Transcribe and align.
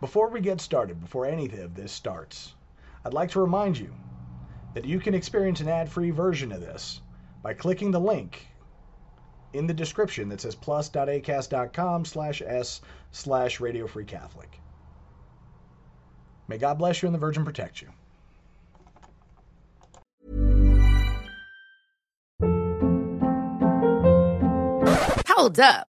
Before 0.00 0.28
we 0.28 0.40
get 0.40 0.60
started, 0.60 1.00
before 1.00 1.26
any 1.26 1.46
of 1.46 1.74
this 1.74 1.90
starts, 1.90 2.54
I'd 3.04 3.14
like 3.14 3.30
to 3.32 3.40
remind 3.40 3.78
you 3.78 3.92
that 4.74 4.84
you 4.84 5.00
can 5.00 5.14
experience 5.14 5.60
an 5.60 5.68
ad-free 5.68 6.10
version 6.10 6.52
of 6.52 6.60
this 6.60 7.00
by 7.42 7.52
clicking 7.54 7.90
the 7.90 7.98
link 7.98 8.46
in 9.52 9.66
the 9.66 9.74
description 9.74 10.28
that 10.28 10.40
says 10.40 10.54
plus.acast.com 10.54 12.04
slash 12.04 12.42
s 12.42 12.80
slash 13.10 13.58
radio 13.58 13.88
free 13.88 14.04
Catholic. 14.04 14.60
May 16.46 16.58
God 16.58 16.78
bless 16.78 17.02
you 17.02 17.06
and 17.06 17.14
the 17.14 17.18
Virgin 17.18 17.44
protect 17.44 17.82
you. 17.82 17.88
Hold 25.26 25.58
up. 25.60 25.88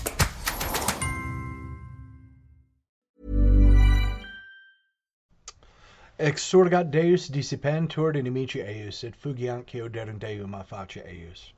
Exurgat 6.21 6.91
Deus 6.91 7.27
dissipentur 7.27 8.13
inimici 8.13 8.63
eius, 8.63 9.03
et 9.03 9.19
fugiantio 9.19 9.89
derum 9.89 10.19
Deum 10.19 10.53
a 10.53 10.63
face 10.63 11.03
eius. 11.03 11.51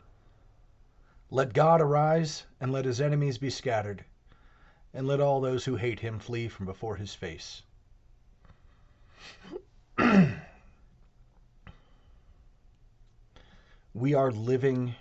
Let 1.30 1.52
God 1.52 1.82
arise, 1.82 2.46
and 2.62 2.72
let 2.72 2.86
his 2.86 3.02
enemies 3.02 3.38
be 3.38 3.50
scattered, 3.50 4.06
and 4.94 5.06
let 5.06 5.20
all 5.20 5.42
those 5.42 5.66
who 5.66 5.76
hate 5.76 6.00
him 6.00 6.18
flee 6.18 6.48
from 6.48 6.66
before 6.66 6.96
his 6.96 7.14
face. 7.14 7.64
we 13.94 14.14
are 14.14 14.32
living 14.32 14.96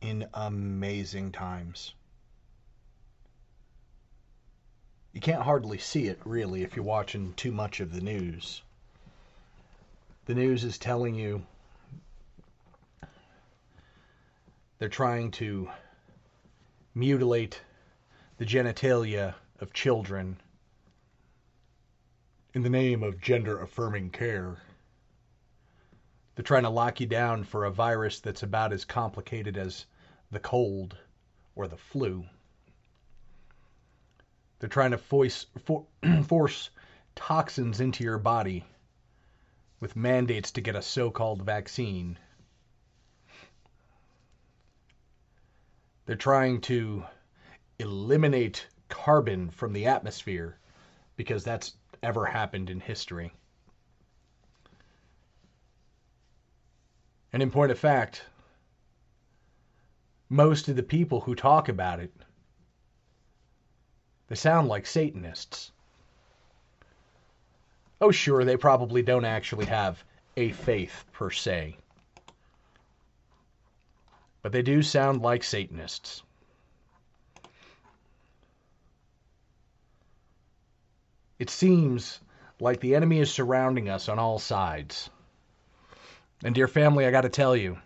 in 0.00 0.26
amazing 0.32 1.32
times. 1.32 1.92
You 5.12 5.20
can't 5.20 5.42
hardly 5.42 5.78
see 5.78 6.06
it, 6.06 6.20
really, 6.24 6.62
if 6.62 6.74
you're 6.74 6.84
watching 6.84 7.34
too 7.34 7.52
much 7.52 7.80
of 7.80 7.92
the 7.92 8.00
news. 8.00 8.62
The 10.24 10.34
news 10.34 10.64
is 10.64 10.78
telling 10.78 11.14
you 11.14 11.44
they're 14.78 14.88
trying 14.88 15.30
to 15.32 15.68
mutilate 16.94 17.60
the 18.38 18.46
genitalia 18.46 19.34
of 19.60 19.72
children 19.72 20.38
in 22.54 22.62
the 22.62 22.70
name 22.70 23.02
of 23.02 23.20
gender 23.20 23.60
affirming 23.60 24.10
care. 24.10 24.56
They're 26.34 26.42
trying 26.42 26.62
to 26.62 26.70
lock 26.70 27.00
you 27.00 27.06
down 27.06 27.44
for 27.44 27.64
a 27.64 27.70
virus 27.70 28.20
that's 28.20 28.42
about 28.42 28.72
as 28.72 28.84
complicated 28.84 29.58
as 29.58 29.84
the 30.30 30.40
cold 30.40 30.96
or 31.54 31.68
the 31.68 31.76
flu. 31.76 32.24
They're 34.62 34.68
trying 34.68 34.92
to 34.92 34.98
force, 34.98 35.46
for, 35.64 35.84
force 36.22 36.70
toxins 37.16 37.80
into 37.80 38.04
your 38.04 38.18
body 38.18 38.64
with 39.80 39.96
mandates 39.96 40.52
to 40.52 40.60
get 40.60 40.76
a 40.76 40.82
so 40.82 41.10
called 41.10 41.42
vaccine. 41.42 42.16
They're 46.06 46.14
trying 46.14 46.60
to 46.60 47.02
eliminate 47.80 48.68
carbon 48.88 49.50
from 49.50 49.72
the 49.72 49.86
atmosphere 49.86 50.60
because 51.16 51.42
that's 51.42 51.72
ever 52.00 52.24
happened 52.24 52.70
in 52.70 52.78
history. 52.78 53.32
And 57.32 57.42
in 57.42 57.50
point 57.50 57.72
of 57.72 57.80
fact, 57.80 58.26
most 60.28 60.68
of 60.68 60.76
the 60.76 60.84
people 60.84 61.22
who 61.22 61.34
talk 61.34 61.68
about 61.68 61.98
it 61.98 62.12
they 64.32 64.36
sound 64.36 64.66
like 64.66 64.86
Satanists. 64.86 65.72
Oh, 68.00 68.10
sure, 68.10 68.46
they 68.46 68.56
probably 68.56 69.02
don't 69.02 69.26
actually 69.26 69.66
have 69.66 70.02
a 70.38 70.52
faith 70.52 71.04
per 71.12 71.28
se. 71.28 71.76
But 74.40 74.52
they 74.52 74.62
do 74.62 74.80
sound 74.80 75.20
like 75.20 75.44
Satanists. 75.44 76.22
It 81.38 81.50
seems 81.50 82.18
like 82.58 82.80
the 82.80 82.94
enemy 82.94 83.18
is 83.18 83.30
surrounding 83.30 83.90
us 83.90 84.08
on 84.08 84.18
all 84.18 84.38
sides. 84.38 85.10
And, 86.42 86.54
dear 86.54 86.68
family, 86.68 87.04
I 87.04 87.10
got 87.10 87.20
to 87.20 87.28
tell 87.28 87.54
you, 87.54 87.76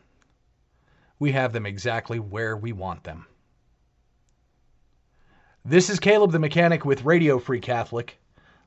we 1.18 1.32
have 1.32 1.52
them 1.52 1.66
exactly 1.66 2.20
where 2.20 2.56
we 2.56 2.70
want 2.72 3.02
them. 3.02 3.26
This 5.68 5.90
is 5.90 5.98
Caleb 5.98 6.30
the 6.30 6.38
Mechanic 6.38 6.84
with 6.84 7.04
Radio 7.04 7.40
Free 7.40 7.58
Catholic. 7.58 8.20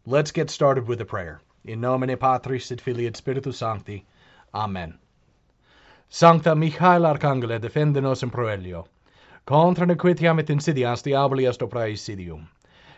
Let's 0.06 0.34
get 0.34 0.50
started 0.50 0.86
with 0.86 1.00
a 1.00 1.06
prayer. 1.06 1.40
In 1.64 1.80
nomine 1.80 2.18
Patris 2.18 2.74
et 2.74 2.82
Filii 2.82 3.08
et 3.08 3.16
Spiritus 3.16 3.60
Sancti. 3.60 4.06
Amen. 4.54 5.00
Sancta 6.10 6.54
Michael 6.54 7.04
Arcangele, 7.04 7.58
defende 7.58 8.02
nos 8.02 8.22
in 8.22 8.30
proelio. 8.30 8.86
Contra 9.46 9.86
nequitiam 9.86 10.40
et 10.42 10.50
insidias 10.50 11.02
diaboli 11.02 11.48
est 11.48 11.62
opera. 11.62 11.88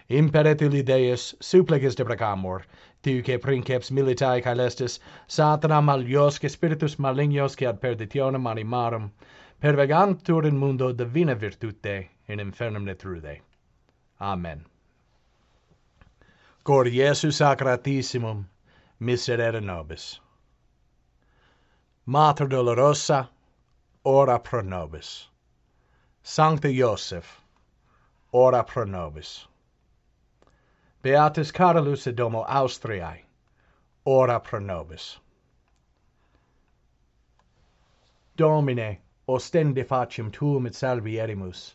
Imperet 0.09 0.61
illi 0.63 0.81
Deus, 0.81 1.35
supplices 1.39 1.95
deprecamur, 1.95 2.63
tuque 3.03 3.39
princeps 3.39 3.91
militae 3.91 4.41
caelestis, 4.41 4.97
satana 5.27 5.79
maliosque 5.79 6.49
spiritus 6.49 6.95
malignos 6.95 7.55
que 7.55 7.67
ad 7.67 7.79
perditionem 7.79 8.47
animarum, 8.47 9.11
pervegantur 9.61 10.47
in 10.47 10.57
mundo 10.57 10.91
divina 10.91 11.35
virtute, 11.35 12.09
in 12.27 12.39
infernum 12.39 12.83
netrude. 12.83 13.41
Amen. 14.21 14.65
Cor 16.63 16.85
Iesu 16.85 17.31
Sacratissimum, 17.31 18.45
miserere 19.01 19.59
nobis. 19.59 20.19
Mater 22.05 22.45
Dolorosa, 22.45 23.29
ora 24.05 24.37
pro 24.37 24.61
nobis. 24.61 25.27
Sancta 26.21 26.67
Iosef, 26.67 27.41
ora 28.31 28.63
pro 28.63 28.85
nobis. 28.85 29.47
Beatus 31.01 31.51
Carolus 31.51 32.03
Domo 32.13 32.43
Austriae, 32.43 33.23
ora 34.05 34.39
pro 34.39 34.59
nobis. 34.59 35.17
Domine, 38.35 38.99
ostende 39.27 39.83
faciem 39.83 40.31
tuum 40.31 40.67
et 40.67 40.73
salvierimus. 40.73 41.73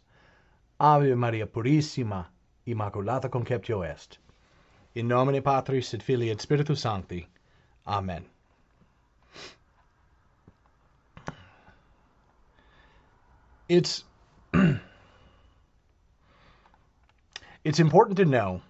Ave 0.78 1.16
Maria 1.16 1.46
Purissima, 1.46 2.26
Immaculata 2.66 3.30
Conceptio 3.30 3.82
Est. 3.82 4.18
In 4.94 5.08
nomine 5.08 5.42
Patris 5.42 5.94
et 5.94 6.02
Filii 6.02 6.30
et 6.30 6.40
Spiritus 6.40 6.80
Sancti. 6.80 7.28
Amen. 7.86 8.24
It's 13.68 14.04
it's 17.64 17.78
important 17.78 18.16
to 18.16 18.24
know 18.24 18.62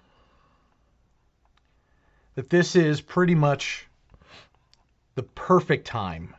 that 2.35 2.51
this 2.51 2.77
is 2.77 3.01
pretty 3.01 3.35
much 3.35 3.87
the 5.15 5.23
perfect 5.23 5.87
time. 5.87 6.35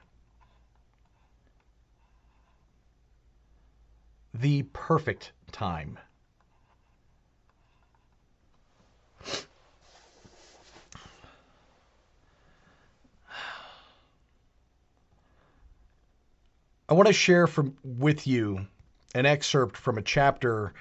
The 4.33 4.63
perfect 4.63 5.31
time 5.51 5.97
I 16.89 16.93
want 16.93 17.07
to 17.07 17.13
share 17.13 17.47
from 17.47 17.75
with 17.83 18.27
you 18.27 18.65
an 19.13 19.25
excerpt 19.25 19.75
from 19.75 19.97
a 19.97 20.01
chapter 20.01 20.73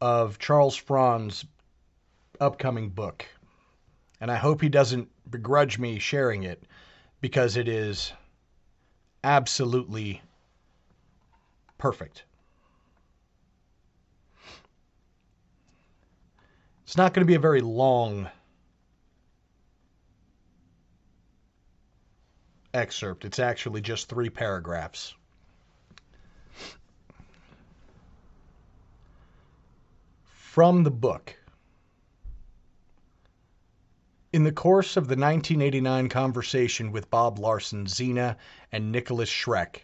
of 0.00 0.38
Charles 0.38 0.76
Fraune's 0.76 1.44
upcoming 2.40 2.90
book. 2.90 3.26
And 4.20 4.30
I 4.30 4.36
hope 4.36 4.60
he 4.60 4.68
doesn't 4.68 5.08
begrudge 5.28 5.76
me 5.76 5.98
sharing 5.98 6.44
it 6.44 6.62
because 7.20 7.56
it 7.56 7.66
is 7.66 8.12
absolutely 9.24 10.22
perfect. 11.78 12.22
It's 16.84 16.96
not 16.96 17.12
going 17.12 17.26
to 17.26 17.30
be 17.30 17.34
a 17.34 17.40
very 17.40 17.60
long 17.60 18.28
excerpt. 22.72 23.24
It's 23.24 23.40
actually 23.40 23.80
just 23.80 24.08
three 24.08 24.30
paragraphs. 24.30 25.14
From 30.54 30.84
the 30.84 30.90
book. 30.92 31.36
In 34.32 34.44
the 34.44 34.52
course 34.52 34.96
of 34.96 35.08
the 35.08 35.16
1989 35.16 36.08
conversation 36.08 36.92
with 36.92 37.10
Bob 37.10 37.40
Larson, 37.40 37.88
Zeena, 37.88 38.36
and 38.70 38.92
Nikolas 38.92 39.28
Schreck, 39.28 39.80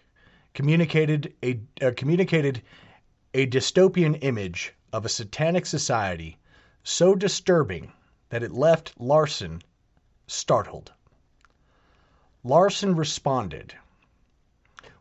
communicated 0.54 1.34
a, 1.42 1.58
uh, 1.82 1.90
communicated 1.96 2.62
a 3.34 3.48
dystopian 3.48 4.16
image 4.22 4.72
of 4.92 5.04
a 5.04 5.08
satanic 5.08 5.66
society 5.66 6.38
so 6.84 7.16
disturbing 7.16 7.92
that 8.28 8.44
it 8.44 8.52
left 8.52 8.94
Larson 8.96 9.62
startled. 10.28 10.92
Larson 12.44 12.94
responded, 12.94 13.74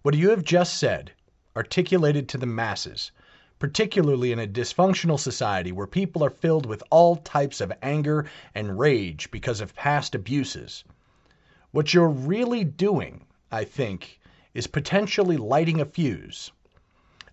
What 0.02 0.16
you 0.16 0.32
have 0.32 0.44
just 0.44 0.80
said, 0.80 1.12
articulated 1.56 2.28
to 2.30 2.40
the 2.40 2.48
masses, 2.48 3.12
particularly 3.60 4.32
in 4.32 4.40
a 4.40 4.48
dysfunctional 4.48 5.20
society 5.20 5.72
where 5.72 5.86
people 5.86 6.24
are 6.24 6.30
filled 6.30 6.66
with 6.66 6.82
all 6.90 7.18
types 7.18 7.62
of 7.62 7.74
anger 7.82 8.26
and 8.56 8.80
rage 8.80 9.30
because 9.32 9.62
of 9.62 9.76
past 9.76 10.16
abuses. 10.16 10.86
What 11.72 11.94
you're 11.94 12.10
really 12.10 12.64
doing, 12.64 13.26
I 13.52 13.66
think, 13.66 14.20
is 14.54 14.66
potentially 14.66 15.38
lighting 15.38 15.80
a 15.82 15.86
fuse. 15.86 16.52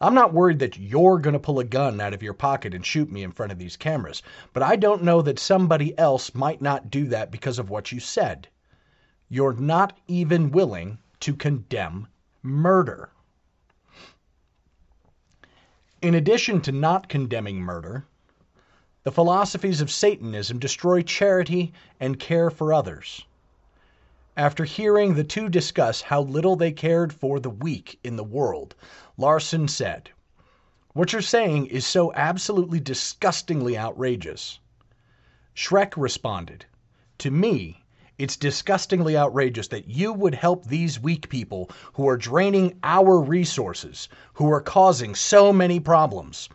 I'm 0.01 0.15
not 0.15 0.35
worried 0.35 0.59
that 0.59 0.77
you're 0.77 1.19
going 1.19 1.33
to 1.33 1.39
pull 1.39 1.59
a 1.59 1.65
gun 1.65 2.01
out 2.03 2.13
of 2.13 2.23
your 2.23 2.35
pocket 2.35 2.75
and 2.75 2.85
shoot 2.85 3.11
me 3.11 3.23
in 3.23 3.33
front 3.33 3.51
of 3.51 3.59
these 3.59 3.79
cameras, 3.79 4.23
but 4.53 4.63
I 4.63 4.77
don't 4.77 5.05
know 5.05 5.23
that 5.23 5.39
somebody 5.39 5.97
else 5.99 6.35
might 6.35 6.61
not 6.61 6.91
do 6.91 7.07
that 7.07 7.31
because 7.31 7.59
of 7.59 7.71
what 7.71 7.93
you 7.93 8.01
said. 8.01 8.49
You're 9.29 9.55
not 9.55 9.99
even 10.07 10.51
willing 10.51 10.99
to 11.21 11.35
condemn 11.35 12.09
murder. 12.43 13.11
In 16.07 16.15
addition 16.15 16.61
to 16.61 16.71
not 16.71 17.09
condemning 17.09 17.57
murder, 17.57 18.05
the 19.03 19.11
philosophies 19.11 19.81
of 19.81 19.91
Satanism 19.91 20.61
destroy 20.61 21.03
charity 21.03 21.73
and 21.99 22.21
care 22.21 22.49
for 22.49 22.73
others. 22.73 23.25
After 24.37 24.63
hearing 24.65 25.15
the 25.15 25.25
two 25.25 25.49
discuss 25.49 26.03
how 26.03 26.21
little 26.21 26.55
they 26.55 26.71
cared 26.71 27.13
for 27.13 27.41
the 27.41 27.51
weak 27.51 27.99
in 28.05 28.15
the 28.15 28.23
world, 28.23 28.77
Larson 29.17 29.67
said, 29.67 30.11
What 30.93 31.13
you're 31.13 31.23
saying 31.23 31.67
is 31.67 31.85
so 31.85 32.13
absolutely 32.15 32.79
disgustingly 32.79 33.77
outrageous. 33.77 34.61
Schreck 35.57 35.93
responded, 35.97 36.67
To 37.19 37.33
me, 37.33 37.83
it's 38.19 38.37
disgustingly 38.37 39.17
outrageous 39.17 39.69
that 39.69 39.89
you 39.89 40.13
would 40.13 40.35
help 40.35 40.65
these 40.65 40.99
weak 40.99 41.29
people 41.29 41.71
who 41.93 42.09
are 42.09 42.17
draining 42.17 42.79
our 42.83 43.21
resources, 43.21 44.09
who 44.35 44.51
are 44.51 44.63
causing 44.63 45.15
so 45.15 45.53
many 45.53 45.79
problems. 45.79 46.49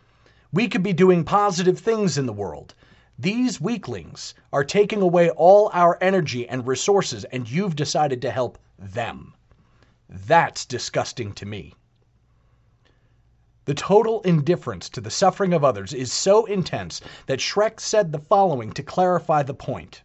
We 0.52 0.66
could 0.66 0.82
be 0.82 0.92
doing 0.92 1.24
positive 1.24 1.78
things 1.78 2.18
in 2.18 2.26
the 2.26 2.32
world. 2.32 2.74
These 3.18 3.60
weaklings 3.60 4.34
are 4.52 4.64
taking 4.64 5.00
away 5.02 5.30
all 5.30 5.70
our 5.72 5.96
energy 6.00 6.48
and 6.48 6.66
resources, 6.66 7.24
and 7.24 7.48
you've 7.48 7.76
decided 7.76 8.20
to 8.22 8.30
help 8.32 8.58
them. 8.76 9.34
That's 10.08 10.66
disgusting 10.66 11.32
to 11.34 11.46
me. 11.46 11.74
The 13.64 13.74
total 13.74 14.20
indifference 14.22 14.88
to 14.88 15.00
the 15.00 15.10
suffering 15.10 15.54
of 15.54 15.62
others 15.62 15.94
is 15.94 16.12
so 16.12 16.44
intense 16.46 17.00
that 17.26 17.38
Schreck 17.38 17.78
said 17.78 18.10
the 18.10 18.18
following 18.18 18.72
to 18.72 18.82
clarify 18.82 19.44
the 19.44 19.54
point. 19.54 20.02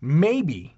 Maybe 0.00 0.76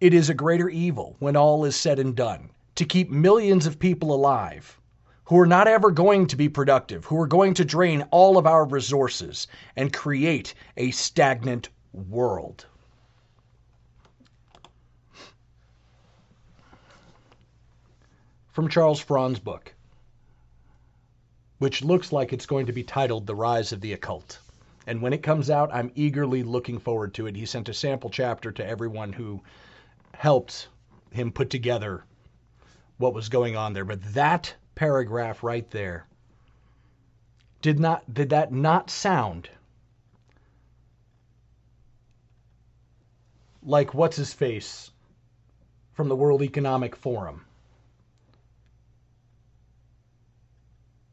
it 0.00 0.14
is 0.14 0.28
a 0.28 0.34
greater 0.34 0.68
evil 0.68 1.16
when 1.18 1.36
all 1.36 1.64
is 1.64 1.76
said 1.76 1.98
and 1.98 2.14
done 2.14 2.50
to 2.74 2.84
keep 2.84 3.10
millions 3.10 3.66
of 3.66 3.78
people 3.78 4.14
alive 4.14 4.80
who 5.26 5.38
are 5.38 5.46
not 5.46 5.66
ever 5.66 5.90
going 5.90 6.26
to 6.26 6.36
be 6.36 6.48
productive, 6.48 7.04
who 7.06 7.18
are 7.18 7.26
going 7.26 7.54
to 7.54 7.64
drain 7.64 8.02
all 8.10 8.36
of 8.36 8.46
our 8.46 8.66
resources 8.66 9.46
and 9.76 9.92
create 9.92 10.54
a 10.76 10.90
stagnant 10.90 11.70
world. 11.92 12.66
From 18.52 18.68
Charles 18.68 19.00
Fraune's 19.00 19.40
book, 19.40 19.74
which 21.58 21.82
looks 21.82 22.12
like 22.12 22.32
it's 22.32 22.46
going 22.46 22.66
to 22.66 22.72
be 22.72 22.84
titled 22.84 23.26
The 23.26 23.34
Rise 23.34 23.72
of 23.72 23.80
the 23.80 23.94
Occult. 23.94 24.38
And 24.86 25.00
when 25.00 25.12
it 25.12 25.22
comes 25.22 25.48
out, 25.48 25.72
I'm 25.72 25.92
eagerly 25.94 26.42
looking 26.42 26.78
forward 26.78 27.14
to 27.14 27.26
it. 27.26 27.36
He 27.36 27.46
sent 27.46 27.68
a 27.68 27.74
sample 27.74 28.10
chapter 28.10 28.52
to 28.52 28.66
everyone 28.66 29.12
who 29.12 29.42
helped 30.12 30.68
him 31.10 31.32
put 31.32 31.50
together 31.50 32.04
what 32.98 33.14
was 33.14 33.28
going 33.28 33.56
on 33.56 33.72
there. 33.72 33.84
But 33.84 34.02
that 34.14 34.54
paragraph 34.74 35.42
right 35.42 35.68
there 35.70 36.06
did 37.62 37.80
not 37.80 38.12
did 38.12 38.30
that 38.30 38.52
not 38.52 38.90
sound 38.90 39.48
like 43.62 43.94
what's 43.94 44.16
his 44.16 44.34
face 44.34 44.90
from 45.94 46.08
the 46.08 46.16
World 46.16 46.42
Economic 46.42 46.94
Forum? 46.94 47.46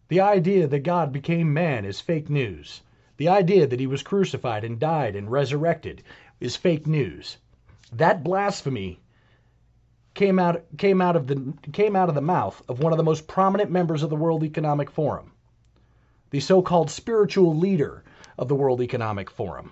The 0.09 0.19
idea 0.19 0.67
that 0.67 0.79
God 0.79 1.13
became 1.13 1.53
man 1.53 1.85
is 1.85 2.01
fake 2.01 2.29
news. 2.29 2.81
The 3.21 3.29
idea 3.29 3.67
that 3.67 3.79
he 3.79 3.85
was 3.85 4.01
crucified 4.01 4.63
and 4.63 4.79
died 4.79 5.15
and 5.15 5.31
resurrected 5.31 6.01
is 6.39 6.55
fake 6.55 6.87
news. 6.87 7.37
That 7.91 8.23
blasphemy 8.23 8.99
came 10.15 10.39
out 10.39 10.65
came 10.79 11.01
out 11.01 11.15
of 11.15 11.27
the 11.27 11.53
came 11.71 11.95
out 11.95 12.09
of 12.09 12.15
the 12.15 12.21
mouth 12.21 12.63
of 12.67 12.79
one 12.79 12.93
of 12.93 12.97
the 12.97 13.03
most 13.03 13.27
prominent 13.27 13.69
members 13.69 14.01
of 14.01 14.09
the 14.09 14.15
World 14.15 14.43
Economic 14.43 14.89
Forum, 14.89 15.33
the 16.31 16.39
so-called 16.39 16.89
spiritual 16.89 17.55
leader 17.55 18.03
of 18.39 18.47
the 18.47 18.55
World 18.55 18.81
Economic 18.81 19.29
Forum. 19.29 19.71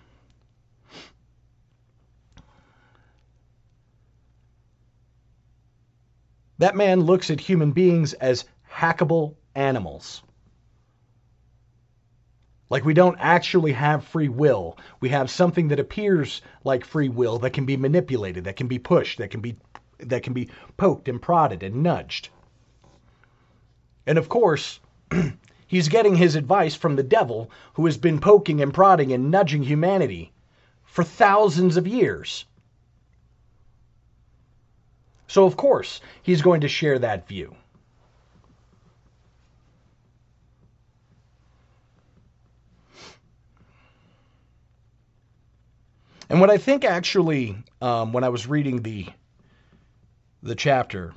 That 6.59 6.75
man 6.75 7.01
looks 7.01 7.31
at 7.31 7.39
human 7.39 7.71
beings 7.71 8.13
as 8.13 8.45
hackable 8.71 9.37
animals. 9.55 10.21
Like 12.69 12.85
we 12.85 12.93
don't 12.93 13.17
actually 13.19 13.71
have 13.71 14.03
free 14.03 14.29
will. 14.29 14.77
We 14.99 15.09
have 15.09 15.31
something 15.31 15.69
that 15.69 15.79
appears 15.79 16.41
like 16.63 16.85
free 16.85 17.09
will 17.09 17.39
that 17.39 17.53
can 17.53 17.65
be 17.65 17.77
manipulated, 17.77 18.43
that 18.43 18.57
can 18.57 18.67
be 18.67 18.77
pushed, 18.77 19.17
that 19.17 19.31
can 19.31 19.41
be 19.41 19.57
that 19.99 20.23
can 20.23 20.33
be 20.33 20.49
poked 20.77 21.09
and 21.09 21.21
prodded 21.21 21.63
and 21.63 21.83
nudged. 21.83 22.29
And 24.05 24.17
of 24.17 24.29
course, 24.29 24.79
he's 25.67 25.89
getting 25.89 26.15
his 26.15 26.35
advice 26.35 26.75
from 26.75 26.95
the 26.95 27.03
devil 27.03 27.51
who 27.73 27.85
has 27.85 27.97
been 27.97 28.19
poking 28.19 28.61
and 28.61 28.73
prodding 28.73 29.11
and 29.11 29.29
nudging 29.29 29.63
humanity 29.63 30.31
for 30.83 31.03
thousands 31.03 31.75
of 31.75 31.87
years. 31.87 32.45
So 35.27 35.45
of 35.45 35.57
course, 35.57 36.01
he's 36.21 36.41
going 36.41 36.61
to 36.61 36.67
share 36.67 36.99
that 36.99 37.27
view. 37.27 37.55
And 46.29 46.39
what 46.39 46.51
I 46.51 46.57
think 46.57 46.85
actually, 46.85 47.57
um, 47.81 48.13
when 48.13 48.23
I 48.23 48.29
was 48.29 48.47
reading 48.47 48.83
the 48.83 49.07
the 50.43 50.55
chapter, 50.55 51.13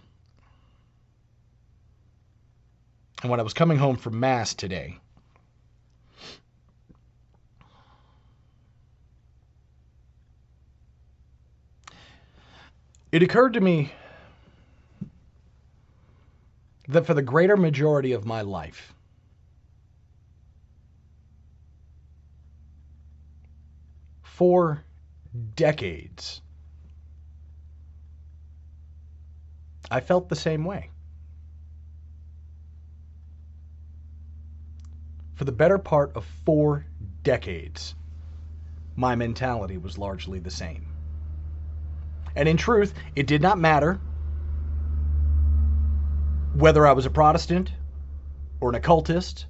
and 3.20 3.30
when 3.30 3.38
I 3.38 3.42
was 3.42 3.52
coming 3.54 3.78
home 3.78 3.96
from 3.96 4.18
mass 4.18 4.54
today, 4.54 4.98
it 13.12 13.22
occurred 13.22 13.52
to 13.52 13.60
me 13.60 13.92
that 16.88 17.06
for 17.06 17.14
the 17.14 17.22
greater 17.22 17.56
majority 17.56 18.12
of 18.12 18.24
my 18.24 18.40
life, 18.40 18.94
for 24.22 24.82
decades. 25.54 26.42
I 29.90 30.00
felt 30.00 30.28
the 30.28 30.36
same 30.36 30.64
way. 30.64 30.90
For 35.34 35.44
the 35.44 35.52
better 35.52 35.78
part 35.78 36.14
of 36.14 36.24
four 36.44 36.86
decades, 37.22 37.94
my 38.96 39.14
mentality 39.14 39.78
was 39.78 39.98
largely 39.98 40.38
the 40.38 40.50
same. 40.50 40.86
And 42.36 42.48
in 42.48 42.56
truth, 42.56 42.94
it 43.16 43.26
did 43.26 43.42
not 43.42 43.58
matter 43.58 44.00
whether 46.54 46.86
I 46.86 46.92
was 46.92 47.06
a 47.06 47.10
Protestant 47.10 47.72
or 48.60 48.68
an 48.68 48.74
occultist 48.74 49.46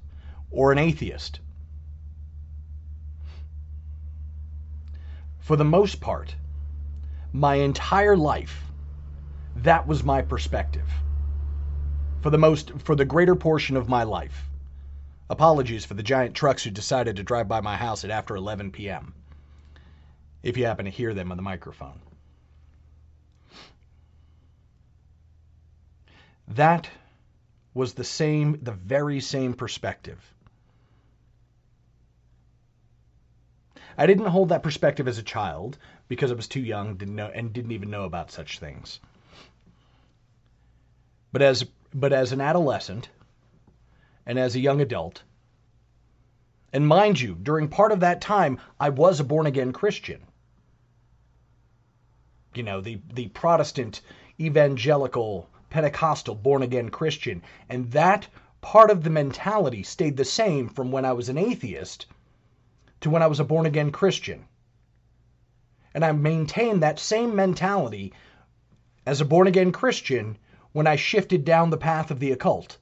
or 0.51 0.71
an 0.71 0.77
atheist. 0.77 1.39
For 5.43 5.57
the 5.57 5.65
most 5.65 5.99
part, 5.99 6.37
my 7.33 7.55
entire 7.55 8.15
life, 8.15 8.71
that 9.57 9.85
was 9.85 10.01
my 10.01 10.21
perspective. 10.21 10.89
For 12.21 12.29
the 12.29 12.37
most 12.37 12.71
for 12.79 12.95
the 12.95 13.03
greater 13.03 13.35
portion 13.35 13.75
of 13.75 13.89
my 13.89 14.03
life. 14.03 14.49
Apologies 15.29 15.83
for 15.83 15.95
the 15.95 16.01
giant 16.01 16.33
trucks 16.33 16.63
who 16.63 16.71
decided 16.71 17.17
to 17.17 17.23
drive 17.23 17.49
by 17.49 17.59
my 17.59 17.75
house 17.75 18.05
at 18.05 18.09
after 18.09 18.37
11 18.37 18.71
p.m. 18.71 19.13
If 20.43 20.55
you 20.55 20.63
happen 20.63 20.85
to 20.85 20.91
hear 20.91 21.13
them 21.13 21.29
on 21.29 21.35
the 21.35 21.43
microphone. 21.43 21.99
That 26.47 26.89
was 27.73 27.95
the 27.95 28.05
same, 28.05 28.59
the 28.61 28.71
very 28.71 29.19
same 29.19 29.55
perspective. 29.55 30.32
I 33.97 34.07
didn't 34.07 34.25
hold 34.27 34.49
that 34.49 34.63
perspective 34.63 35.07
as 35.07 35.17
a 35.17 35.23
child 35.23 35.77
because 36.07 36.31
I 36.31 36.35
was 36.35 36.47
too 36.47 36.61
young 36.61 36.95
didn't 36.95 37.15
know, 37.15 37.31
and 37.33 37.53
didn't 37.53 37.71
even 37.71 37.89
know 37.89 38.03
about 38.03 38.31
such 38.31 38.59
things. 38.59 38.99
But 41.31 41.41
as 41.41 41.65
but 41.93 42.11
as 42.11 42.31
an 42.31 42.41
adolescent 42.41 43.09
and 44.25 44.39
as 44.39 44.55
a 44.55 44.59
young 44.59 44.81
adult, 44.81 45.23
and 46.73 46.87
mind 46.87 47.21
you, 47.21 47.35
during 47.35 47.67
part 47.67 47.91
of 47.91 47.99
that 47.99 48.19
time, 48.19 48.59
I 48.79 48.89
was 48.89 49.19
a 49.19 49.23
born 49.23 49.45
again 49.45 49.71
Christian. 49.71 50.21
You 52.55 52.63
know, 52.63 52.81
the, 52.81 52.99
the 53.13 53.27
Protestant, 53.27 54.01
evangelical, 54.39 55.49
Pentecostal, 55.69 56.33
born 56.33 56.63
again 56.63 56.89
Christian. 56.89 57.43
And 57.69 57.91
that 57.91 58.27
part 58.61 58.89
of 58.89 59.03
the 59.03 59.11
mentality 59.11 59.83
stayed 59.83 60.17
the 60.17 60.25
same 60.25 60.67
from 60.67 60.91
when 60.91 61.05
I 61.05 61.13
was 61.13 61.29
an 61.29 61.37
atheist 61.37 62.07
to 63.03 63.09
when 63.09 63.21
I 63.21 63.27
was 63.27 63.39
a 63.39 63.43
born 63.43 63.65
again 63.65 63.91
Christian. 63.91 64.45
And 65.93 66.03
I 66.03 66.11
maintained 66.11 66.83
that 66.83 66.99
same 66.99 67.35
mentality 67.35 68.13
as 69.05 69.21
a 69.21 69.25
born 69.25 69.47
again 69.47 69.71
Christian 69.71 70.37
when 70.71 70.87
I 70.87 70.95
shifted 70.95 71.45
down 71.45 71.69
the 71.69 71.77
path 71.77 72.11
of 72.11 72.19
the 72.19 72.31
occult. 72.31 72.77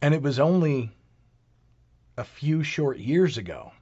And 0.00 0.14
it 0.14 0.22
was 0.22 0.38
only 0.38 0.90
a 2.16 2.24
few 2.24 2.62
short 2.62 2.98
years 2.98 3.36
ago 3.36 3.72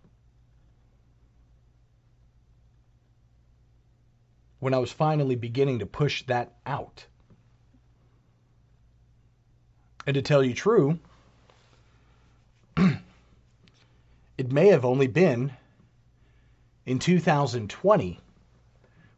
when 4.67 4.75
I 4.75 4.79
was 4.79 4.91
finally 4.91 5.37
beginning 5.37 5.79
to 5.79 5.87
push 5.87 6.25
that 6.25 6.53
out. 6.67 7.07
And 10.09 10.15
to 10.15 10.23
tell 10.23 10.43
you 10.43 10.55
true, 10.55 10.99
it 12.77 14.51
may 14.51 14.67
have 14.67 14.85
only 14.85 15.07
been 15.07 15.53
in 16.85 16.99
2020 16.99 18.19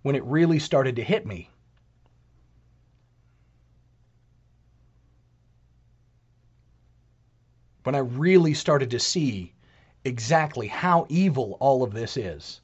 when 0.03 0.15
it 0.15 0.23
really 0.25 0.59
started 0.59 0.97
to 0.97 1.03
hit 1.03 1.25
me. 1.25 1.49
When 7.85 7.95
I 7.95 8.01
really 8.01 8.53
started 8.53 8.91
to 8.91 9.01
see 9.01 9.55
exactly 10.05 10.67
how 10.67 11.07
evil 11.09 11.57
all 11.59 11.83
of 11.83 11.95
this 11.95 12.19
is. 12.19 12.61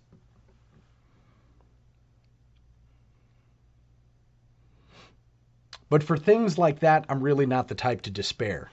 But 5.94 6.02
for 6.02 6.16
things 6.16 6.58
like 6.58 6.80
that, 6.80 7.04
I'm 7.08 7.22
really 7.22 7.46
not 7.46 7.68
the 7.68 7.76
type 7.76 8.02
to 8.02 8.10
despair 8.10 8.72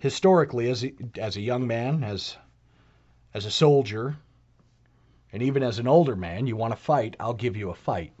historically, 0.00 0.70
as 0.70 0.82
a, 0.82 0.94
as 1.18 1.36
a 1.36 1.42
young 1.42 1.66
man, 1.66 2.02
as 2.04 2.38
as 3.34 3.44
a 3.44 3.50
soldier, 3.50 4.16
and 5.30 5.42
even 5.42 5.62
as 5.62 5.78
an 5.78 5.86
older 5.86 6.16
man, 6.16 6.46
you 6.46 6.56
want 6.56 6.72
to 6.72 6.80
fight, 6.82 7.16
I'll 7.20 7.34
give 7.34 7.54
you 7.54 7.68
a 7.68 7.74
fight. 7.74 8.14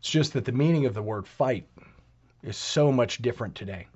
It's 0.00 0.10
just 0.10 0.32
that 0.32 0.44
the 0.44 0.50
meaning 0.50 0.86
of 0.86 0.94
the 0.94 1.02
word 1.02 1.28
fight 1.28 1.68
is 2.42 2.56
so 2.56 2.90
much 2.90 3.22
different 3.22 3.54
today. 3.54 3.86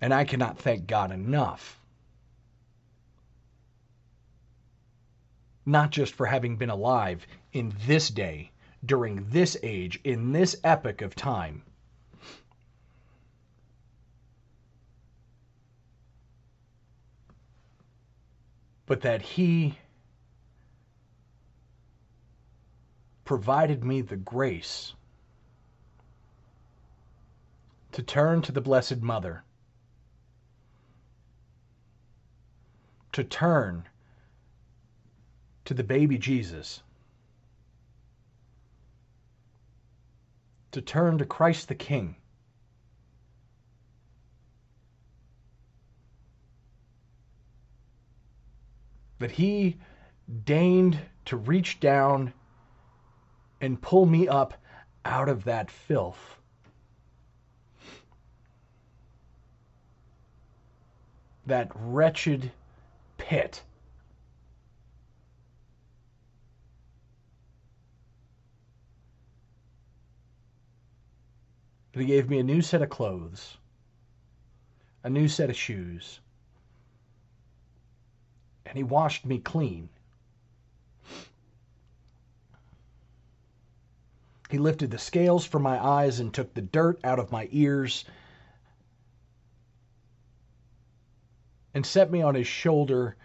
And 0.00 0.14
I 0.14 0.24
cannot 0.24 0.58
thank 0.58 0.86
God 0.86 1.12
enough 1.12 1.80
not 5.70 5.90
just 5.90 6.14
for 6.14 6.26
having 6.26 6.56
been 6.56 6.70
alive 6.70 7.26
in 7.52 7.72
this 7.86 8.08
day, 8.08 8.50
during 8.84 9.28
this 9.30 9.56
age, 9.62 10.00
in 10.04 10.32
this 10.32 10.56
epoch 10.64 11.02
of 11.02 11.14
time. 11.14 11.62
But 18.86 19.02
that 19.02 19.22
He 19.22 19.78
provided 23.24 23.84
me 23.84 24.00
the 24.00 24.16
grace 24.16 24.94
to 27.92 28.02
turn 28.02 28.42
to 28.42 28.50
the 28.50 28.60
Blessed 28.60 29.02
Mother, 29.02 29.44
to 33.12 33.24
turn 33.24 33.84
to 35.64 35.74
the 35.74 35.84
baby 35.84 36.18
Jesus, 36.18 36.82
to 40.72 40.80
turn 40.80 41.18
to 41.18 41.24
Christ 41.24 41.68
the 41.68 41.74
King. 41.74 42.16
That 49.18 49.32
he 49.32 49.76
deigned 50.44 50.98
to 51.26 51.36
reach 51.36 51.78
down 51.80 52.32
and 53.60 53.80
pull 53.80 54.06
me 54.06 54.28
up 54.28 54.54
out 55.04 55.28
of 55.28 55.44
that 55.44 55.70
filth. 55.70 56.38
That 61.46 61.70
wretched 61.74 62.52
pit. 63.30 63.62
But 71.92 72.00
he 72.00 72.06
gave 72.06 72.28
me 72.28 72.40
a 72.40 72.42
new 72.42 72.60
set 72.60 72.82
of 72.82 72.90
clothes, 72.90 73.56
a 75.04 75.10
new 75.10 75.28
set 75.28 75.48
of 75.48 75.54
shoes, 75.54 76.18
and 78.66 78.76
he 78.76 78.82
washed 78.82 79.24
me 79.24 79.38
clean. 79.38 79.88
He 84.50 84.58
lifted 84.58 84.90
the 84.90 84.98
scales 84.98 85.44
from 85.44 85.62
my 85.62 85.78
eyes 85.78 86.18
and 86.18 86.34
took 86.34 86.52
the 86.52 86.62
dirt 86.62 86.98
out 87.04 87.20
of 87.20 87.30
my 87.30 87.48
ears 87.52 88.04
and 91.74 91.84
set 91.84 92.10
me 92.10 92.22
on 92.22 92.34
his 92.34 92.46
shoulder 92.46 93.16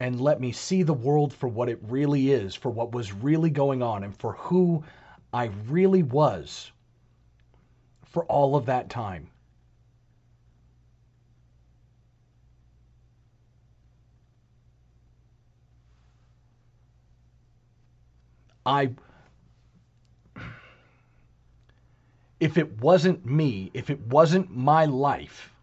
and 0.00 0.20
let 0.20 0.40
me 0.40 0.52
see 0.52 0.82
the 0.82 0.92
world 0.92 1.32
for 1.32 1.48
what 1.48 1.68
it 1.68 1.78
really 1.82 2.30
is, 2.32 2.54
for 2.54 2.70
what 2.70 2.92
was 2.92 3.12
really 3.12 3.50
going 3.50 3.82
on, 3.82 4.04
and 4.04 4.16
for 4.16 4.32
who 4.34 4.84
I 5.32 5.50
really 5.68 6.02
was 6.02 6.72
for 8.04 8.24
all 8.26 8.56
of 8.56 8.66
that 8.66 8.90
time. 8.90 9.30
I 18.66 18.90
if 22.40 22.58
it 22.58 22.80
wasn't 22.80 23.24
me, 23.24 23.70
if 23.74 23.90
it 23.90 24.00
wasn't 24.08 24.54
my 24.54 24.84
life, 24.84 25.53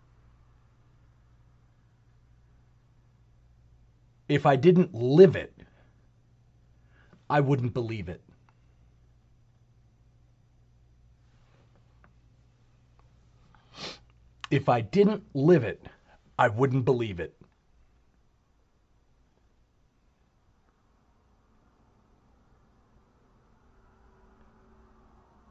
if 4.32 4.46
I 4.46 4.56
didn't 4.56 4.94
live 4.96 5.36
it, 5.36 5.54
I 7.30 7.42
wouldn't 7.42 7.74
believe 7.74 8.08
it. 8.08 8.22
If 14.50 14.70
I 14.70 14.80
didn't 14.80 15.24
live 15.34 15.66
it, 15.66 15.86
I 16.40 16.48
wouldn't 16.48 16.86
believe 16.86 17.20
it. 17.20 17.36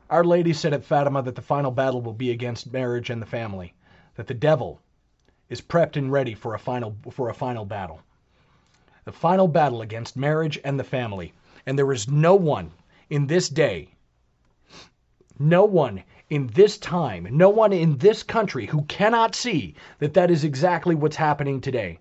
Our 0.09 0.25
Lady 0.25 0.55
said 0.55 0.73
at 0.73 0.85
Fatima 0.85 1.23
that 1.23 1.35
the 1.35 1.43
final 1.43 1.71
battle 1.71 2.01
will 2.01 2.15
be 2.15 2.31
against 2.31 2.73
marriage 2.73 3.11
and 3.11 3.21
the 3.21 3.27
family, 3.27 3.75
that 4.15 4.27
the 4.27 4.35
devil 4.35 4.81
is 5.51 5.61
prepped 5.61 5.97
and 5.97 6.11
ready 6.11 6.35
for 6.35 6.55
a 6.55 6.59
final 6.59 6.97
for 7.11 7.29
a 7.29 7.35
final 7.35 7.67
battle. 7.67 8.01
The 9.11 9.17
final 9.17 9.49
battle 9.49 9.83
against 9.83 10.17
marriage 10.17 10.57
and 10.63 10.79
the 10.79 10.85
family. 10.85 11.33
And 11.67 11.77
there 11.77 11.91
is 11.91 12.09
no 12.09 12.37
one 12.37 12.71
in 13.09 13.27
this 13.27 13.49
day, 13.49 13.89
no 15.37 15.65
one 15.65 16.05
in 16.29 16.47
this 16.47 16.79
time, 16.79 17.27
no 17.33 17.49
one 17.49 17.73
in 17.73 17.99
this 17.99 18.23
country 18.23 18.67
who 18.67 18.83
cannot 18.83 19.35
see 19.35 19.75
that 19.99 20.15
that 20.15 20.31
is 20.31 20.45
exactly 20.45 20.95
what's 20.95 21.17
happening 21.17 21.61
today. 21.61 21.99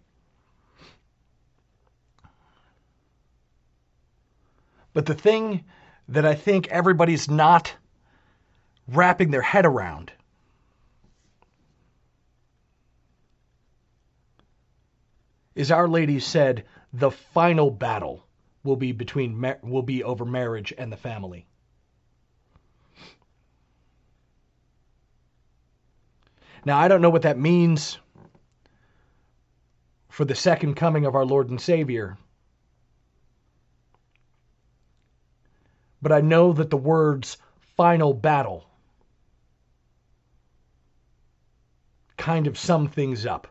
But 4.94 5.08
the 5.08 5.16
thing 5.16 5.64
that 6.10 6.28
I 6.28 6.36
think 6.36 6.68
everybody's 6.68 7.28
not 7.28 7.74
wrapping 8.88 9.32
their 9.32 9.42
head 9.42 9.66
around 9.66 10.12
is 15.56 15.72
Our 15.72 15.88
Lady 15.88 16.20
said 16.20 16.66
the 16.94 17.12
final 17.12 17.70
battle 17.72 18.26
will 18.64 18.76
be 18.76 18.92
between 18.92 19.56
will 19.64 19.84
be 19.84 20.04
over 20.04 20.26
marriage 20.26 20.74
and 20.78 20.92
the 20.92 20.98
family. 20.98 21.46
Now 26.66 26.78
I 26.78 26.88
don't 26.88 27.02
know 27.02 27.10
what 27.10 27.22
that 27.22 27.38
means 27.38 27.98
for 30.10 30.26
the 30.26 30.36
second 30.36 30.76
coming 30.76 31.06
of 31.06 31.16
our 31.16 31.26
Lord 31.26 31.50
and 31.50 31.62
Savior. 31.62 32.18
But 36.02 36.12
I 36.12 36.22
know 36.22 36.54
that 36.54 36.70
the 36.70 36.78
words 36.78 37.38
final 37.78 38.14
battle 38.14 38.66
kind 42.18 42.48
of 42.48 42.58
sum 42.58 42.88
things 42.88 43.26
up. 43.26 43.48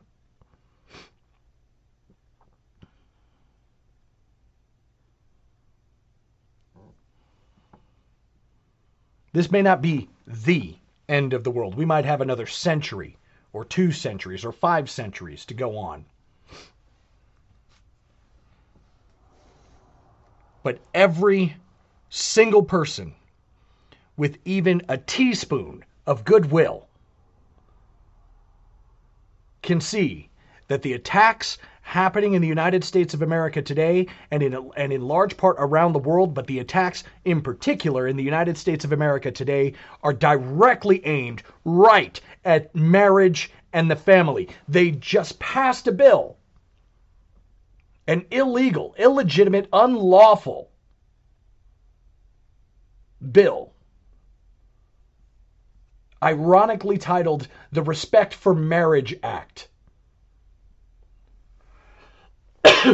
This 9.32 9.50
may 9.50 9.62
not 9.62 9.82
be 9.82 10.08
the 10.26 10.76
end 11.08 11.32
of 11.32 11.44
the 11.44 11.50
world. 11.50 11.74
We 11.74 11.84
might 11.84 12.04
have 12.04 12.20
another 12.20 12.46
century, 12.46 13.16
or 13.52 13.64
two 13.64 13.92
centuries, 13.92 14.44
or 14.44 14.52
five 14.52 14.90
centuries 14.90 15.44
to 15.46 15.54
go 15.54 15.78
on. 15.78 16.04
But 20.62 20.80
every 20.92 21.56
single 22.10 22.62
person 22.62 23.14
with 24.16 24.38
even 24.44 24.82
a 24.88 24.98
teaspoon 24.98 25.84
of 26.06 26.24
goodwill 26.24 26.88
can 29.62 29.80
see 29.80 30.28
that 30.66 30.82
the 30.82 30.92
attacks 30.94 31.58
happening 31.88 32.34
in 32.34 32.42
the 32.42 32.48
United 32.48 32.84
States 32.84 33.14
of 33.14 33.22
America 33.22 33.62
today 33.62 34.06
and 34.30 34.42
in, 34.42 34.70
and 34.76 34.92
in 34.92 35.00
large 35.00 35.38
part 35.38 35.56
around 35.58 35.94
the 35.94 35.98
world, 35.98 36.34
but 36.34 36.46
the 36.46 36.58
attacks 36.58 37.02
in 37.24 37.40
particular 37.40 38.06
in 38.06 38.14
the 38.14 38.22
United 38.22 38.58
States 38.58 38.84
of 38.84 38.92
America 38.92 39.30
today 39.30 39.72
are 40.02 40.12
directly 40.12 41.04
aimed 41.06 41.42
right 41.64 42.20
at 42.44 42.74
marriage 42.76 43.50
and 43.72 43.90
the 43.90 43.96
family. 43.96 44.50
They 44.68 44.90
just 44.90 45.38
passed 45.38 45.88
a 45.88 45.92
bill, 45.92 46.36
an 48.06 48.26
illegal, 48.30 48.94
illegitimate, 48.98 49.66
unlawful 49.72 50.70
bill 53.32 53.72
ironically 56.22 56.98
titled 56.98 57.48
the 57.72 57.82
Respect 57.82 58.34
for 58.34 58.54
Marriage 58.54 59.16
Act. 59.22 59.68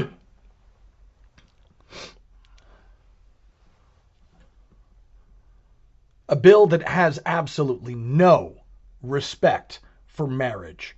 a 6.29 6.37
bill 6.37 6.66
that 6.68 6.88
has 6.88 7.20
absolutely 7.27 7.94
no 7.94 8.57
respect 9.03 9.81
for 10.07 10.27
marriage. 10.27 10.97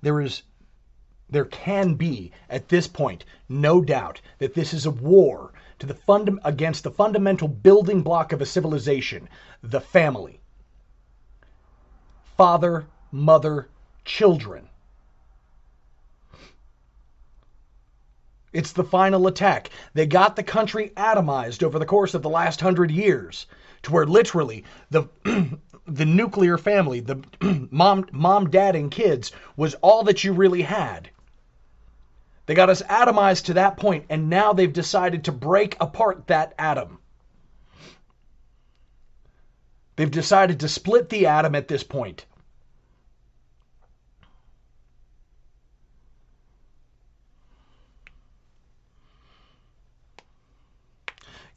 there 0.00 0.20
is 0.20 0.42
there 1.30 1.44
can 1.44 1.94
be, 1.94 2.32
at 2.48 2.68
this 2.68 2.88
point, 2.88 3.24
no 3.48 3.80
doubt 3.80 4.20
that 4.38 4.54
this 4.54 4.72
is 4.72 4.86
a 4.86 4.90
war 4.90 5.52
to 5.78 5.86
the 5.86 5.94
funda- 5.94 6.38
against 6.44 6.84
the 6.84 6.90
fundamental 6.90 7.48
building 7.48 8.02
block 8.02 8.32
of 8.32 8.40
a 8.40 8.46
civilization, 8.46 9.28
the 9.62 9.80
family. 9.80 10.40
Father, 12.36 12.86
mother, 13.10 13.68
children. 14.04 14.68
It's 18.52 18.72
the 18.72 18.84
final 18.84 19.26
attack. 19.26 19.70
They 19.92 20.06
got 20.06 20.34
the 20.34 20.42
country 20.42 20.92
atomized 20.96 21.62
over 21.62 21.78
the 21.78 21.84
course 21.86 22.14
of 22.14 22.22
the 22.22 22.30
last 22.30 22.60
hundred 22.62 22.90
years 22.90 23.46
to 23.82 23.92
where 23.92 24.06
literally 24.06 24.64
the 24.90 25.04
the 25.86 26.06
nuclear 26.06 26.58
family, 26.58 27.00
the 27.00 27.22
mom, 27.70 28.06
mom, 28.12 28.50
dad, 28.50 28.74
and 28.74 28.90
kids 28.90 29.32
was 29.56 29.74
all 29.76 30.02
that 30.04 30.24
you 30.24 30.32
really 30.32 30.62
had. 30.62 31.10
They 32.48 32.54
got 32.54 32.70
us 32.70 32.80
atomized 32.80 33.44
to 33.44 33.54
that 33.54 33.76
point, 33.76 34.06
and 34.08 34.30
now 34.30 34.54
they've 34.54 34.72
decided 34.72 35.24
to 35.24 35.32
break 35.32 35.76
apart 35.80 36.28
that 36.28 36.54
atom. 36.58 36.98
They've 39.96 40.10
decided 40.10 40.60
to 40.60 40.68
split 40.68 41.10
the 41.10 41.26
atom 41.26 41.54
at 41.54 41.68
this 41.68 41.82
point. 41.82 42.24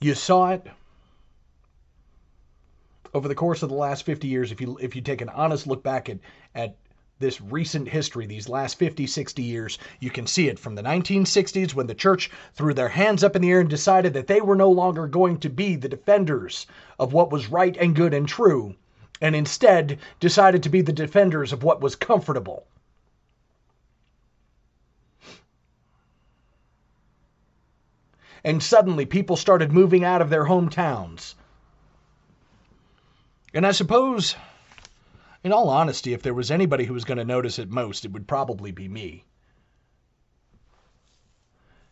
You 0.02 0.14
saw 0.14 0.50
it 0.50 0.68
over 3.14 3.30
the 3.30 3.36
course 3.36 3.64
of 3.64 3.70
the 3.70 3.76
last 3.76 4.04
50 4.04 4.28
years 4.28 4.52
if 4.52 4.60
you 4.60 4.78
if 4.82 4.94
you 4.98 5.02
take 5.02 5.22
an 5.22 5.30
honest 5.30 5.68
look 5.68 5.84
back 5.84 6.10
at 6.10 6.20
at 6.54 6.76
this 7.22 7.40
recent 7.40 7.88
history, 7.88 8.26
these 8.26 8.50
last 8.50 8.78
50, 8.78 9.08
60 9.08 9.42
years, 9.42 9.80
you 10.00 10.10
can 10.10 10.28
see 10.28 10.50
it 10.50 10.60
from 10.60 10.76
the 10.76 10.82
1960s 10.82 11.74
when 11.74 11.88
the 11.88 11.96
church 11.96 12.30
threw 12.54 12.74
their 12.74 12.90
hands 12.90 13.24
up 13.24 13.36
in 13.36 13.42
the 13.42 13.52
air 13.52 13.62
and 13.62 13.70
decided 13.70 14.14
that 14.14 14.28
they 14.28 14.42
were 14.42 14.56
no 14.56 14.70
longer 14.70 15.08
going 15.08 15.38
to 15.38 15.50
be 15.50 15.76
the 15.76 15.88
defenders 15.88 16.68
of 17.00 17.14
what 17.14 17.32
was 17.32 17.50
right 17.50 17.78
and 17.78 17.96
good 17.96 18.14
and 18.14 18.28
true, 18.28 18.76
and 19.22 19.36
instead 19.36 20.00
decided 20.20 20.64
to 20.64 20.70
be 20.70 20.82
the 20.82 20.92
defenders 20.92 21.54
of 21.54 21.64
what 21.64 21.80
was 21.80 21.96
comfortable. 21.96 22.66
And 28.44 28.62
suddenly 28.62 29.06
people 29.06 29.38
started 29.38 29.72
moving 29.72 30.04
out 30.04 30.22
of 30.22 30.32
their 30.32 30.46
hometowns. 30.46 31.36
And 33.54 33.68
I 33.68 33.72
suppose 33.72 34.36
in 35.44 35.52
all 35.52 35.70
honesty, 35.70 36.14
if 36.14 36.22
there 36.22 36.34
was 36.34 36.52
anybody 36.52 36.86
who 36.86 36.94
was 36.94 37.06
going 37.06 37.18
to 37.18 37.26
notice 37.26 37.58
it 37.58 37.70
most, 37.70 38.06
it 38.06 38.12
would 38.12 38.28
probably 38.28 38.72
be 38.72 38.88
me. 38.88 39.26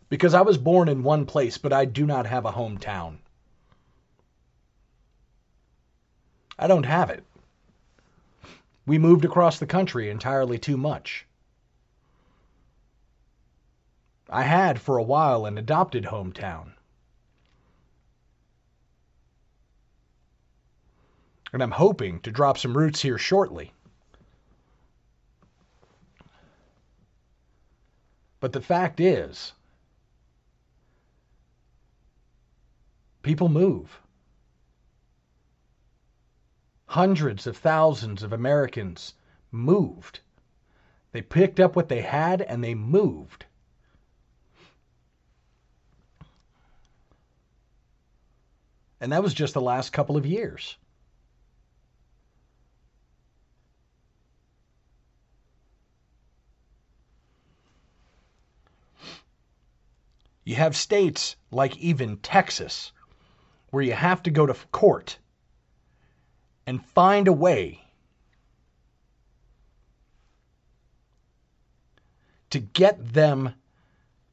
Because 0.07 0.33
I 0.33 0.41
was 0.41 0.57
born 0.57 0.87
in 0.87 1.03
one 1.03 1.25
place, 1.25 1.57
but 1.57 1.73
I 1.73 1.85
do 1.85 2.05
not 2.05 2.25
have 2.25 2.45
a 2.45 2.51
hometown. 2.51 3.17
I 6.57 6.67
don't 6.67 6.85
have 6.85 7.09
it. 7.09 7.23
We 8.85 8.97
moved 8.97 9.23
across 9.23 9.59
the 9.59 9.67
country 9.67 10.09
entirely 10.09 10.57
too 10.57 10.77
much. 10.77 11.25
I 14.29 14.43
had 14.43 14.79
for 14.79 14.97
a 14.97 15.03
while 15.03 15.45
an 15.45 15.57
adopted 15.57 16.05
hometown. 16.05 16.73
and 21.51 21.63
I'm 21.63 21.71
hoping 21.71 22.19
to 22.21 22.31
drop 22.31 22.57
some 22.57 22.77
roots 22.77 23.01
here 23.01 23.17
shortly. 23.17 23.71
But 28.39 28.53
the 28.53 28.61
fact 28.61 28.99
is, 28.99 29.53
people 33.21 33.49
move. 33.49 33.99
Hundreds 36.85 37.45
of 37.45 37.57
thousands 37.57 38.23
of 38.23 38.33
Americans 38.33 39.13
moved. 39.51 40.21
They 41.11 41.21
picked 41.21 41.59
up 41.59 41.75
what 41.75 41.89
they 41.89 42.01
had 42.01 42.41
and 42.41 42.63
they 42.63 42.75
moved. 42.75 43.45
And 49.01 49.11
that 49.11 49.23
was 49.23 49.33
just 49.33 49.53
the 49.53 49.61
last 49.61 49.91
couple 49.91 50.17
of 50.17 50.25
years. 50.25 50.77
You 60.49 60.55
have 60.55 60.75
states 60.75 61.35
like 61.51 61.77
even 61.77 62.17
Texas 62.17 62.91
where 63.69 63.83
you 63.83 63.93
have 63.93 64.23
to 64.23 64.31
go 64.31 64.47
to 64.47 64.55
court 64.71 65.19
and 66.65 66.83
find 66.83 67.27
a 67.27 67.31
way 67.31 67.83
to 72.49 72.57
get 72.57 73.13
them 73.13 73.53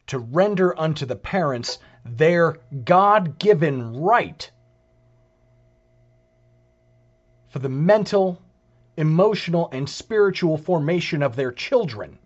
to 0.07 0.19
render 0.19 0.81
unto 0.81 1.05
the 1.05 1.17
parents 1.17 1.79
their 2.03 2.61
God 2.83 3.39
given 3.39 4.01
right 4.01 4.51
for 7.51 7.59
the 7.59 7.69
mental, 7.69 8.41
emotional, 8.97 9.69
and 9.71 9.87
spiritual 9.87 10.57
formation 10.57 11.23
of 11.23 11.37
their 11.37 11.53
children. 11.53 12.19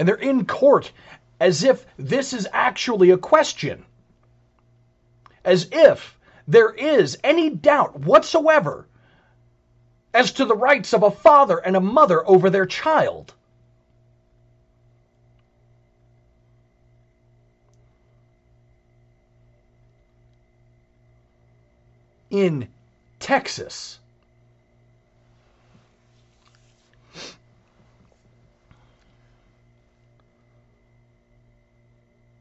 And 0.00 0.08
they're 0.08 0.16
in 0.16 0.46
court 0.46 0.92
as 1.38 1.62
if 1.62 1.84
this 1.98 2.32
is 2.32 2.48
actually 2.54 3.10
a 3.10 3.18
question. 3.18 3.84
As 5.44 5.68
if 5.70 6.18
there 6.48 6.70
is 6.70 7.18
any 7.22 7.50
doubt 7.50 8.00
whatsoever 8.00 8.86
as 10.14 10.32
to 10.32 10.46
the 10.46 10.56
rights 10.56 10.94
of 10.94 11.02
a 11.02 11.10
father 11.10 11.58
and 11.58 11.76
a 11.76 11.80
mother 11.80 12.26
over 12.26 12.48
their 12.48 12.64
child. 12.64 13.34
In 22.30 22.68
Texas, 23.18 23.99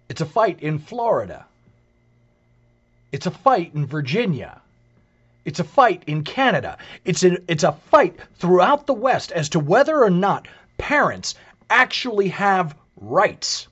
It's 0.10 0.22
a 0.22 0.26
fight 0.26 0.62
in 0.62 0.80
Florida. 0.80 1.46
It's 3.12 3.28
a 3.28 3.32
fight 3.32 3.74
in 3.76 3.86
Virginia. 3.86 4.60
It's 5.46 5.60
a 5.60 5.64
fight 5.64 6.04
in 6.08 6.24
Canada. 6.24 6.78
It's 7.06 7.24
a, 7.24 7.38
it's 7.50 7.64
a 7.64 7.72
fight 7.72 8.20
throughout 8.36 8.88
the 8.88 8.94
West 8.94 9.32
as 9.32 9.50
to 9.50 9.60
whether 9.60 10.04
or 10.04 10.10
not 10.10 10.48
parents 10.78 11.36
actually 11.70 12.30
have 12.30 12.76
rights. 12.98 13.68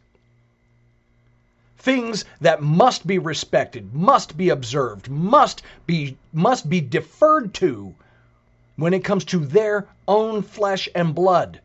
Things 1.80 2.26
that 2.42 2.62
must 2.62 3.06
be 3.08 3.18
respected, 3.18 3.94
must 3.94 4.38
be 4.38 4.50
observed, 4.50 5.10
must 5.10 5.62
be 5.86 6.18
must 6.34 6.70
be 6.70 6.82
deferred 6.82 7.54
to 7.56 7.96
when 8.76 8.94
it 8.94 9.04
comes 9.04 9.26
to 9.26 9.40
their 9.40 9.88
own 10.08 10.42
flesh 10.42 10.90
and 10.94 11.16
blood. 11.16 11.62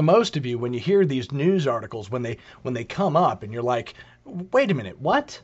And 0.00 0.06
most 0.06 0.38
of 0.38 0.46
you, 0.46 0.56
when 0.56 0.72
you 0.72 0.80
hear 0.80 1.04
these 1.04 1.30
news 1.30 1.66
articles, 1.66 2.10
when 2.10 2.22
they 2.22 2.38
when 2.62 2.72
they 2.72 2.84
come 2.84 3.18
up, 3.18 3.42
and 3.42 3.52
you're 3.52 3.62
like, 3.62 3.92
"Wait 4.24 4.70
a 4.70 4.74
minute, 4.74 4.98
what? 4.98 5.42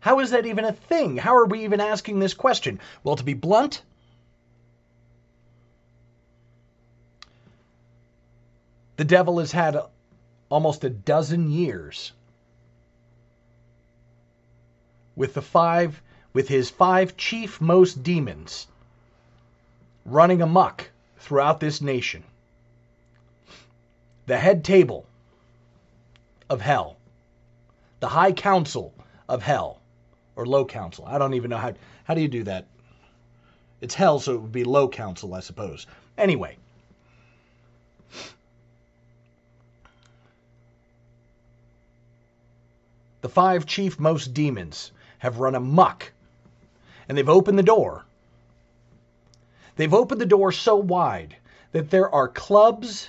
How 0.00 0.18
is 0.18 0.32
that 0.32 0.44
even 0.44 0.64
a 0.64 0.72
thing? 0.72 1.18
How 1.18 1.36
are 1.36 1.44
we 1.46 1.62
even 1.62 1.80
asking 1.80 2.18
this 2.18 2.34
question?" 2.34 2.80
Well, 3.04 3.14
to 3.14 3.22
be 3.22 3.34
blunt, 3.34 3.84
the 8.96 9.04
devil 9.04 9.38
has 9.38 9.52
had 9.52 9.78
almost 10.48 10.82
a 10.82 10.90
dozen 10.90 11.52
years 11.52 12.10
with 15.14 15.34
the 15.34 15.42
five 15.42 16.02
with 16.32 16.48
his 16.48 16.70
five 16.70 17.16
chief 17.16 17.60
most 17.60 18.02
demons 18.02 18.66
running 20.04 20.42
amuck 20.42 20.90
throughout 21.18 21.60
this 21.60 21.80
nation 21.80 22.24
the 24.28 24.36
head 24.36 24.62
table 24.62 25.06
of 26.50 26.60
hell, 26.60 26.98
the 28.00 28.08
high 28.08 28.30
council 28.30 28.92
of 29.26 29.42
hell, 29.42 29.80
or 30.36 30.44
low 30.46 30.66
council. 30.66 31.04
I 31.06 31.16
don't 31.18 31.34
even 31.34 31.50
know 31.50 31.56
how. 31.56 31.72
How 32.04 32.14
do 32.14 32.20
you 32.20 32.28
do 32.28 32.44
that? 32.44 32.66
It's 33.80 33.94
hell, 33.94 34.20
so 34.20 34.34
it 34.34 34.42
would 34.42 34.52
be 34.52 34.64
low 34.64 34.88
council, 34.88 35.34
I 35.34 35.40
suppose. 35.40 35.86
Anyway. 36.16 36.56
The 43.20 43.28
five 43.28 43.66
chief 43.66 43.98
most 43.98 44.32
demons 44.32 44.92
have 45.18 45.40
run 45.40 45.54
amuck, 45.54 46.12
and 47.08 47.16
they've 47.16 47.28
opened 47.28 47.58
the 47.58 47.62
door. 47.64 48.04
They've 49.76 49.94
opened 49.94 50.20
the 50.20 50.26
door 50.26 50.52
so 50.52 50.76
wide 50.76 51.36
that 51.72 51.90
there 51.90 52.14
are 52.14 52.28
clubs 52.28 53.08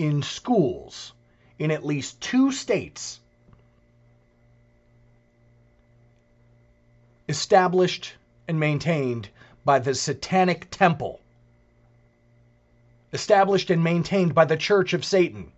in 0.00 0.22
schools 0.22 1.12
in 1.58 1.70
at 1.70 1.84
least 1.84 2.18
two 2.22 2.50
states 2.50 3.20
established 7.28 8.14
and 8.48 8.58
maintained 8.58 9.28
by 9.62 9.78
the 9.78 9.94
Satanic 9.94 10.66
Temple, 10.70 11.20
established 13.12 13.68
and 13.68 13.84
maintained 13.84 14.34
by 14.34 14.46
the 14.46 14.56
Church 14.56 14.94
of 14.94 15.04
Satan. 15.04 15.52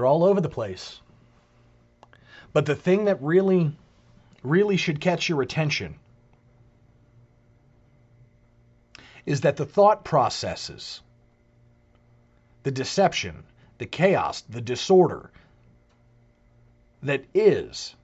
They're 0.00 0.06
all 0.06 0.24
over 0.24 0.40
the 0.40 0.48
place. 0.48 1.02
But 2.54 2.64
the 2.64 2.74
thing 2.74 3.04
that 3.04 3.20
really, 3.20 3.76
really 4.42 4.78
should 4.78 4.98
catch 4.98 5.28
your 5.28 5.42
attention 5.42 5.98
is 9.26 9.42
that 9.42 9.58
the 9.58 9.66
thought 9.66 10.02
processes, 10.02 11.02
the 12.62 12.70
deception, 12.70 13.44
the 13.76 13.84
chaos, 13.84 14.40
the 14.40 14.62
disorder 14.62 15.30
that 17.02 17.26
is 17.34 17.94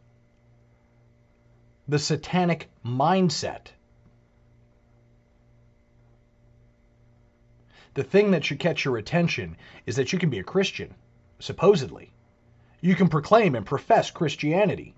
the 1.88 1.98
satanic 1.98 2.68
mindset. 2.84 3.68
The 7.94 8.04
thing 8.04 8.32
that 8.32 8.44
should 8.44 8.58
catch 8.58 8.84
your 8.84 8.98
attention 8.98 9.56
is 9.86 9.96
that 9.96 10.12
you 10.12 10.18
can 10.18 10.28
be 10.28 10.40
a 10.40 10.44
Christian 10.44 10.94
supposedly. 11.38 12.12
You 12.80 12.94
can 12.94 13.08
proclaim 13.08 13.54
and 13.54 13.66
profess 13.66 14.10
Christianity. 14.10 14.94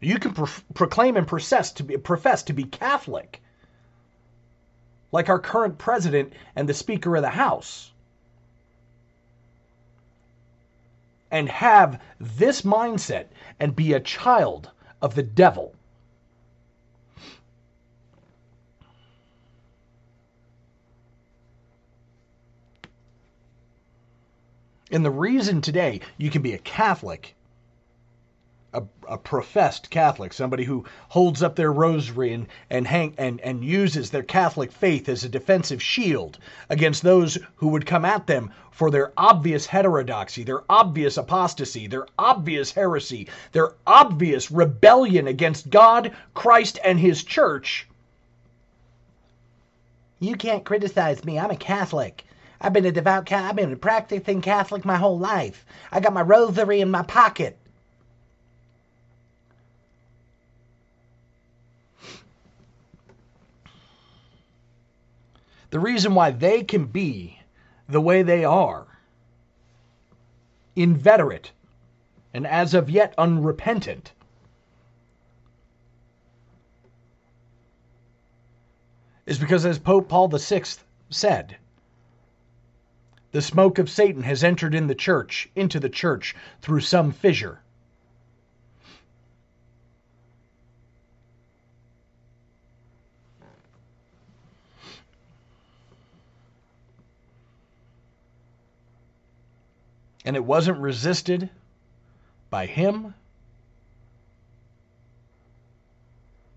You 0.00 0.18
can 0.18 0.32
pro- 0.32 0.48
proclaim 0.74 1.16
and 1.16 1.26
profess 1.26 1.72
to 1.72 1.84
be 1.84 1.96
profess 1.96 2.42
to 2.44 2.52
be 2.52 2.64
Catholic. 2.64 3.42
Like 5.12 5.28
our 5.28 5.38
current 5.38 5.78
president 5.78 6.32
and 6.56 6.68
the 6.68 6.74
speaker 6.74 7.16
of 7.16 7.22
the 7.22 7.30
house. 7.30 7.92
And 11.30 11.48
have 11.48 12.00
this 12.18 12.62
mindset 12.62 13.26
and 13.58 13.76
be 13.76 13.92
a 13.92 14.00
child 14.00 14.70
of 15.02 15.14
the 15.14 15.22
devil. 15.22 15.74
And 24.92 25.04
the 25.04 25.10
reason 25.10 25.60
today 25.60 26.00
you 26.18 26.30
can 26.30 26.42
be 26.42 26.52
a 26.52 26.58
Catholic, 26.58 27.36
a, 28.72 28.82
a, 29.08 29.18
professed 29.18 29.88
Catholic, 29.88 30.32
somebody 30.32 30.64
who 30.64 30.84
holds 31.08 31.44
up 31.44 31.54
their 31.54 31.72
rosary 31.72 32.32
and, 32.32 32.48
and, 32.70 32.86
hang, 32.86 33.14
and, 33.16 33.40
and 33.40 33.64
uses 33.64 34.10
their 34.10 34.24
Catholic 34.24 34.72
faith 34.72 35.08
as 35.08 35.22
a 35.22 35.28
defensive 35.28 35.80
shield 35.80 36.38
against 36.68 37.02
those 37.02 37.38
who 37.56 37.68
would 37.68 37.86
come 37.86 38.04
at 38.04 38.26
them 38.26 38.50
for 38.72 38.90
their 38.90 39.12
obvious 39.16 39.66
heterodoxy, 39.66 40.42
their 40.42 40.62
obvious 40.68 41.16
apostasy, 41.16 41.86
their 41.86 42.06
obvious 42.18 42.72
heresy, 42.72 43.28
their 43.52 43.74
obvious 43.86 44.50
rebellion 44.50 45.28
against 45.28 45.70
God, 45.70 46.12
Christ, 46.34 46.80
and 46.84 46.98
His 46.98 47.22
church. 47.22 47.86
You 50.18 50.34
can't 50.34 50.64
criticize 50.64 51.24
me. 51.24 51.38
I'm 51.38 51.50
a 51.50 51.56
Catholic. 51.56 52.24
I've 52.60 52.74
been 52.74 52.84
a 52.84 52.92
devout 52.92 53.32
I've 53.32 53.56
been 53.56 53.72
a 53.72 53.76
practicing 53.76 54.42
Catholic 54.42 54.84
my 54.84 54.96
whole 54.96 55.18
life. 55.18 55.64
I 55.90 56.00
got 56.00 56.12
my 56.12 56.20
rosary 56.22 56.80
in 56.80 56.90
my 56.90 57.02
pocket. 57.02 57.56
The 65.70 65.80
reason 65.80 66.14
why 66.14 66.32
they 66.32 66.64
can 66.64 66.86
be 66.86 67.38
the 67.88 68.00
way 68.00 68.22
they 68.22 68.44
are, 68.44 68.86
inveterate, 70.74 71.52
and 72.34 72.46
as 72.46 72.74
of 72.74 72.90
yet 72.90 73.14
unrepentant, 73.16 74.12
is 79.26 79.38
because, 79.38 79.64
as 79.64 79.78
Pope 79.78 80.08
Paul 80.08 80.26
VI 80.26 80.62
said, 81.08 81.56
the 83.32 83.42
smoke 83.42 83.78
of 83.78 83.88
Satan 83.88 84.22
has 84.22 84.42
entered 84.42 84.74
in 84.74 84.86
the 84.86 84.94
church, 84.94 85.48
into 85.54 85.78
the 85.78 85.88
church, 85.88 86.34
through 86.60 86.80
some 86.80 87.12
fissure. 87.12 87.60
And 100.24 100.36
it 100.36 100.44
wasn't 100.44 100.78
resisted 100.78 101.50
by 102.50 102.66
him. 102.66 103.14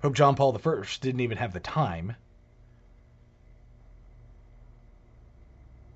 Pope 0.02 0.16
John 0.16 0.36
Paul 0.36 0.60
I 0.64 0.84
didn't 1.00 1.22
even 1.22 1.38
have 1.38 1.54
the 1.54 1.60
time. 1.62 2.16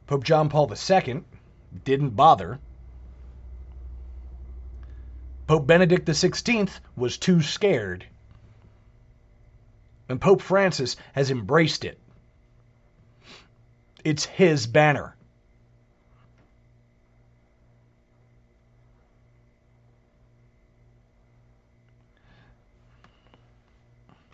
Pope 0.07 0.23
John 0.23 0.47
Paul 0.47 0.71
II 0.71 1.23
didn't 1.83 2.11
bother. 2.11 2.59
Pope 5.47 5.67
Benedict 5.67 6.07
XVI 6.07 6.69
was 6.95 7.17
too 7.17 7.41
scared. 7.41 8.05
And 10.07 10.21
Pope 10.21 10.41
Francis 10.41 10.95
has 11.11 11.29
embraced 11.29 11.83
it. 11.83 11.99
It's 14.05 14.25
his 14.25 14.65
banner. 14.65 15.16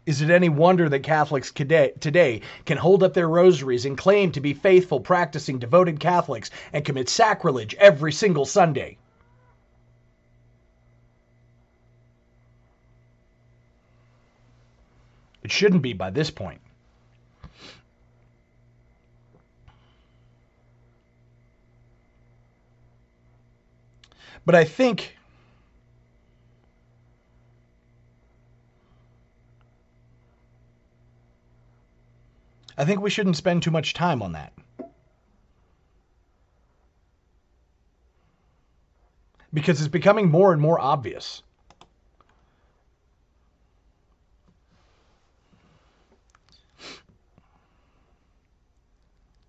Is 0.06 0.22
it 0.22 0.30
any 0.30 0.50
wonder 0.50 0.90
that 0.90 1.00
Catholics 1.00 1.52
today 1.52 2.42
can 2.66 2.78
hold 2.78 3.04
up 3.04 3.14
their 3.14 3.30
rosaries 3.30 3.86
and 3.86 3.98
claim 3.98 4.34
to 4.34 4.42
be 4.42 4.54
faithful, 4.54 5.00
practicing, 5.00 5.60
devoted 5.60 6.00
Catholics 6.00 6.50
and 6.74 6.84
commit 6.84 7.08
sacrilege 7.08 7.74
every 7.76 8.12
single 8.12 8.46
Sunday? 8.46 8.98
It 15.42 15.52
shouldn't 15.52 15.82
be 15.82 15.94
by 15.94 16.10
this 16.10 16.30
point. 16.30 16.60
But 24.46 24.56
I 24.56 24.66
think 24.66 25.18
I 32.78 32.86
think 32.86 33.02
we 33.02 33.10
shouldn't 33.10 33.38
spend 33.38 33.64
too 33.64 33.72
much 33.72 33.94
time 33.94 34.22
on 34.22 34.32
that. 34.34 34.54
Because 39.54 39.80
it's 39.80 39.88
becoming 39.88 40.32
more 40.32 40.52
and 40.52 40.62
more 40.62 40.80
obvious. 40.80 41.44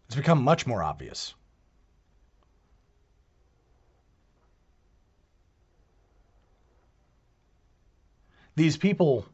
It's 0.06 0.16
become 0.16 0.42
much 0.42 0.66
more 0.66 0.82
obvious. 0.82 1.34
These 8.56 8.76
people 8.76 9.26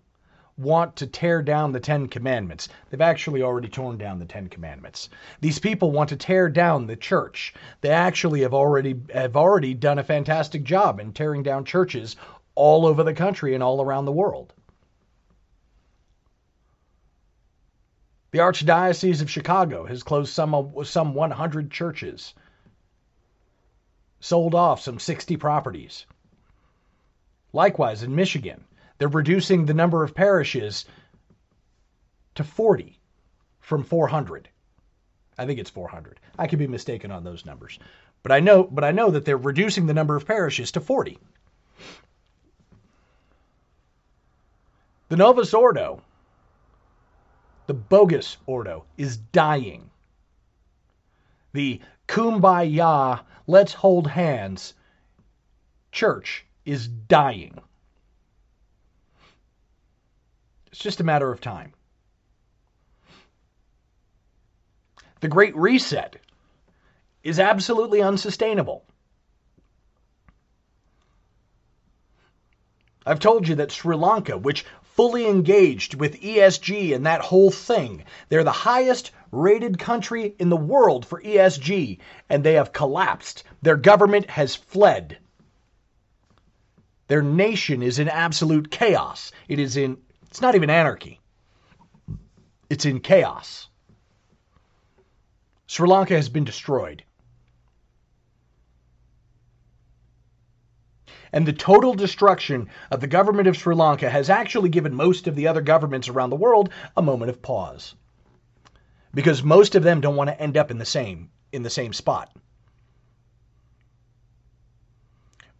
want 0.61 0.97
to 0.97 1.07
tear 1.07 1.43
down 1.43 1.73
the 1.73 1.81
Ten 1.81 2.07
Commandments. 2.07 2.69
They've 2.89 3.01
actually 3.01 3.43
already 3.43 3.69
torn 3.69 3.97
down 3.97 4.19
the 4.19 4.27
Ten 4.27 4.49
Commandments. 4.49 5.09
These 5.41 5.59
people 5.59 5.91
want 5.91 6.11
to 6.11 6.17
tear 6.17 6.49
down 6.49 6.87
the 6.87 6.97
church. 6.97 7.55
They 7.81 7.91
actually 7.91 8.43
have 8.43 8.55
already 8.55 9.01
have 9.13 9.37
already 9.37 9.75
done 9.75 9.99
a 9.99 10.05
fantastic 10.05 10.63
job 10.63 11.01
in 11.01 11.13
tearing 11.13 11.43
down 11.43 11.65
churches 11.65 12.17
all 12.55 12.87
over 12.87 13.03
the 13.03 13.15
country 13.15 13.55
and 13.55 13.63
all 13.63 13.81
around 13.81 14.05
the 14.05 14.13
world. 14.13 14.53
The 18.33 18.39
Archdiocese 18.39 19.23
of 19.23 19.31
Chicago 19.31 19.87
has 19.87 20.03
closed 20.03 20.33
some 20.33 20.73
some 20.85 21.15
100 21.15 21.71
churches, 21.71 22.35
sold 24.21 24.55
off 24.55 24.81
some 24.81 24.99
60 25.01 25.37
properties. 25.37 26.07
Likewise, 27.53 28.05
in 28.05 28.15
Michigan, 28.15 28.65
they're 29.01 29.09
reducing 29.09 29.65
the 29.65 29.73
number 29.73 30.05
of 30.05 30.15
parishes 30.15 30.85
to 32.35 32.45
40 32.45 32.99
from 33.59 33.83
400. 33.83 34.51
I 35.39 35.47
think 35.47 35.59
it's 35.59 35.71
400. 35.71 36.21
I 36.39 36.47
could 36.47 36.59
be 36.59 36.67
mistaken 36.67 37.11
on 37.11 37.25
those 37.25 37.47
numbers. 37.47 37.79
But 38.23 38.31
I 38.31 38.41
know 38.41 38.63
but 38.63 38.85
I 38.85 38.93
know 38.93 39.11
that 39.11 39.25
they're 39.25 39.39
reducing 39.39 39.87
the 39.87 39.95
number 39.95 40.17
of 40.17 40.27
parishes 40.27 40.73
to 40.73 40.83
40. 40.83 41.17
The 45.09 45.17
Novus 45.17 45.55
Ordo, 45.55 46.03
the 47.69 47.75
bogus 47.75 48.37
Ordo, 48.45 48.85
is 48.99 49.17
dying. 49.17 49.89
The 51.55 51.81
kumbaya, 52.07 53.23
let's 53.47 53.73
hold 53.73 54.09
hands 54.09 54.75
church 55.91 56.45
is 56.67 56.87
dying. 56.87 57.59
It's 60.71 60.81
just 60.81 61.01
a 61.01 61.05
matter 61.05 61.31
of 61.31 61.41
time. 61.41 61.73
The 65.21 65.29
Great 65.29 65.55
Reset 65.57 66.17
is 67.23 67.39
absolutely 67.39 68.01
unsustainable. 68.01 68.85
I've 73.05 73.21
told 73.21 73.49
you 73.49 73.57
that 73.57 73.73
Sri 73.73 73.97
Lanka, 73.97 74.39
which 74.39 74.65
fully 74.83 75.27
engaged 75.27 75.95
with 75.95 76.21
ESG 76.21 76.95
and 76.95 77.07
that 77.07 77.21
whole 77.21 77.51
thing, 77.51 78.05
they're 78.29 78.45
the 78.45 78.53
highest 78.53 79.11
rated 79.33 79.79
country 79.79 80.35
in 80.39 80.49
the 80.49 80.57
world 80.57 81.07
for 81.07 81.21
ESG, 81.21 81.99
and 82.29 82.45
they 82.45 82.55
have 82.55 82.73
collapsed. 82.73 83.45
Their 83.63 83.77
government 83.77 84.31
has 84.31 84.55
fled. 84.55 85.19
Their 87.09 87.23
nation 87.23 87.83
is 87.83 87.99
in 87.99 88.09
absolute 88.09 88.71
chaos. 88.71 89.33
It 89.49 89.59
is 89.59 89.77
in 89.77 89.99
it's 90.31 90.41
not 90.41 90.55
even 90.55 90.71
anarchy, 90.71 91.21
it's 92.69 92.85
in 92.85 93.01
chaos. 93.01 93.69
Sri 95.67 95.89
Lanka 95.89 96.15
has 96.15 96.29
been 96.29 96.45
destroyed. 96.45 97.05
And 101.33 101.47
the 101.47 101.53
total 101.53 101.95
destruction 101.95 102.69
of 102.91 103.01
the 103.01 103.07
government 103.07 103.47
of 103.47 103.57
Sri 103.57 103.75
Lanka 103.75 104.11
has 104.11 104.31
actually 104.31 104.69
given 104.69 104.95
most 104.95 105.29
of 105.29 105.37
the 105.37 105.47
other 105.47 105.61
governments 105.61 106.09
around 106.09 106.31
the 106.31 106.37
world 106.37 106.71
a 106.97 107.03
moment 107.03 107.31
of 107.31 107.41
pause. 107.41 107.95
Because 109.15 109.43
most 109.45 109.77
of 109.77 109.85
them 109.85 110.01
don't 110.01 110.17
want 110.17 110.29
to 110.29 110.41
end 110.41 110.57
up 110.57 110.71
in 110.71 110.79
the 110.79 110.85
same 110.85 111.31
in 111.53 111.63
the 111.63 111.71
same 111.71 111.93
spot. 111.93 112.33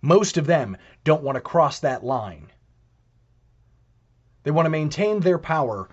Most 0.03 0.39
of 0.39 0.47
them 0.47 0.77
don't 1.05 1.23
want 1.23 1.37
to 1.37 1.41
cross 1.41 1.81
that 1.81 2.05
line. 2.05 2.51
They 4.43 4.51
want 4.51 4.67
to 4.67 4.71
maintain 4.71 5.21
their 5.21 5.39
power 5.39 5.89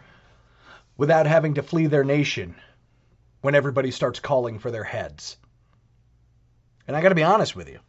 without 0.96 1.28
having 1.28 1.56
to 1.56 1.64
flee 1.64 1.88
their 1.88 2.04
nation 2.04 2.56
when 3.42 3.56
everybody 3.56 3.92
starts 3.92 4.20
calling 4.20 4.60
for 4.60 4.72
their 4.72 4.84
heads. 4.84 5.38
And 6.88 6.96
I 6.96 7.02
got 7.02 7.10
to 7.10 7.16
be 7.16 7.24
honest 7.24 7.56
with 7.56 7.70
you. 7.70 7.80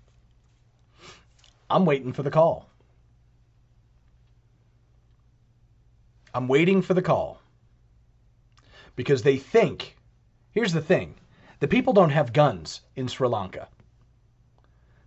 I'm 1.71 1.85
waiting 1.85 2.13
for 2.13 2.23
the 2.23 2.31
call. 2.31 2.69
I'm 6.35 6.49
waiting 6.49 6.83
for 6.83 6.95
the 6.95 7.03
call. 7.03 7.41
Because 8.97 9.23
they 9.23 9.37
think, 9.37 9.97
here's 10.51 10.73
the 10.73 10.81
thing 10.81 11.15
the 11.61 11.69
people 11.69 11.93
don't 11.93 12.11
have 12.11 12.33
guns 12.33 12.83
in 12.95 13.09
Sri 13.09 13.29
Lanka. 13.29 13.69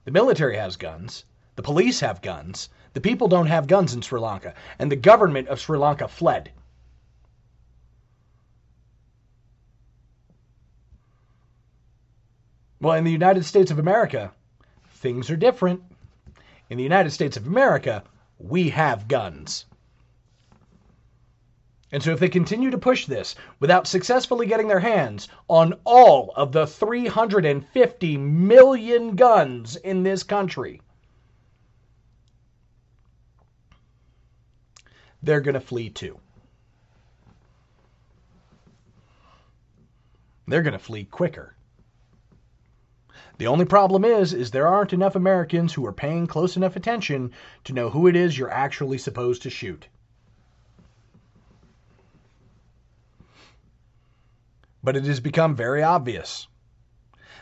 The 0.03 0.11
military 0.11 0.57
has 0.57 0.75
guns, 0.75 1.25
the 1.55 1.61
police 1.61 1.99
have 1.99 2.21
guns, 2.21 2.69
the 2.93 3.01
people 3.01 3.27
don't 3.27 3.47
have 3.47 3.67
guns 3.67 3.93
in 3.93 4.01
Sri 4.01 4.19
Lanka, 4.19 4.53
and 4.79 4.91
the 4.91 4.95
government 4.95 5.47
of 5.47 5.59
Sri 5.59 5.77
Lanka 5.77 6.07
fled. 6.07 6.51
Well, 12.81 12.95
in 12.95 13.03
the 13.03 13.11
United 13.11 13.45
States 13.45 13.69
of 13.69 13.77
America, 13.77 14.31
things 14.89 15.29
are 15.29 15.37
different. 15.37 15.83
In 16.69 16.77
the 16.77 16.83
United 16.83 17.11
States 17.11 17.37
of 17.37 17.45
America, 17.45 18.03
we 18.39 18.69
have 18.69 19.07
guns. 19.07 19.65
And 21.91 22.01
so 22.01 22.11
if 22.11 22.19
they 22.19 22.29
continue 22.29 22.71
to 22.71 22.77
push 22.77 23.05
this 23.05 23.35
without 23.59 23.85
successfully 23.85 24.47
getting 24.47 24.67
their 24.67 24.79
hands 24.79 25.27
on 25.47 25.73
all 25.83 26.33
of 26.35 26.53
the 26.53 26.65
350 26.65 28.17
million 28.17 29.15
guns 29.15 29.75
in 29.75 30.03
this 30.03 30.23
country, 30.23 30.81
they're 35.23 35.41
going 35.41 35.53
to 35.53 35.59
flee 35.59 35.89
too. 35.89 36.19
They're 40.47 40.63
going 40.63 40.73
to 40.73 40.79
flee 40.79 41.05
quicker. 41.05 41.55
The 43.37 43.47
only 43.47 43.65
problem 43.65 44.05
is 44.05 44.33
is 44.33 44.51
there 44.51 44.67
aren't 44.67 44.93
enough 44.93 45.15
Americans 45.15 45.73
who 45.73 45.85
are 45.85 45.93
paying 45.93 46.27
close 46.27 46.57
enough 46.57 46.75
attention 46.75 47.31
to 47.63 47.73
know 47.73 47.89
who 47.89 48.07
it 48.07 48.15
is 48.15 48.37
you're 48.37 48.51
actually 48.51 48.97
supposed 48.97 49.41
to 49.43 49.49
shoot. 49.49 49.87
But 54.83 54.95
it 54.95 55.05
has 55.05 55.19
become 55.19 55.55
very 55.55 55.81
obvious 55.83 56.47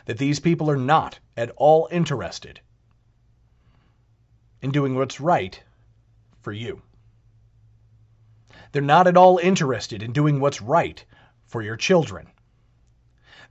that 0.04 0.18
these 0.18 0.40
people 0.40 0.70
are 0.70 0.76
not 0.76 1.18
at 1.36 1.50
all 1.56 1.88
interested 1.90 2.60
in 4.62 4.70
doing 4.70 4.94
what's 4.94 5.20
right 5.20 5.62
for 6.40 6.52
you. 6.52 6.82
They're 8.72 8.82
not 8.82 9.06
at 9.06 9.16
all 9.16 9.38
interested 9.38 10.02
in 10.02 10.12
doing 10.12 10.40
what's 10.40 10.62
right 10.62 11.04
for 11.46 11.62
your 11.62 11.76
children. 11.76 12.28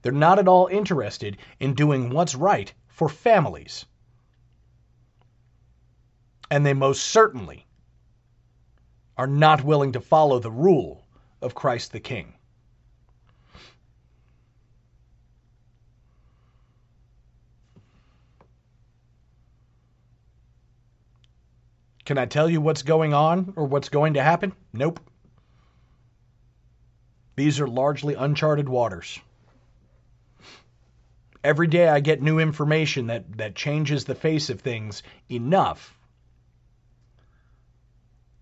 They're 0.02 0.12
not 0.12 0.38
at 0.38 0.48
all 0.48 0.66
interested 0.68 1.36
in 1.58 1.74
doing 1.74 2.10
what's 2.10 2.34
right 2.34 2.72
for 2.88 3.08
families. 3.08 3.84
And 6.50 6.64
they 6.64 6.72
most 6.72 7.02
certainly 7.02 7.66
are 9.16 9.26
not 9.26 9.62
willing 9.62 9.92
to 9.92 10.00
follow 10.00 10.38
the 10.38 10.50
rule 10.50 11.06
of 11.42 11.54
Christ 11.54 11.92
the 11.92 12.00
King. 12.00 12.34
Can 22.06 22.18
I 22.18 22.26
tell 22.26 22.50
you 22.50 22.60
what's 22.60 22.82
going 22.82 23.14
on 23.14 23.52
or 23.54 23.66
what's 23.66 23.88
going 23.88 24.14
to 24.14 24.22
happen? 24.22 24.52
Nope. 24.72 24.98
These 27.40 27.58
are 27.58 27.66
largely 27.66 28.12
uncharted 28.12 28.68
waters. 28.68 29.18
Every 31.42 31.68
day 31.68 31.88
I 31.88 32.00
get 32.00 32.20
new 32.20 32.38
information 32.38 33.06
that, 33.06 33.38
that 33.38 33.54
changes 33.54 34.04
the 34.04 34.14
face 34.14 34.50
of 34.50 34.60
things 34.60 35.02
enough 35.30 35.96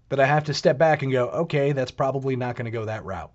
that 0.09 0.19
I 0.19 0.27
have 0.27 0.47
to 0.47 0.53
step 0.53 0.79
back 0.79 1.05
and 1.05 1.13
go, 1.13 1.29
okay, 1.29 1.71
that's 1.71 1.93
probably 1.93 2.35
not 2.35 2.57
going 2.57 2.65
to 2.65 2.73
go 2.73 2.87
that 2.87 3.05
route. 3.05 3.31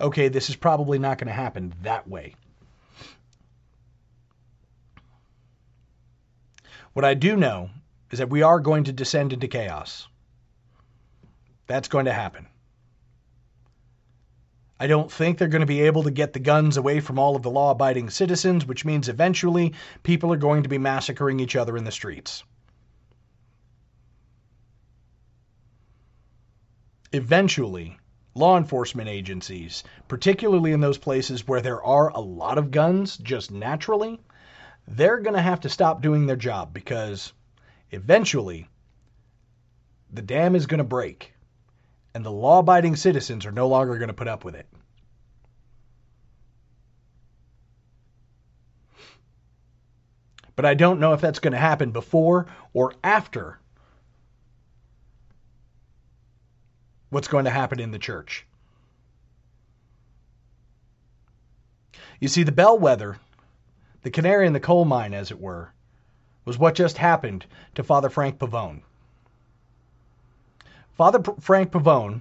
Okay, 0.00 0.28
this 0.28 0.48
is 0.48 0.56
probably 0.56 0.98
not 0.98 1.18
going 1.18 1.28
to 1.28 1.34
happen 1.34 1.74
that 1.82 2.08
way. 2.08 2.34
What 6.94 7.04
I 7.04 7.12
do 7.12 7.36
know 7.36 7.68
is 8.10 8.20
that 8.20 8.30
we 8.30 8.40
are 8.40 8.58
going 8.58 8.84
to 8.84 8.92
descend 8.94 9.34
into 9.34 9.48
chaos. 9.48 10.08
That's 11.66 11.88
going 11.88 12.06
to 12.06 12.14
happen. 12.14 12.46
I 14.82 14.88
don't 14.88 15.12
think 15.12 15.38
they're 15.38 15.46
going 15.46 15.60
to 15.60 15.66
be 15.66 15.82
able 15.82 16.02
to 16.02 16.10
get 16.10 16.32
the 16.32 16.40
guns 16.40 16.76
away 16.76 16.98
from 16.98 17.16
all 17.16 17.36
of 17.36 17.42
the 17.42 17.50
law 17.50 17.70
abiding 17.70 18.10
citizens, 18.10 18.66
which 18.66 18.84
means 18.84 19.08
eventually 19.08 19.74
people 20.02 20.32
are 20.32 20.36
going 20.36 20.64
to 20.64 20.68
be 20.68 20.76
massacring 20.76 21.38
each 21.38 21.54
other 21.54 21.76
in 21.76 21.84
the 21.84 21.92
streets. 21.92 22.42
Eventually, 27.12 27.96
law 28.34 28.58
enforcement 28.58 29.08
agencies, 29.08 29.84
particularly 30.08 30.72
in 30.72 30.80
those 30.80 30.98
places 30.98 31.46
where 31.46 31.60
there 31.60 31.80
are 31.84 32.08
a 32.08 32.18
lot 32.18 32.58
of 32.58 32.72
guns 32.72 33.18
just 33.18 33.52
naturally, 33.52 34.18
they're 34.88 35.20
going 35.20 35.36
to 35.36 35.42
have 35.42 35.60
to 35.60 35.68
stop 35.68 36.02
doing 36.02 36.26
their 36.26 36.34
job 36.34 36.74
because 36.74 37.32
eventually 37.92 38.66
the 40.12 40.22
dam 40.22 40.56
is 40.56 40.66
going 40.66 40.78
to 40.78 40.84
break 40.84 41.31
and 42.14 42.24
the 42.24 42.30
law 42.30 42.58
abiding 42.58 42.96
citizens 42.96 43.46
are 43.46 43.52
no 43.52 43.68
longer 43.68 43.96
going 43.98 44.08
to 44.08 44.14
put 44.14 44.28
up 44.28 44.44
with 44.44 44.54
it. 44.54 44.66
But 50.54 50.66
I 50.66 50.74
don't 50.74 51.00
know 51.00 51.14
if 51.14 51.20
that's 51.20 51.38
going 51.38 51.52
to 51.52 51.58
happen 51.58 51.92
before 51.92 52.46
or 52.74 52.94
after 53.02 53.58
what's 57.08 57.28
going 57.28 57.46
to 57.46 57.50
happen 57.50 57.80
in 57.80 57.90
the 57.90 57.98
church. 57.98 58.46
You 62.20 62.28
see, 62.28 62.42
the 62.42 62.52
bellwether 62.52 63.18
the 64.02 64.10
canary 64.10 64.48
in 64.48 64.52
the 64.52 64.60
coal 64.60 64.84
mine, 64.84 65.14
as 65.14 65.30
it 65.30 65.40
were, 65.40 65.72
was 66.44 66.58
what 66.58 66.74
just 66.74 66.98
happened 66.98 67.46
to 67.76 67.84
Father 67.84 68.10
Frank 68.10 68.38
Pavone. 68.38 68.82
Father 70.92 71.20
P- 71.20 71.32
Frank 71.40 71.70
Pavone 71.70 72.20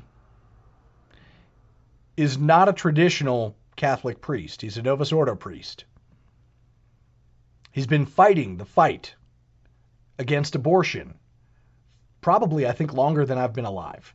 is 2.15 2.37
not 2.37 2.69
a 2.69 2.73
traditional 2.73 3.55
Catholic 3.75 4.21
priest. 4.21 4.61
He's 4.61 4.77
a 4.77 4.81
Novus 4.81 5.11
Ordo 5.11 5.35
priest. 5.35 5.85
He's 7.71 7.87
been 7.87 8.05
fighting 8.05 8.57
the 8.57 8.65
fight 8.65 9.15
against 10.19 10.55
abortion, 10.55 11.15
probably, 12.21 12.67
I 12.67 12.73
think, 12.73 12.93
longer 12.93 13.25
than 13.25 13.37
I've 13.37 13.53
been 13.53 13.65
alive. 13.65 14.13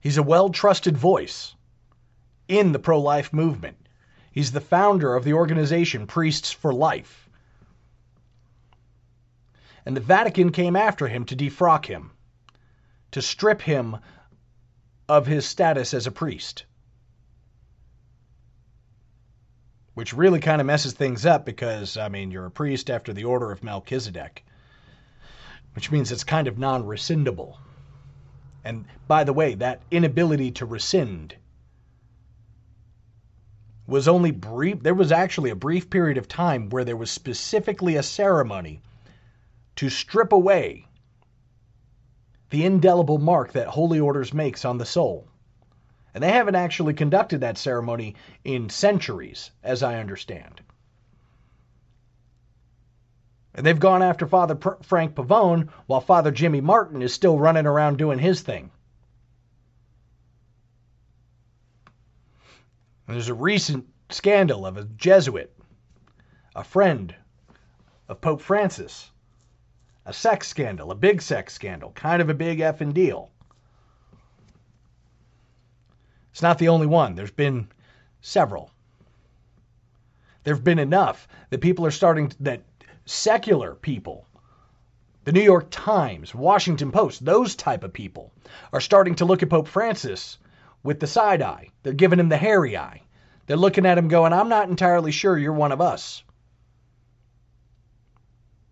He's 0.00 0.16
a 0.16 0.22
well 0.22 0.48
trusted 0.48 0.96
voice 0.96 1.54
in 2.46 2.72
the 2.72 2.78
pro 2.78 3.00
life 3.00 3.32
movement. 3.32 3.76
He's 4.30 4.52
the 4.52 4.60
founder 4.60 5.14
of 5.14 5.24
the 5.24 5.34
organization 5.34 6.06
Priests 6.06 6.52
for 6.52 6.72
Life. 6.72 7.27
And 9.88 9.96
the 9.96 10.02
Vatican 10.02 10.52
came 10.52 10.76
after 10.76 11.08
him 11.08 11.24
to 11.24 11.34
defrock 11.34 11.86
him, 11.86 12.10
to 13.10 13.22
strip 13.22 13.62
him 13.62 13.96
of 15.08 15.26
his 15.26 15.46
status 15.46 15.94
as 15.94 16.06
a 16.06 16.10
priest. 16.10 16.66
Which 19.94 20.12
really 20.12 20.40
kind 20.40 20.60
of 20.60 20.66
messes 20.66 20.92
things 20.92 21.24
up 21.24 21.46
because, 21.46 21.96
I 21.96 22.10
mean, 22.10 22.30
you're 22.30 22.44
a 22.44 22.50
priest 22.50 22.90
after 22.90 23.14
the 23.14 23.24
order 23.24 23.50
of 23.50 23.64
Melchizedek, 23.64 24.44
which 25.74 25.90
means 25.90 26.12
it's 26.12 26.22
kind 26.22 26.48
of 26.48 26.58
non 26.58 26.84
rescindable. 26.84 27.56
And 28.62 28.84
by 29.06 29.24
the 29.24 29.32
way, 29.32 29.54
that 29.54 29.80
inability 29.90 30.50
to 30.50 30.66
rescind 30.66 31.34
was 33.86 34.06
only 34.06 34.32
brief. 34.32 34.82
There 34.82 34.92
was 34.92 35.12
actually 35.12 35.48
a 35.48 35.56
brief 35.56 35.88
period 35.88 36.18
of 36.18 36.28
time 36.28 36.68
where 36.68 36.84
there 36.84 36.94
was 36.94 37.10
specifically 37.10 37.96
a 37.96 38.02
ceremony 38.02 38.82
to 39.78 39.88
strip 39.88 40.32
away 40.32 40.84
the 42.50 42.64
indelible 42.64 43.18
mark 43.18 43.52
that 43.52 43.68
holy 43.68 44.00
orders 44.00 44.34
makes 44.34 44.64
on 44.64 44.76
the 44.76 44.84
soul. 44.84 45.28
And 46.12 46.24
they 46.24 46.32
haven't 46.32 46.56
actually 46.56 46.94
conducted 46.94 47.42
that 47.42 47.56
ceremony 47.56 48.16
in 48.42 48.70
centuries, 48.70 49.52
as 49.62 49.84
I 49.84 50.00
understand. 50.00 50.62
And 53.54 53.64
they've 53.64 53.78
gone 53.78 54.02
after 54.02 54.26
Father 54.26 54.58
Frank 54.82 55.14
Pavone 55.14 55.68
while 55.86 56.00
Father 56.00 56.32
Jimmy 56.32 56.60
Martin 56.60 57.00
is 57.00 57.14
still 57.14 57.38
running 57.38 57.66
around 57.66 57.98
doing 57.98 58.18
his 58.18 58.40
thing. 58.40 58.72
And 63.06 63.14
there's 63.14 63.28
a 63.28 63.34
recent 63.34 63.86
scandal 64.10 64.66
of 64.66 64.76
a 64.76 64.82
Jesuit, 64.82 65.56
a 66.56 66.64
friend 66.64 67.14
of 68.08 68.20
Pope 68.20 68.40
Francis, 68.40 69.12
a 70.08 70.12
sex 70.14 70.48
scandal, 70.48 70.90
a 70.90 70.94
big 70.94 71.20
sex 71.20 71.52
scandal, 71.52 71.92
kind 71.92 72.22
of 72.22 72.30
a 72.30 72.34
big 72.34 72.60
effing 72.60 72.94
deal. 72.94 73.30
It's 76.32 76.40
not 76.40 76.56
the 76.56 76.68
only 76.68 76.86
one. 76.86 77.14
There's 77.14 77.30
been 77.30 77.68
several. 78.22 78.70
There 80.44 80.54
have 80.54 80.64
been 80.64 80.78
enough 80.78 81.28
that 81.50 81.60
people 81.60 81.84
are 81.84 81.90
starting, 81.90 82.30
to, 82.30 82.42
that 82.44 82.62
secular 83.04 83.74
people, 83.74 84.26
the 85.24 85.32
New 85.32 85.42
York 85.42 85.66
Times, 85.70 86.34
Washington 86.34 86.90
Post, 86.90 87.22
those 87.22 87.54
type 87.54 87.84
of 87.84 87.92
people 87.92 88.32
are 88.72 88.80
starting 88.80 89.14
to 89.16 89.26
look 89.26 89.42
at 89.42 89.50
Pope 89.50 89.68
Francis 89.68 90.38
with 90.82 91.00
the 91.00 91.06
side 91.06 91.42
eye. 91.42 91.68
They're 91.82 91.92
giving 91.92 92.18
him 92.18 92.30
the 92.30 92.38
hairy 92.38 92.78
eye. 92.78 93.02
They're 93.46 93.58
looking 93.58 93.84
at 93.84 93.98
him 93.98 94.08
going, 94.08 94.32
I'm 94.32 94.48
not 94.48 94.70
entirely 94.70 95.12
sure 95.12 95.36
you're 95.36 95.52
one 95.52 95.72
of 95.72 95.82
us. 95.82 96.22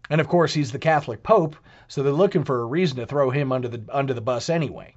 And 0.09 0.21
of 0.21 0.29
course, 0.29 0.55
he's 0.55 0.73
the 0.73 0.79
Catholic 0.79 1.23
Pope, 1.23 1.57
so 1.89 2.03
they're 2.03 2.13
looking 2.13 2.45
for 2.45 2.61
a 2.61 2.67
reason 2.67 2.99
to 2.99 3.07
throw 3.07 3.31
him 3.31 3.53
under 3.53 3.69
the, 3.69 3.85
under 3.91 4.15
the 4.15 4.21
bus 4.21 4.49
anyway. 4.49 4.95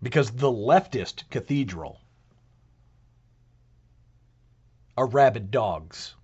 Because 0.00 0.30
the 0.30 0.50
leftist 0.50 1.28
cathedral 1.28 2.00
are 4.96 5.06
rabid 5.06 5.50
dogs. 5.50 6.14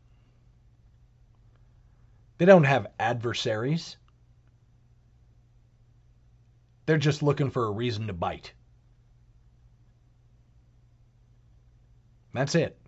They 2.38 2.44
don't 2.44 2.64
have 2.64 2.86
adversaries. 2.98 3.96
They're 6.86 6.98
just 6.98 7.22
looking 7.22 7.50
for 7.50 7.64
a 7.66 7.70
reason 7.70 8.08
to 8.08 8.12
bite. 8.12 8.52
That's 12.32 12.54
it. 12.54 12.78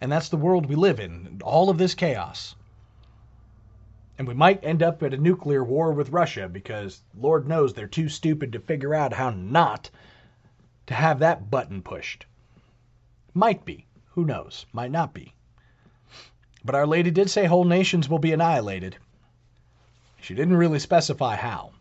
And 0.00 0.10
that's 0.10 0.28
the 0.28 0.36
world 0.36 0.66
we 0.66 0.74
live 0.74 0.98
in. 0.98 1.40
All 1.44 1.68
of 1.68 1.78
this 1.78 1.94
chaos. 1.94 2.54
And 4.18 4.26
we 4.26 4.34
might 4.34 4.64
end 4.64 4.82
up 4.82 5.02
at 5.02 5.14
a 5.14 5.18
nuclear 5.18 5.64
war 5.64 5.92
with 5.92 6.10
Russia 6.10 6.48
because 6.48 7.02
Lord 7.14 7.48
knows 7.48 7.72
they're 7.72 7.86
too 7.86 8.08
stupid 8.08 8.52
to 8.52 8.60
figure 8.60 8.94
out 8.94 9.14
how 9.14 9.30
not 9.30 9.90
to 10.86 10.94
have 10.94 11.18
that 11.18 11.50
button 11.50 11.82
pushed. 11.82 12.26
Might 13.34 13.64
be. 13.64 13.86
Who 14.10 14.24
knows? 14.24 14.66
Might 14.72 14.90
not 14.90 15.14
be. 15.14 15.34
But 16.64 16.74
Our 16.74 16.86
Lady 16.86 17.10
did 17.10 17.30
say 17.30 17.46
whole 17.46 17.64
nations 17.64 18.08
will 18.08 18.18
be 18.18 18.32
annihilated. 18.32 18.96
She 20.20 20.34
didn't 20.34 20.56
really 20.56 20.78
specify 20.78 21.36
how. 21.36 21.72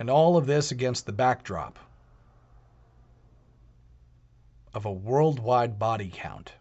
And 0.00 0.08
all 0.08 0.38
of 0.38 0.46
this 0.46 0.72
against 0.72 1.04
the 1.04 1.12
backdrop 1.12 1.78
of 4.72 4.86
a 4.86 4.92
worldwide 4.92 5.78
body 5.78 6.10
count 6.10 6.54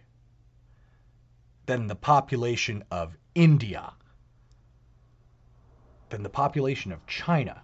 than 1.66 1.88
the 1.88 1.96
population 1.96 2.84
of 2.90 3.18
India, 3.36 3.94
than 6.10 6.24
the 6.24 6.30
population 6.30 6.92
of 6.92 7.06
China. 7.06 7.62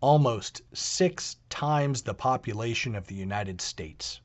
Almost 0.00 0.62
six 0.74 1.36
times 1.48 2.02
the 2.02 2.14
population 2.14 2.94
of 2.94 3.06
the 3.06 3.14
United 3.14 3.60
States. 3.60 4.20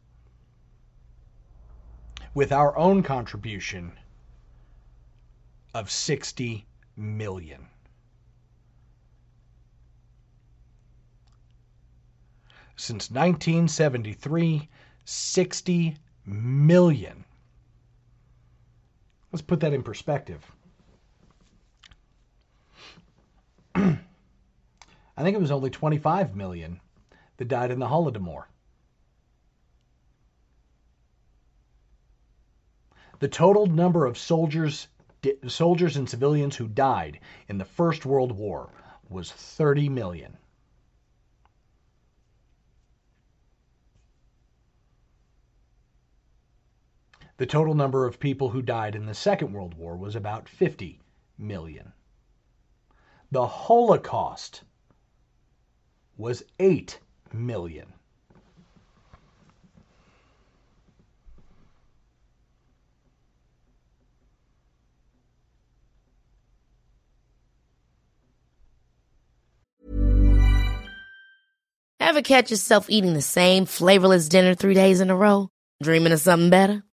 With 2.34 2.52
our 2.52 2.78
own 2.78 3.04
contribution 3.04 3.94
of 5.74 5.90
60 5.90 6.66
million. 6.96 7.68
Since 12.76 13.12
1973, 13.12 14.70
60 15.06 15.98
million. 16.26 17.26
Let's 19.32 19.42
put 19.42 19.60
that 19.62 19.74
in 19.74 19.84
perspective. 19.84 20.44
I 23.76 23.98
think 25.18 25.36
it 25.36 25.42
was 25.42 25.52
only 25.52 25.70
25 25.70 26.36
million 26.36 26.80
that 27.38 27.48
died 27.48 27.72
in 27.72 27.80
the 27.80 27.88
Holodomor. 27.88 28.46
The 33.20 33.28
total 33.28 33.68
number 33.68 34.06
of 34.06 34.18
soldiers 34.18 34.88
soldiers 35.48 35.96
and 35.96 36.10
civilians 36.10 36.58
who 36.58 36.68
died 36.68 37.20
in 37.48 37.58
the 37.58 37.66
First 37.66 38.06
World 38.06 38.34
War 38.34 38.70
was 39.10 39.32
30 39.32 39.90
million. 39.90 40.38
The 47.44 47.48
total 47.48 47.74
number 47.74 48.06
of 48.06 48.22
people 48.22 48.52
who 48.52 48.62
died 48.62 48.96
in 48.96 49.06
the 49.06 49.14
Second 49.14 49.52
World 49.52 49.74
War 49.74 49.98
was 49.98 50.16
about 50.16 50.48
50 50.48 51.02
million. 51.38 51.92
The 53.32 53.46
Holocaust 53.46 54.64
was 56.16 56.44
8 56.58 56.98
million. 57.34 57.92
Ever 72.00 72.22
catch 72.22 72.52
yourself 72.52 72.90
eating 72.90 73.14
the 73.14 73.22
same 73.22 73.66
flavorless 73.66 74.30
dinner 74.30 74.56
three 74.56 74.74
days 74.74 75.02
in 75.02 75.10
a 75.10 75.16
row? 75.18 75.50
Dreaming 75.82 76.14
of 76.14 76.22
something 76.22 76.50
better? 76.50 76.86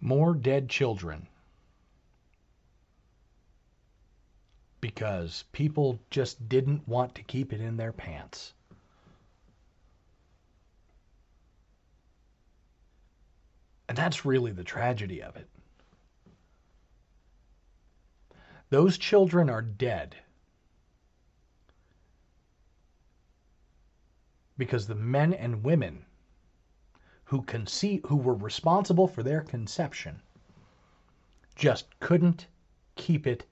More 0.00 0.34
dead 0.34 0.68
children 0.68 1.26
because 4.80 5.44
people 5.52 5.98
just 6.10 6.48
didn't 6.48 6.86
want 6.86 7.14
to 7.16 7.22
keep 7.22 7.52
it 7.52 7.60
in 7.60 7.76
their 7.76 7.92
pants. 7.92 8.52
And 13.88 13.96
that's 13.96 14.24
really 14.24 14.52
the 14.52 14.64
tragedy 14.64 15.22
of 15.22 15.36
it. 15.36 15.48
Those 18.70 18.98
children 18.98 19.48
are 19.48 19.62
dead 19.62 20.14
because 24.58 24.86
the 24.86 24.94
men 24.94 25.32
and 25.32 25.64
women 25.64 26.04
who 27.28 27.42
conceive, 27.42 28.00
who 28.06 28.16
were 28.16 28.34
responsible 28.34 29.06
for 29.06 29.22
their 29.22 29.42
conception 29.42 30.18
just 31.56 31.86
couldn't 32.00 32.46
keep 32.96 33.26
it 33.26 33.44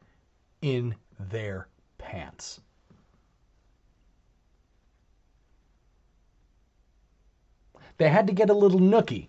in 0.63 0.95
their 1.19 1.69
pants. 1.99 2.61
They 7.99 8.09
had 8.09 8.27
to 8.29 8.33
get 8.33 8.49
a 8.49 8.55
little 8.55 8.81
nookie. 8.81 9.29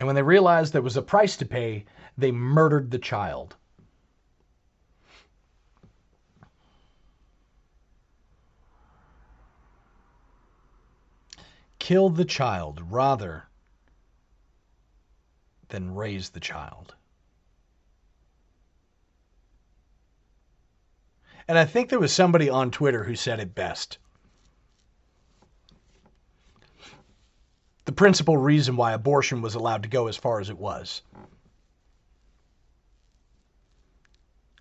And 0.00 0.08
when 0.08 0.16
they 0.16 0.22
realized 0.22 0.72
there 0.72 0.82
was 0.82 0.96
a 0.96 1.02
price 1.02 1.36
to 1.36 1.46
pay, 1.46 1.84
they 2.18 2.32
murdered 2.32 2.90
the 2.90 2.98
child. 2.98 3.54
Kill 11.82 12.10
the 12.10 12.24
child 12.24 12.80
rather 12.92 13.48
than 15.70 15.96
raise 15.96 16.30
the 16.30 16.38
child. 16.38 16.94
And 21.48 21.58
I 21.58 21.64
think 21.64 21.88
there 21.88 21.98
was 21.98 22.12
somebody 22.12 22.48
on 22.48 22.70
Twitter 22.70 23.02
who 23.02 23.16
said 23.16 23.40
it 23.40 23.56
best. 23.56 23.98
The 27.84 27.90
principal 27.90 28.36
reason 28.36 28.76
why 28.76 28.92
abortion 28.92 29.42
was 29.42 29.56
allowed 29.56 29.82
to 29.82 29.88
go 29.88 30.06
as 30.06 30.16
far 30.16 30.38
as 30.38 30.50
it 30.50 30.58
was. 30.58 31.02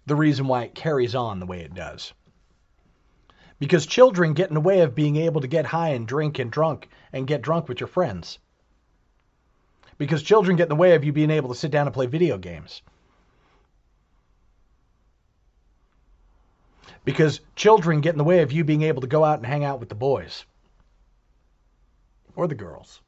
The 0.07 0.15
reason 0.15 0.47
why 0.47 0.63
it 0.63 0.73
carries 0.73 1.13
on 1.13 1.39
the 1.39 1.45
way 1.45 1.61
it 1.61 1.75
does. 1.75 2.13
Because 3.61 3.85
children 3.85 4.33
get 4.33 4.49
in 4.49 4.55
the 4.55 4.59
way 4.59 4.81
of 4.81 4.93
being 4.93 5.15
able 5.15 5.39
to 5.39 5.47
get 5.47 5.65
high 5.65 5.89
and 5.89 6.05
drink 6.05 6.37
and 6.39 6.51
drunk 6.51 6.89
and 7.13 7.25
get 7.25 7.41
drunk 7.41 7.69
with 7.69 7.79
your 7.79 7.87
friends. 7.87 8.39
Because 9.97 10.21
children 10.21 10.57
get 10.57 10.63
in 10.63 10.75
the 10.75 10.75
way 10.75 10.95
of 10.95 11.05
you 11.05 11.13
being 11.13 11.31
able 11.31 11.47
to 11.47 11.55
sit 11.55 11.71
down 11.71 11.87
and 11.87 11.93
play 11.93 12.07
video 12.07 12.37
games. 12.37 12.81
because 17.03 17.39
children 17.55 18.01
get 18.01 18.13
in 18.13 18.17
the 18.17 18.23
way 18.23 18.41
of 18.41 18.51
you 18.51 18.63
being 18.63 18.83
able 18.83 19.01
to 19.01 19.07
go 19.07 19.23
out 19.23 19.39
and 19.39 19.45
hang 19.45 19.63
out 19.63 19.79
with 19.79 19.89
the 19.89 19.95
boys 19.95 20.45
or 22.35 22.47
the 22.47 22.55
girls. 22.55 23.01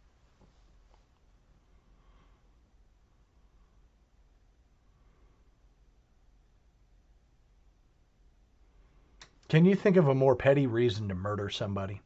Can 9.53 9.65
you 9.65 9.75
think 9.75 9.97
of 9.97 10.07
a 10.07 10.15
more 10.15 10.35
petty 10.35 10.65
reason 10.65 11.09
to 11.09 11.13
murder 11.13 11.47
somebody? 11.47 12.01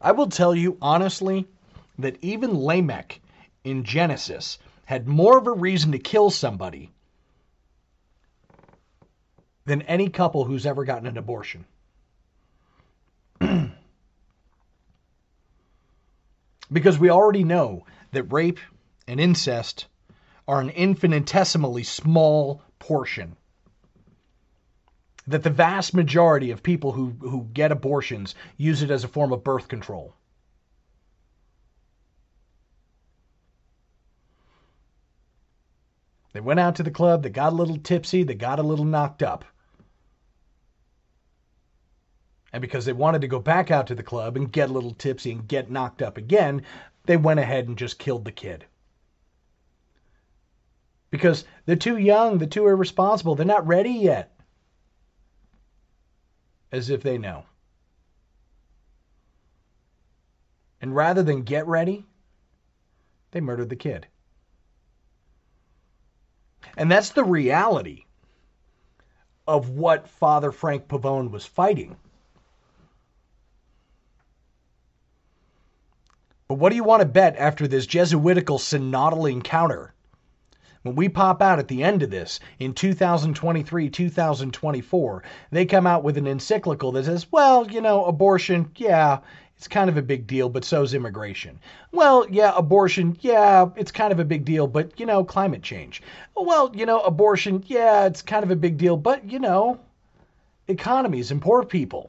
I 0.00 0.10
will 0.10 0.28
tell 0.28 0.56
you 0.56 0.76
honestly 0.82 1.46
that 2.00 2.16
even 2.20 2.58
Lamech 2.58 3.20
in 3.62 3.84
Genesis 3.84 4.58
had 4.86 5.06
more 5.06 5.38
of 5.38 5.46
a 5.46 5.52
reason 5.52 5.92
to 5.92 6.00
kill 6.00 6.30
somebody 6.30 6.90
than 9.66 9.82
any 9.82 10.08
couple 10.08 10.44
who's 10.44 10.66
ever 10.66 10.84
gotten 10.84 11.06
an 11.06 11.16
abortion. 11.16 11.66
because 16.72 16.98
we 16.98 17.08
already 17.08 17.44
know 17.44 17.86
that 18.10 18.32
rape 18.32 18.58
and 19.06 19.20
incest 19.20 19.86
are 20.48 20.60
an 20.60 20.70
infinitesimally 20.70 21.84
small 21.84 22.60
portion. 22.80 23.36
That 25.28 25.44
the 25.44 25.50
vast 25.50 25.94
majority 25.94 26.50
of 26.50 26.64
people 26.64 26.90
who, 26.90 27.14
who 27.20 27.48
get 27.52 27.70
abortions 27.70 28.34
use 28.56 28.82
it 28.82 28.90
as 28.90 29.04
a 29.04 29.08
form 29.08 29.32
of 29.32 29.44
birth 29.44 29.68
control. 29.68 30.14
They 36.32 36.40
went 36.40 36.60
out 36.60 36.76
to 36.76 36.82
the 36.82 36.90
club, 36.90 37.22
they 37.22 37.30
got 37.30 37.52
a 37.52 37.56
little 37.56 37.78
tipsy, 37.78 38.22
they 38.22 38.34
got 38.34 38.58
a 38.58 38.64
little 38.64 38.84
knocked 38.84 39.22
up. 39.22 39.44
And 42.52 42.60
because 42.60 42.84
they 42.84 42.92
wanted 42.92 43.20
to 43.20 43.28
go 43.28 43.38
back 43.38 43.70
out 43.70 43.86
to 43.88 43.94
the 43.94 44.02
club 44.02 44.36
and 44.36 44.50
get 44.50 44.70
a 44.70 44.72
little 44.72 44.94
tipsy 44.94 45.32
and 45.32 45.46
get 45.46 45.70
knocked 45.70 46.02
up 46.02 46.16
again, 46.16 46.62
they 47.04 47.16
went 47.16 47.40
ahead 47.40 47.68
and 47.68 47.78
just 47.78 47.98
killed 47.98 48.24
the 48.24 48.32
kid. 48.32 48.64
Because 51.10 51.44
they're 51.66 51.76
too 51.76 51.96
young, 51.96 52.38
they're 52.38 52.48
too 52.48 52.66
irresponsible, 52.66 53.34
they're 53.34 53.46
not 53.46 53.66
ready 53.66 53.90
yet. 53.90 54.32
As 56.72 56.88
if 56.88 57.02
they 57.02 57.18
know. 57.18 57.44
And 60.80 60.94
rather 60.94 61.22
than 61.22 61.42
get 61.42 61.66
ready, 61.66 62.04
they 63.32 63.40
murdered 63.40 63.68
the 63.68 63.76
kid. 63.76 64.06
And 66.76 66.90
that's 66.90 67.10
the 67.10 67.24
reality 67.24 68.04
of 69.46 69.70
what 69.70 70.08
Father 70.08 70.52
Frank 70.52 70.86
Pavone 70.86 71.30
was 71.30 71.44
fighting. 71.44 71.96
But 76.46 76.54
what 76.54 76.70
do 76.70 76.76
you 76.76 76.84
want 76.84 77.00
to 77.00 77.06
bet 77.06 77.36
after 77.36 77.66
this 77.66 77.86
Jesuitical 77.86 78.58
synodal 78.58 79.30
encounter? 79.30 79.92
When 80.82 80.96
we 80.96 81.10
pop 81.10 81.42
out 81.42 81.58
at 81.58 81.68
the 81.68 81.82
end 81.82 82.02
of 82.02 82.10
this 82.10 82.40
in 82.58 82.72
2023, 82.72 83.90
2024, 83.90 85.22
they 85.50 85.66
come 85.66 85.86
out 85.86 86.02
with 86.02 86.16
an 86.16 86.26
encyclical 86.26 86.92
that 86.92 87.04
says, 87.04 87.30
well, 87.30 87.70
you 87.70 87.82
know, 87.82 88.06
abortion, 88.06 88.70
yeah, 88.76 89.18
it's 89.58 89.68
kind 89.68 89.90
of 89.90 89.98
a 89.98 90.02
big 90.02 90.26
deal, 90.26 90.48
but 90.48 90.64
so's 90.64 90.94
immigration. 90.94 91.58
Well, 91.92 92.26
yeah, 92.30 92.54
abortion, 92.56 93.18
yeah, 93.20 93.68
it's 93.76 93.92
kind 93.92 94.10
of 94.10 94.20
a 94.20 94.24
big 94.24 94.46
deal, 94.46 94.66
but, 94.66 94.98
you 94.98 95.04
know, 95.04 95.22
climate 95.22 95.62
change. 95.62 96.02
Well, 96.34 96.72
you 96.74 96.86
know, 96.86 97.00
abortion, 97.00 97.62
yeah, 97.66 98.06
it's 98.06 98.22
kind 98.22 98.42
of 98.42 98.50
a 98.50 98.56
big 98.56 98.78
deal, 98.78 98.96
but, 98.96 99.30
you 99.30 99.38
know, 99.38 99.78
economies 100.66 101.30
and 101.30 101.42
poor 101.42 101.62
people. 101.62 102.08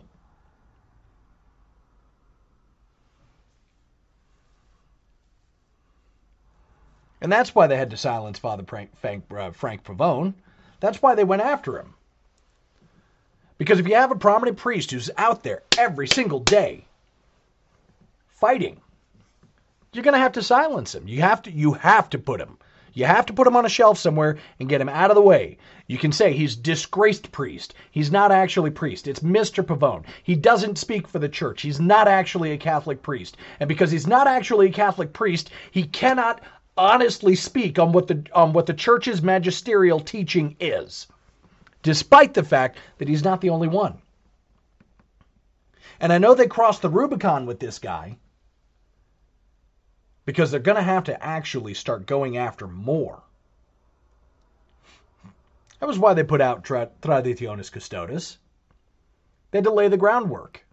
And 7.22 7.32
that's 7.32 7.54
why 7.54 7.68
they 7.68 7.78
had 7.78 7.92
to 7.92 7.98
silence 7.98 8.40
Father 8.40 8.64
Frank, 8.64 8.90
uh, 9.32 9.52
Frank 9.52 9.84
Pavone. 9.84 10.34
That's 10.80 11.02
why 11.02 11.16
they 11.16 11.24
went 11.24 11.44
after 11.44 11.78
him. 11.78 11.94
Because 13.58 13.80
if 13.80 13.88
you 13.88 13.96
have 13.96 14.12
a 14.12 14.16
prominent 14.16 14.58
priest 14.58 14.90
who's 14.90 15.12
out 15.18 15.44
there 15.44 15.62
every 15.78 16.08
single 16.08 16.40
day 16.40 16.86
fighting. 18.42 18.82
You're 19.94 20.04
going 20.04 20.16
to 20.16 20.20
have 20.20 20.32
to 20.32 20.42
silence 20.42 20.96
him. 20.96 21.08
You 21.08 21.22
have 21.22 21.44
to 21.44 21.52
you 21.52 21.74
have 21.74 22.10
to 22.10 22.18
put 22.18 22.42
him. 22.42 22.58
You 22.94 23.06
have 23.06 23.28
to 23.28 23.34
put 23.34 23.46
him 23.46 23.56
on 23.56 23.66
a 23.66 23.70
shelf 23.70 24.00
somewhere 24.00 24.40
and 24.60 24.68
get 24.68 24.82
him 24.82 24.90
out 24.90 25.12
of 25.12 25.16
the 25.16 25.22
way. 25.22 25.60
You 25.86 26.00
can 26.00 26.12
say 26.12 26.34
he's 26.34 26.56
disgraced 26.56 27.32
priest. 27.32 27.76
He's 27.92 28.12
not 28.12 28.32
actually 28.32 28.72
priest. 28.72 29.08
It's 29.08 29.20
Mr. 29.20 29.64
Pavone. 29.64 30.06
He 30.24 30.36
doesn't 30.36 30.80
speak 30.80 31.08
for 31.08 31.20
the 31.20 31.30
church. 31.30 31.62
He's 31.62 31.80
not 31.80 32.08
actually 32.08 32.52
a 32.52 32.58
Catholic 32.58 33.04
priest. 33.04 33.38
And 33.60 33.68
because 33.68 33.92
he's 33.92 34.08
not 34.08 34.28
actually 34.28 34.70
a 34.70 34.74
Catholic 34.74 35.14
priest, 35.14 35.52
he 35.70 35.84
cannot 35.84 36.42
honestly 36.82 37.36
speak 37.36 37.78
on 37.78 37.92
what 37.92 38.08
the 38.08 38.26
on 38.34 38.54
what 38.54 38.66
the 38.66 38.74
church's 38.74 39.22
magisterial 39.22 40.00
teaching 40.00 40.56
is. 40.60 41.08
Despite 41.84 42.34
the 42.34 42.44
fact 42.44 42.80
that 42.98 43.08
he's 43.08 43.24
not 43.24 43.40
the 43.40 43.52
only 43.52 43.68
one. 43.68 44.02
And 46.00 46.12
I 46.12 46.18
know 46.18 46.34
they 46.34 46.48
crossed 46.48 46.82
the 46.82 46.90
Rubicon 46.90 47.46
with 47.46 47.60
this 47.60 47.78
guy 47.78 48.18
because 50.26 50.50
they're 50.50 50.60
going 50.60 50.78
to 50.78 50.82
have 50.82 51.04
to 51.04 51.24
actually 51.24 51.76
start 51.76 52.08
going 52.08 52.38
after 52.38 52.68
more. 52.68 53.22
That 55.80 55.88
was 55.88 56.00
why 56.00 56.16
they 56.16 56.24
put 56.24 56.42
out 56.42 56.64
Tra- 56.64 56.90
Traditionis 57.02 57.72
Custodes. 57.72 58.40
They 59.52 59.60
had 59.60 59.66
to 59.66 59.72
lay 59.72 59.88
the 59.88 59.98
groundwork. 59.98 60.66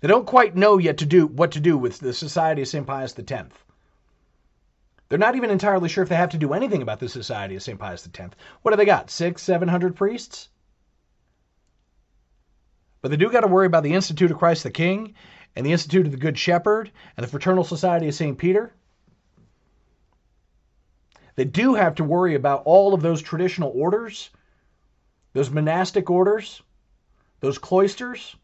They 0.00 0.08
don't 0.08 0.26
quite 0.26 0.56
know 0.56 0.78
yet 0.78 0.98
to 0.98 1.06
do 1.06 1.26
what 1.26 1.52
to 1.52 1.60
do 1.60 1.78
with 1.78 1.98
the 1.98 2.12
Society 2.12 2.62
of 2.62 2.68
St. 2.68 2.86
Pius 2.86 3.16
X. 3.16 3.52
They're 5.10 5.18
not 5.18 5.34
even 5.34 5.50
entirely 5.50 5.88
sure 5.88 6.04
if 6.04 6.08
they 6.08 6.14
have 6.14 6.30
to 6.30 6.38
do 6.38 6.52
anything 6.52 6.82
about 6.82 7.00
the 7.00 7.08
Society 7.08 7.56
of 7.56 7.64
St. 7.64 7.78
Pius 7.78 8.08
X. 8.16 8.34
What 8.62 8.70
do 8.70 8.76
they 8.76 8.84
got? 8.84 9.10
Six, 9.10 9.42
seven 9.42 9.68
hundred 9.68 9.96
priests? 9.96 10.48
But 13.02 13.10
they 13.10 13.16
do 13.16 13.28
got 13.28 13.40
to 13.40 13.48
worry 13.48 13.66
about 13.66 13.82
the 13.82 13.94
Institute 13.94 14.30
of 14.30 14.38
Christ 14.38 14.62
the 14.62 14.70
King 14.70 15.14
and 15.56 15.66
the 15.66 15.72
Institute 15.72 16.06
of 16.06 16.12
the 16.12 16.18
Good 16.18 16.38
Shepherd 16.38 16.92
and 17.16 17.24
the 17.24 17.28
Fraternal 17.28 17.64
Society 17.64 18.06
of 18.06 18.14
St. 18.14 18.38
Peter, 18.38 18.72
they 21.34 21.44
do 21.44 21.74
have 21.74 21.96
to 21.96 22.04
worry 22.04 22.36
about 22.36 22.62
all 22.64 22.94
of 22.94 23.02
those 23.02 23.20
traditional 23.20 23.72
orders, 23.74 24.30
those 25.32 25.50
monastic 25.50 26.08
orders, 26.08 26.62
those 27.40 27.58
cloisters. 27.58 28.36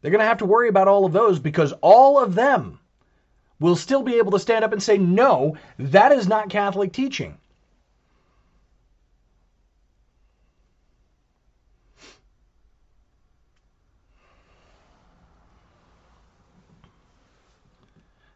They're 0.00 0.12
going 0.12 0.20
to 0.20 0.26
have 0.26 0.38
to 0.38 0.46
worry 0.46 0.68
about 0.68 0.86
all 0.86 1.06
of 1.06 1.12
those 1.12 1.40
because 1.40 1.72
all 1.80 2.22
of 2.22 2.36
them 2.36 2.78
will 3.60 3.76
still 3.76 4.02
be 4.02 4.16
able 4.16 4.32
to 4.32 4.38
stand 4.38 4.64
up 4.64 4.72
and 4.72 4.82
say, 4.82 4.98
no, 4.98 5.56
that 5.78 6.10
is 6.10 6.26
not 6.26 6.48
Catholic 6.48 6.92
teaching. 6.92 7.36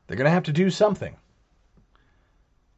They're 0.07 0.19
going 0.19 0.27
to 0.27 0.31
have 0.31 0.45
to 0.45 0.53
do 0.53 0.71
something. 0.71 1.17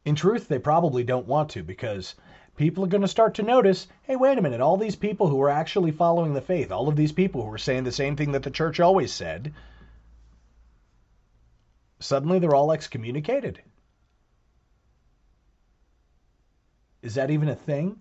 In 0.05 0.15
truth, 0.15 0.47
they 0.47 0.61
probably 0.61 1.03
don't 1.03 1.27
want 1.27 1.51
to 1.51 1.65
because 1.65 2.15
people 2.57 2.85
are 2.85 2.89
going 2.89 3.03
to 3.03 3.09
start 3.09 3.35
to 3.35 3.43
notice 3.43 3.89
hey, 4.05 4.15
wait 4.15 4.39
a 4.39 4.41
minute, 4.43 4.61
all 4.61 4.77
these 4.77 4.95
people 4.95 5.29
who 5.29 5.43
are 5.43 5.51
actually 5.51 5.91
following 5.91 6.33
the 6.33 6.41
faith, 6.41 6.71
all 6.71 6.89
of 6.89 6.95
these 6.95 7.11
people 7.11 7.43
who 7.43 7.53
are 7.53 7.59
saying 7.59 7.83
the 7.83 7.93
same 7.93 8.15
thing 8.15 8.31
that 8.33 8.45
the 8.45 8.51
church 8.51 8.79
always 8.79 9.13
said, 9.13 9.53
suddenly 11.99 12.39
they're 12.39 12.55
all 12.55 12.73
excommunicated. 12.73 13.61
Is 17.03 17.15
that 17.15 17.31
even 17.31 17.49
a 17.49 17.55
thing? 17.55 17.99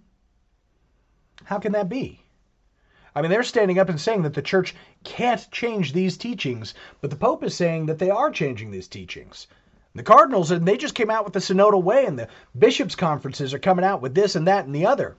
How 1.44 1.60
can 1.60 1.74
that 1.74 1.90
be? 1.90 2.22
I 3.14 3.22
mean, 3.22 3.32
they're 3.32 3.44
standing 3.44 3.80
up 3.80 3.88
and 3.88 4.00
saying 4.00 4.24
that 4.24 4.34
the 4.34 4.42
church 4.42 4.76
can't 5.04 5.50
change 5.52 5.94
these 5.94 6.18
teachings, 6.18 6.74
but 7.02 7.10
the 7.10 7.16
Pope 7.16 7.44
is 7.44 7.56
saying 7.56 7.86
that 7.86 8.00
they 8.00 8.10
are 8.10 8.30
changing 8.32 8.72
these 8.72 8.88
teachings. 8.88 9.48
The 9.94 10.04
Cardinals, 10.04 10.52
and 10.52 10.68
they 10.68 10.76
just 10.76 10.96
came 10.96 11.10
out 11.10 11.24
with 11.24 11.34
the 11.34 11.40
Synodal 11.40 11.82
Way, 11.82 12.06
and 12.06 12.20
the 12.20 12.28
bishops' 12.58 12.96
conferences 12.96 13.54
are 13.54 13.60
coming 13.60 13.86
out 13.86 14.02
with 14.02 14.14
this 14.14 14.36
and 14.36 14.48
that 14.48 14.66
and 14.66 14.76
the 14.76 14.86
other. 14.86 15.16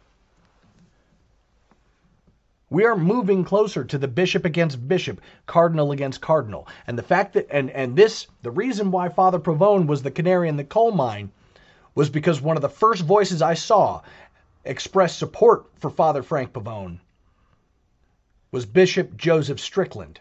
We 2.69 2.85
are 2.85 2.97
moving 2.97 3.45
closer 3.45 3.85
to 3.85 3.97
the 3.97 4.09
bishop 4.09 4.45
against 4.45 4.89
bishop, 4.89 5.21
cardinal 5.47 5.93
against 5.93 6.21
cardinal. 6.21 6.67
And 6.87 6.99
the 6.99 7.03
fact 7.03 7.35
that, 7.35 7.47
and, 7.49 7.71
and 7.71 7.95
this, 7.95 8.27
the 8.43 8.51
reason 8.51 8.91
why 8.91 9.09
Father 9.09 9.39
Pavone 9.39 9.87
was 9.87 10.03
the 10.03 10.11
canary 10.11 10.49
in 10.49 10.57
the 10.57 10.65
coal 10.65 10.91
mine 10.91 11.31
was 11.95 12.11
because 12.11 12.41
one 12.41 12.57
of 12.57 12.63
the 12.63 12.69
first 12.69 13.03
voices 13.03 13.41
I 13.41 13.55
saw 13.55 14.03
express 14.65 15.15
support 15.15 15.67
for 15.77 15.91
Father 15.91 16.25
Frank 16.25 16.53
Pavone 16.53 16.99
was 18.51 18.67
Bishop 18.67 19.17
Joseph 19.17 19.61
Strickland. 19.61 20.21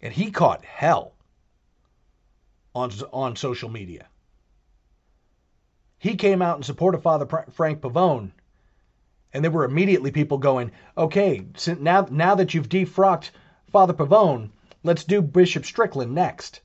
And 0.00 0.14
he 0.14 0.30
caught 0.30 0.64
hell 0.64 1.15
on, 2.76 2.92
on 3.10 3.34
social 3.34 3.70
media. 3.70 4.06
He 5.98 6.14
came 6.14 6.42
out 6.42 6.58
in 6.58 6.62
support 6.62 6.94
of 6.94 7.02
Father 7.02 7.26
Frank 7.52 7.80
Pavone, 7.80 8.32
and 9.32 9.42
there 9.42 9.50
were 9.50 9.64
immediately 9.64 10.10
people 10.10 10.36
going, 10.36 10.70
okay, 10.96 11.46
now, 11.80 12.06
now 12.10 12.34
that 12.34 12.52
you've 12.52 12.68
defrocked 12.68 13.30
Father 13.72 13.94
Pavone, 13.94 14.50
let's 14.84 15.04
do 15.04 15.22
Bishop 15.22 15.64
Strickland 15.64 16.14
next. 16.14 16.60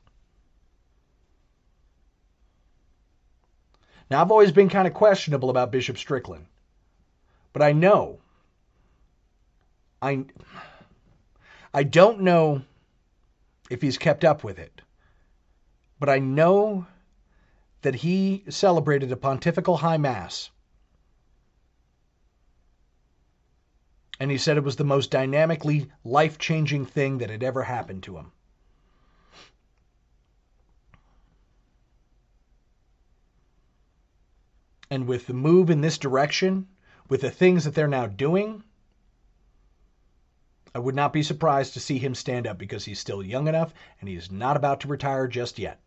Now, 4.09 4.21
I've 4.21 4.31
always 4.31 4.51
been 4.51 4.67
kind 4.67 4.87
of 4.87 4.93
questionable 4.93 5.49
about 5.49 5.71
Bishop 5.71 5.97
Strickland, 5.97 6.45
but 7.53 7.61
I 7.61 7.71
know, 7.71 8.19
I, 10.01 10.25
I 11.73 11.83
don't 11.83 12.19
know 12.19 12.63
if 13.69 13.81
he's 13.81 13.97
kept 13.97 14.25
up 14.25 14.43
with 14.43 14.59
it, 14.59 14.81
but 16.01 16.09
I 16.09 16.17
know 16.17 16.87
that 17.83 17.93
he 17.93 18.43
celebrated 18.49 19.11
a 19.11 19.15
pontifical 19.15 19.77
high 19.77 19.97
mass. 19.97 20.49
And 24.19 24.31
he 24.31 24.39
said 24.39 24.57
it 24.57 24.63
was 24.63 24.77
the 24.77 24.83
most 24.83 25.11
dynamically 25.11 25.91
life 26.03 26.39
changing 26.39 26.87
thing 26.87 27.19
that 27.19 27.29
had 27.29 27.43
ever 27.43 27.61
happened 27.61 28.01
to 28.03 28.17
him. 28.17 28.31
And 34.89 35.07
with 35.07 35.27
the 35.27 35.35
move 35.35 35.69
in 35.69 35.81
this 35.81 35.99
direction, 35.99 36.67
with 37.09 37.21
the 37.21 37.29
things 37.29 37.65
that 37.65 37.75
they're 37.75 37.87
now 37.87 38.07
doing, 38.07 38.63
I 40.73 40.79
would 40.79 40.95
not 40.95 41.13
be 41.13 41.21
surprised 41.21 41.75
to 41.75 41.79
see 41.79 41.99
him 41.99 42.15
stand 42.15 42.47
up 42.47 42.57
because 42.57 42.85
he's 42.85 42.99
still 42.99 43.21
young 43.21 43.47
enough 43.47 43.71
and 43.99 44.09
he 44.09 44.15
is 44.15 44.31
not 44.31 44.57
about 44.57 44.81
to 44.81 44.87
retire 44.87 45.27
just 45.27 45.59
yet. 45.59 45.79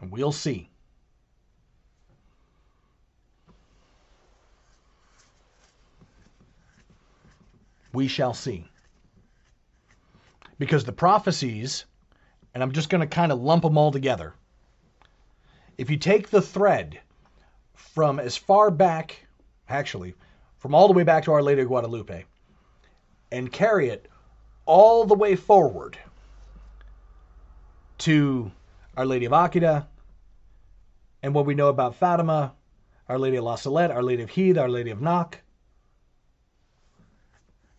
And 0.00 0.10
we'll 0.10 0.32
see. 0.32 0.68
We 7.92 8.08
shall 8.08 8.34
see. 8.34 8.68
Because 10.58 10.84
the 10.84 10.92
prophecies 10.92 11.86
and 12.56 12.62
I'm 12.62 12.72
just 12.72 12.88
going 12.88 13.02
to 13.02 13.06
kind 13.06 13.32
of 13.32 13.38
lump 13.38 13.64
them 13.64 13.76
all 13.76 13.90
together. 13.90 14.32
If 15.76 15.90
you 15.90 15.98
take 15.98 16.30
the 16.30 16.40
thread 16.40 16.98
from 17.74 18.18
as 18.18 18.34
far 18.34 18.70
back, 18.70 19.26
actually, 19.68 20.14
from 20.56 20.74
all 20.74 20.86
the 20.86 20.94
way 20.94 21.02
back 21.02 21.24
to 21.24 21.32
Our 21.32 21.42
Lady 21.42 21.60
of 21.60 21.68
Guadalupe, 21.68 22.24
and 23.30 23.52
carry 23.52 23.90
it 23.90 24.08
all 24.64 25.04
the 25.04 25.12
way 25.14 25.36
forward 25.36 25.98
to 27.98 28.50
Our 28.96 29.04
Lady 29.04 29.26
of 29.26 29.32
Akita, 29.32 29.86
and 31.22 31.34
what 31.34 31.44
we 31.44 31.54
know 31.54 31.68
about 31.68 31.96
Fatima, 31.96 32.54
Our 33.08 33.18
Lady 33.18 33.36
of 33.36 33.44
La 33.44 33.56
Salette, 33.56 33.90
Our 33.90 34.02
Lady 34.02 34.22
of 34.22 34.30
Heath, 34.30 34.56
Our 34.56 34.70
Lady 34.70 34.90
of 34.90 35.02
Knock, 35.02 35.38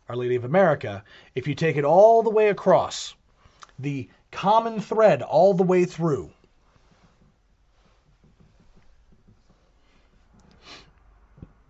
Our 0.08 0.16
Lady 0.16 0.36
of 0.36 0.44
America, 0.44 1.04
if 1.34 1.48
you 1.48 1.56
take 1.56 1.76
it 1.76 1.86
all 1.86 2.22
the 2.22 2.30
way 2.30 2.50
across, 2.50 3.16
the 3.80 4.10
common 4.32 4.80
thread 4.80 5.24
all 5.24 5.56
the 5.56 5.64
way 5.64 5.86
through. 5.86 6.30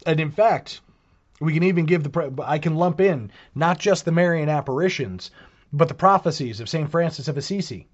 And 0.06 0.20
in 0.20 0.32
fact, 0.32 0.82
we 1.40 1.54
can 1.54 1.64
even 1.64 1.86
give 1.86 2.04
the 2.04 2.44
I 2.46 2.60
can 2.60 2.76
lump 2.76 3.00
in 3.00 3.32
not 3.56 3.78
just 3.78 4.04
the 4.04 4.12
Marian 4.12 4.50
apparitions, 4.50 5.32
but 5.72 5.88
the 5.88 5.94
prophecies 5.94 6.60
of 6.60 6.70
St. 6.70 6.90
Francis 6.90 7.28
of 7.28 7.38
Assisi. 7.38 7.88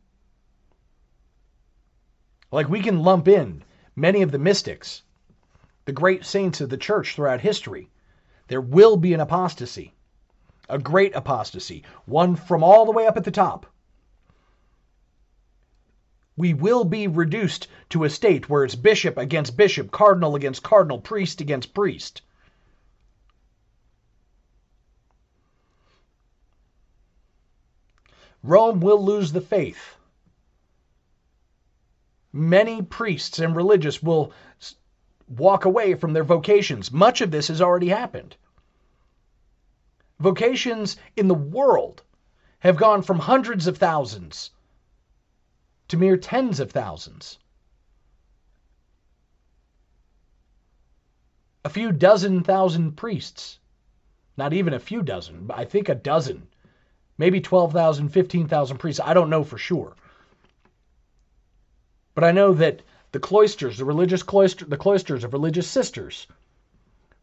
Like 2.54 2.70
we 2.70 2.82
can 2.82 3.04
lump 3.04 3.28
in 3.28 3.64
many 3.96 4.22
of 4.22 4.32
the 4.32 4.38
mystics, 4.38 5.02
the 5.86 5.92
great 5.92 6.24
saints 6.24 6.62
of 6.62 6.70
the 6.70 6.78
church 6.78 7.16
throughout 7.16 7.42
history. 7.42 7.90
There 8.48 8.62
will 8.62 8.96
be 8.96 9.14
an 9.14 9.20
apostasy, 9.20 9.96
a 10.70 10.78
great 10.78 11.16
apostasy, 11.16 11.84
one 12.06 12.36
from 12.36 12.64
all 12.64 12.86
the 12.86 12.92
way 12.92 13.08
up 13.08 13.18
at 13.18 13.24
the 13.24 13.32
top 13.32 13.66
we 16.36 16.54
will 16.54 16.84
be 16.84 17.08
reduced 17.08 17.68
to 17.90 18.04
a 18.04 18.10
state 18.10 18.50
where 18.50 18.64
it's 18.64 18.76
bishop 18.76 19.18
against 19.18 19.56
bishop, 19.56 19.92
cardinal 19.92 20.36
against 20.36 20.64
cardinal, 20.64 21.00
priest 21.00 21.42
against 21.42 21.74
priest. 21.74 22.22
Rome 28.42 28.80
will 28.80 29.04
lose 29.04 29.32
the 29.32 29.42
faith. 29.42 29.96
Many 32.34 32.82
priests 32.82 33.38
and 33.38 33.56
religious 33.56 34.02
will 34.02 34.34
walk 35.28 35.66
away 35.66 35.94
from 35.94 36.14
their 36.14 36.24
vocations. 36.24 36.92
Much 36.92 37.22
of 37.22 37.30
this 37.30 37.48
has 37.48 37.62
already 37.62 37.90
happened. 37.90 38.36
Vocations 40.20 40.98
in 41.16 41.28
the 41.28 41.36
world 41.36 42.02
have 42.60 42.76
gone 42.76 43.04
from 43.04 43.20
hundreds 43.20 43.68
of 43.68 43.78
thousands 43.78 44.50
to 45.88 45.98
mere 45.98 46.18
tens 46.18 46.60
of 46.60 46.72
thousands. 46.72 47.38
A 51.64 51.70
few 51.70 51.92
dozen 51.92 52.44
thousand 52.44 52.94
priests. 52.94 53.60
Not 54.38 54.54
even 54.54 54.74
a 54.74 54.80
few 54.80 55.04
dozen, 55.04 55.46
but 55.46 55.60
I 55.60 55.66
think 55.66 55.88
a 55.88 55.96
dozen. 55.96 56.48
Maybe 57.18 57.40
12,000, 57.40 58.10
15,000 58.10 58.78
priests. 58.78 59.00
I 59.04 59.14
don't 59.14 59.30
know 59.30 59.44
for 59.44 59.60
sure. 59.60 59.96
But 62.16 62.24
I 62.24 62.32
know 62.32 62.54
that 62.54 62.82
the 63.12 63.20
cloisters, 63.20 63.78
the 63.78 63.86
religious 63.86 64.24
cloister, 64.24 64.66
the 64.66 64.78
cloisters 64.78 65.24
of 65.24 65.34
religious 65.34 65.68
sisters, 65.68 66.28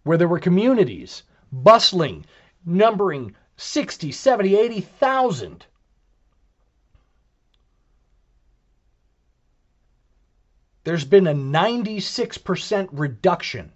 where 0.02 0.18
there 0.18 0.28
were 0.28 0.38
communities 0.38 1.22
bustling, 1.52 2.24
numbering 2.64 3.34
60, 3.56 4.12
70, 4.12 4.56
80,000 4.56 5.66
there's 10.84 11.04
been 11.04 11.26
a 11.26 11.34
96% 11.34 12.88
reduction. 12.92 13.72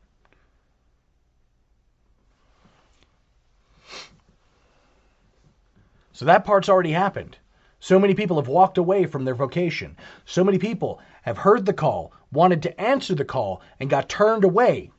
So 6.13 6.25
that 6.25 6.45
part's 6.45 6.69
already 6.69 6.93
happened. 6.93 7.37
So 7.85 7.99
many 7.99 8.15
people 8.15 8.39
have 8.39 8.49
walked 8.49 8.79
away 8.79 9.05
from 9.05 9.27
their 9.27 9.35
vocation. 9.35 9.99
So 10.25 10.43
many 10.43 10.57
people 10.57 11.03
have 11.21 11.37
heard 11.37 11.67
the 11.67 11.75
call, 11.75 12.15
wanted 12.33 12.63
to 12.63 12.81
answer 12.81 13.15
the 13.15 13.27
call, 13.27 13.61
and 13.79 13.91
got 13.91 14.09
turned 14.09 14.43
away 14.43 14.91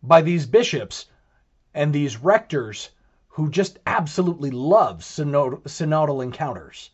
by 0.00 0.22
these 0.22 0.46
bishops 0.46 1.06
and 1.74 1.92
these 1.92 2.18
rectors 2.18 2.90
who 3.26 3.50
just 3.50 3.80
absolutely 3.84 4.52
love 4.52 5.02
synod- 5.02 5.64
synodal 5.64 6.22
encounters. 6.22 6.90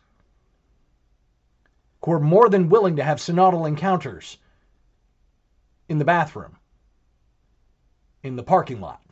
Who 2.03 2.13
are 2.13 2.19
more 2.19 2.49
than 2.49 2.69
willing 2.69 2.95
to 2.95 3.03
have 3.03 3.19
synodal 3.19 3.67
encounters 3.67 4.39
in 5.87 5.99
the 5.99 6.05
bathroom, 6.05 6.57
in 8.23 8.35
the 8.35 8.41
parking 8.41 8.81
lot, 8.81 9.04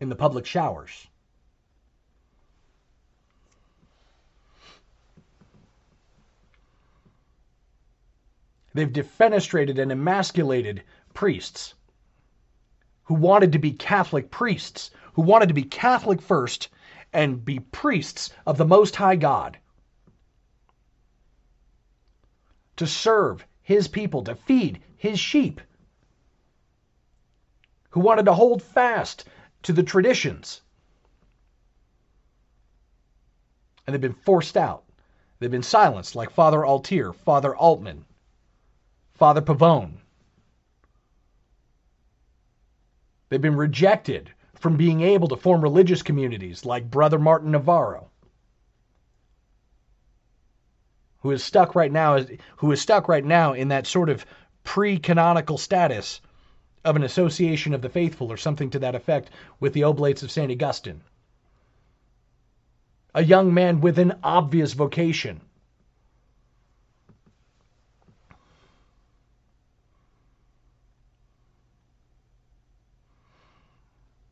in 0.00 0.08
the 0.08 0.16
public 0.16 0.46
showers. 0.46 1.06
They've 8.72 8.92
defenestrated 8.92 9.78
and 9.78 9.92
emasculated 9.92 10.84
priests 11.12 11.74
who 13.04 13.14
wanted 13.14 13.52
to 13.52 13.58
be 13.58 13.72
Catholic 13.72 14.30
priests, 14.30 14.90
who 15.14 15.22
wanted 15.22 15.48
to 15.48 15.54
be 15.54 15.64
Catholic 15.64 16.22
first 16.22 16.68
and 17.12 17.44
be 17.44 17.58
priests 17.58 18.32
of 18.46 18.56
the 18.56 18.64
Most 18.64 18.94
High 18.94 19.16
God. 19.16 19.58
To 22.76 22.86
serve 22.86 23.44
His 23.62 23.88
people, 23.88 24.22
to 24.24 24.36
feed 24.36 24.80
His 24.96 25.18
sheep. 25.18 25.60
Who 27.90 28.00
wanted 28.00 28.26
to 28.26 28.34
hold 28.34 28.62
fast 28.62 29.24
to 29.62 29.72
the 29.72 29.82
traditions. 29.82 30.62
And 33.86 33.94
they've 33.94 34.00
been 34.00 34.12
forced 34.12 34.56
out. 34.56 34.84
They've 35.38 35.50
been 35.50 35.62
silenced, 35.62 36.14
like 36.14 36.30
Father 36.30 36.58
Altier, 36.58 37.14
Father 37.14 37.56
Altman, 37.56 38.04
Father 39.14 39.40
Pavone. 39.40 39.94
They've 43.28 43.40
been 43.40 43.56
rejected 43.56 44.30
from 44.54 44.76
being 44.76 45.00
able 45.00 45.28
to 45.28 45.36
form 45.36 45.62
religious 45.62 46.02
communities 46.02 46.66
like 46.66 46.90
Brother 46.90 47.18
Martin 47.18 47.52
Navarro, 47.52 48.10
who 51.20 51.30
is 51.30 51.42
stuck 51.42 51.74
right 51.74 51.92
now 51.92 52.24
who 52.56 52.72
is 52.72 52.80
stuck 52.80 53.08
right 53.08 53.24
now 53.24 53.54
in 53.54 53.68
that 53.68 53.86
sort 53.86 54.10
of 54.10 54.26
pre-canonical 54.64 55.56
status 55.56 56.20
of 56.84 56.96
an 56.96 57.02
association 57.02 57.74
of 57.74 57.82
the 57.82 57.88
faithful 57.88 58.32
or 58.32 58.36
something 58.36 58.70
to 58.70 58.78
that 58.78 58.94
effect 58.94 59.30
with 59.58 59.72
the 59.72 59.84
Oblates 59.84 60.22
of 60.22 60.30
St. 60.30 60.50
Augustine. 60.50 61.02
A 63.14 63.24
young 63.24 63.52
man 63.52 63.80
with 63.80 63.98
an 63.98 64.18
obvious 64.22 64.72
vocation. 64.72 65.40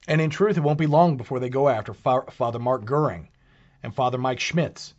And 0.06 0.22
in 0.22 0.30
truth, 0.30 0.56
it 0.56 0.62
won't 0.62 0.78
be 0.78 0.86
long 0.86 1.18
before 1.18 1.38
they 1.38 1.50
go 1.50 1.68
after 1.68 1.92
Fa- 1.92 2.30
Father 2.30 2.58
Mark 2.58 2.86
Goring 2.86 3.28
and 3.82 3.94
Father 3.94 4.16
Mike 4.16 4.40
Schmitz. 4.40 4.94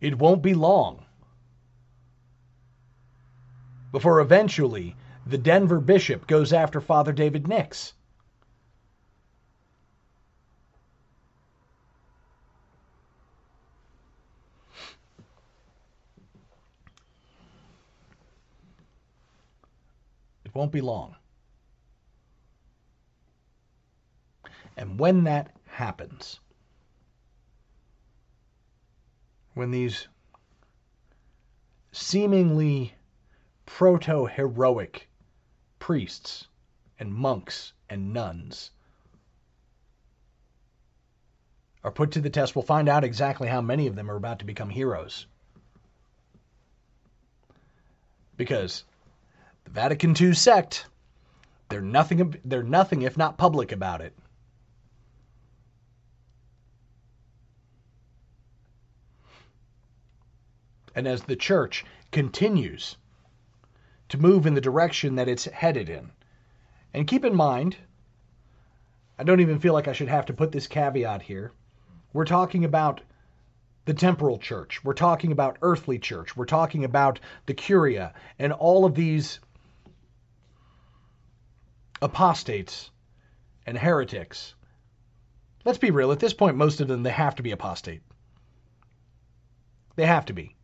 It 0.00 0.16
won't 0.16 0.42
be 0.42 0.54
long 0.54 1.04
before 3.92 4.20
eventually 4.20 4.96
the 5.26 5.38
Denver 5.38 5.80
bishop 5.80 6.26
goes 6.26 6.52
after 6.52 6.80
Father 6.80 7.12
David 7.12 7.46
Nix. 7.48 7.92
It 20.44 20.54
won't 20.54 20.72
be 20.72 20.80
long. 20.80 21.14
And 24.76 24.98
when 24.98 25.24
that 25.24 25.54
happens, 25.66 26.40
when 29.54 29.70
these 29.70 30.08
seemingly 31.92 32.94
proto 33.76 34.26
heroic 34.26 35.08
priests 35.78 36.48
and 36.98 37.14
monks 37.14 37.72
and 37.88 38.12
nuns 38.12 38.72
are 41.82 41.90
put 41.90 42.10
to 42.10 42.20
the 42.20 42.28
test, 42.28 42.54
we'll 42.54 42.62
find 42.62 42.90
out 42.90 43.04
exactly 43.04 43.48
how 43.48 43.62
many 43.62 43.86
of 43.86 43.96
them 43.96 44.10
are 44.10 44.16
about 44.16 44.38
to 44.40 44.44
become 44.44 44.68
heroes. 44.68 45.26
Because 48.36 48.84
the 49.64 49.70
Vatican 49.70 50.14
II 50.20 50.34
sect, 50.34 50.84
they're 51.70 51.80
nothing, 51.80 52.38
they're 52.44 52.62
nothing 52.62 53.00
if 53.00 53.16
not 53.16 53.38
public 53.38 53.72
about 53.72 54.02
it. 54.02 54.12
And 60.94 61.08
as 61.08 61.22
the 61.22 61.36
church 61.36 61.86
continues 62.10 62.96
to 64.10 64.18
move 64.18 64.46
in 64.46 64.54
the 64.54 64.60
direction 64.60 65.14
that 65.14 65.28
it's 65.28 65.46
headed 65.46 65.88
in. 65.88 66.10
And 66.92 67.06
keep 67.06 67.24
in 67.24 67.34
mind, 67.34 67.76
I 69.18 69.24
don't 69.24 69.40
even 69.40 69.58
feel 69.60 69.72
like 69.72 69.88
I 69.88 69.92
should 69.92 70.08
have 70.08 70.26
to 70.26 70.32
put 70.32 70.52
this 70.52 70.66
caveat 70.66 71.22
here. 71.22 71.52
We're 72.12 72.24
talking 72.24 72.64
about 72.64 73.00
the 73.84 73.94
temporal 73.94 74.38
church. 74.38 74.84
We're 74.84 74.94
talking 74.94 75.32
about 75.32 75.58
earthly 75.62 75.98
church. 75.98 76.36
We're 76.36 76.44
talking 76.44 76.84
about 76.84 77.20
the 77.46 77.54
curia 77.54 78.12
and 78.38 78.52
all 78.52 78.84
of 78.84 78.94
these 78.94 79.40
apostates 82.02 82.90
and 83.66 83.78
heretics. 83.78 84.54
Let's 85.64 85.78
be 85.78 85.90
real, 85.90 86.12
at 86.12 86.18
this 86.18 86.34
point, 86.34 86.56
most 86.56 86.80
of 86.80 86.88
them, 86.88 87.02
they 87.02 87.10
have 87.10 87.36
to 87.36 87.42
be 87.42 87.52
apostate. 87.52 88.02
They 89.96 90.06
have 90.06 90.24
to 90.26 90.32
be. 90.32 90.56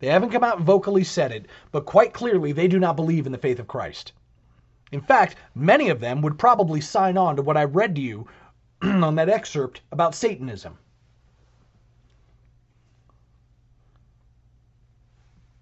They 0.00 0.08
haven't 0.08 0.30
come 0.30 0.42
out 0.42 0.56
and 0.56 0.66
vocally 0.66 1.04
said 1.04 1.30
it, 1.30 1.46
but 1.70 1.84
quite 1.84 2.14
clearly 2.14 2.52
they 2.52 2.66
do 2.68 2.78
not 2.78 2.96
believe 2.96 3.26
in 3.26 3.32
the 3.32 3.38
faith 3.38 3.58
of 3.58 3.68
Christ. 3.68 4.12
In 4.90 5.00
fact, 5.02 5.36
many 5.54 5.90
of 5.90 6.00
them 6.00 6.22
would 6.22 6.38
probably 6.38 6.80
sign 6.80 7.16
on 7.16 7.36
to 7.36 7.42
what 7.42 7.56
I 7.56 7.64
read 7.64 7.94
to 7.94 8.00
you 8.00 8.26
on 8.82 9.14
that 9.16 9.28
excerpt 9.28 9.82
about 9.92 10.14
Satanism. 10.14 10.78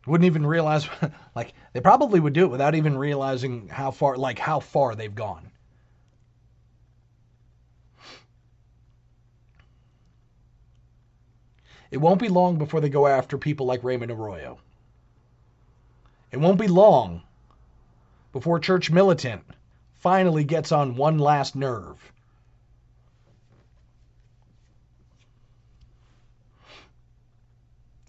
Wouldn't 0.07 0.25
even 0.25 0.47
realize, 0.47 0.89
like, 1.35 1.53
they 1.73 1.81
probably 1.81 2.21
would 2.21 2.33
do 2.33 2.45
it 2.45 2.51
without 2.51 2.75
even 2.77 2.97
realizing 2.97 3.69
how 3.69 3.91
far, 3.91 4.17
like, 4.17 4.39
how 4.39 4.61
far 4.61 4.95
they've 4.95 5.15
gone. 5.15 5.51
It 11.91 11.99
won't 11.99 12.21
be 12.21 12.29
long 12.29 12.59
before 12.59 12.81
they 12.81 12.91
go 12.91 13.07
after 13.07 13.39
people 13.39 13.67
like 13.67 13.83
Raymond 13.83 14.11
Arroyo. 14.11 14.59
It 16.31 16.37
won't 16.37 16.61
be 16.61 16.69
long 16.69 17.23
before 18.33 18.61
Church 18.61 18.91
Militant 18.91 19.43
finally 19.95 20.45
gets 20.45 20.71
on 20.71 20.97
one 20.97 21.19
last 21.19 21.57
nerve. 21.57 22.13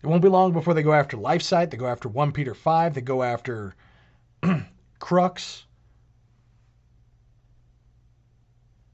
It 0.03 0.07
won't 0.07 0.21
be 0.21 0.29
long 0.29 0.53
before 0.53 0.73
they 0.73 0.83
go 0.83 0.93
after 0.93 1.17
LifeSite, 1.17 1.71
they 1.71 1.77
go 1.77 1.87
after 1.87 2.07
1 2.07 2.31
Peter 2.31 2.53
5, 2.53 2.93
they 2.93 3.01
go 3.01 3.23
after 3.23 3.75
Crux. 4.99 5.65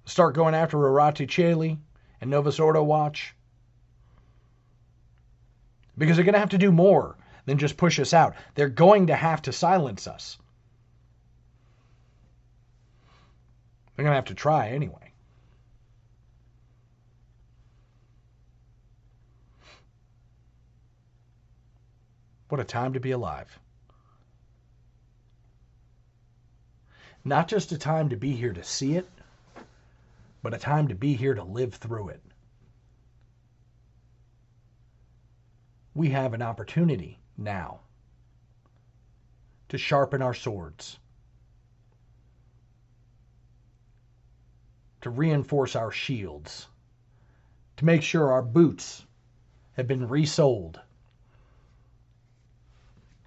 Start 0.05 0.35
going 0.35 0.55
after 0.55 0.77
Rorate 0.77 1.27
Caeli 1.27 1.79
and 2.21 2.29
Novus 2.29 2.59
Ordo 2.59 2.83
Watch 2.83 3.35
because 5.97 6.15
they're 6.15 6.25
going 6.25 6.33
to 6.33 6.39
have 6.39 6.49
to 6.49 6.57
do 6.57 6.71
more 6.71 7.15
than 7.45 7.57
just 7.57 7.77
push 7.77 7.99
us 7.99 8.13
out. 8.13 8.35
They're 8.55 8.69
going 8.69 9.07
to 9.07 9.15
have 9.15 9.41
to 9.43 9.51
silence 9.51 10.07
us. 10.07 10.37
They're 13.95 14.03
going 14.03 14.11
to 14.11 14.17
have 14.17 14.25
to 14.25 14.33
try 14.33 14.69
anyway. 14.69 15.13
What 22.49 22.61
a 22.61 22.63
time 22.63 22.93
to 22.93 22.99
be 22.99 23.11
alive. 23.11 23.57
Not 27.23 27.47
just 27.47 27.71
a 27.71 27.77
time 27.77 28.09
to 28.09 28.15
be 28.15 28.33
here 28.33 28.53
to 28.53 28.63
see 28.63 28.95
it, 28.95 29.09
but 30.43 30.53
a 30.53 30.59
time 30.59 30.89
to 30.89 30.95
be 30.95 31.15
here 31.15 31.33
to 31.33 31.43
live 31.43 31.73
through 31.73 32.09
it. 32.09 32.21
We 35.95 36.09
have 36.09 36.33
an 36.33 36.41
opportunity 36.41 37.19
now 37.37 37.79
to 39.69 39.77
sharpen 39.77 40.21
our 40.21 40.33
swords, 40.33 40.99
to 45.01 45.09
reinforce 45.09 45.73
our 45.73 45.91
shields, 45.91 46.67
to 47.77 47.85
make 47.85 48.03
sure 48.03 48.31
our 48.31 48.41
boots 48.41 49.05
have 49.77 49.87
been 49.87 50.09
resoled 50.09 50.81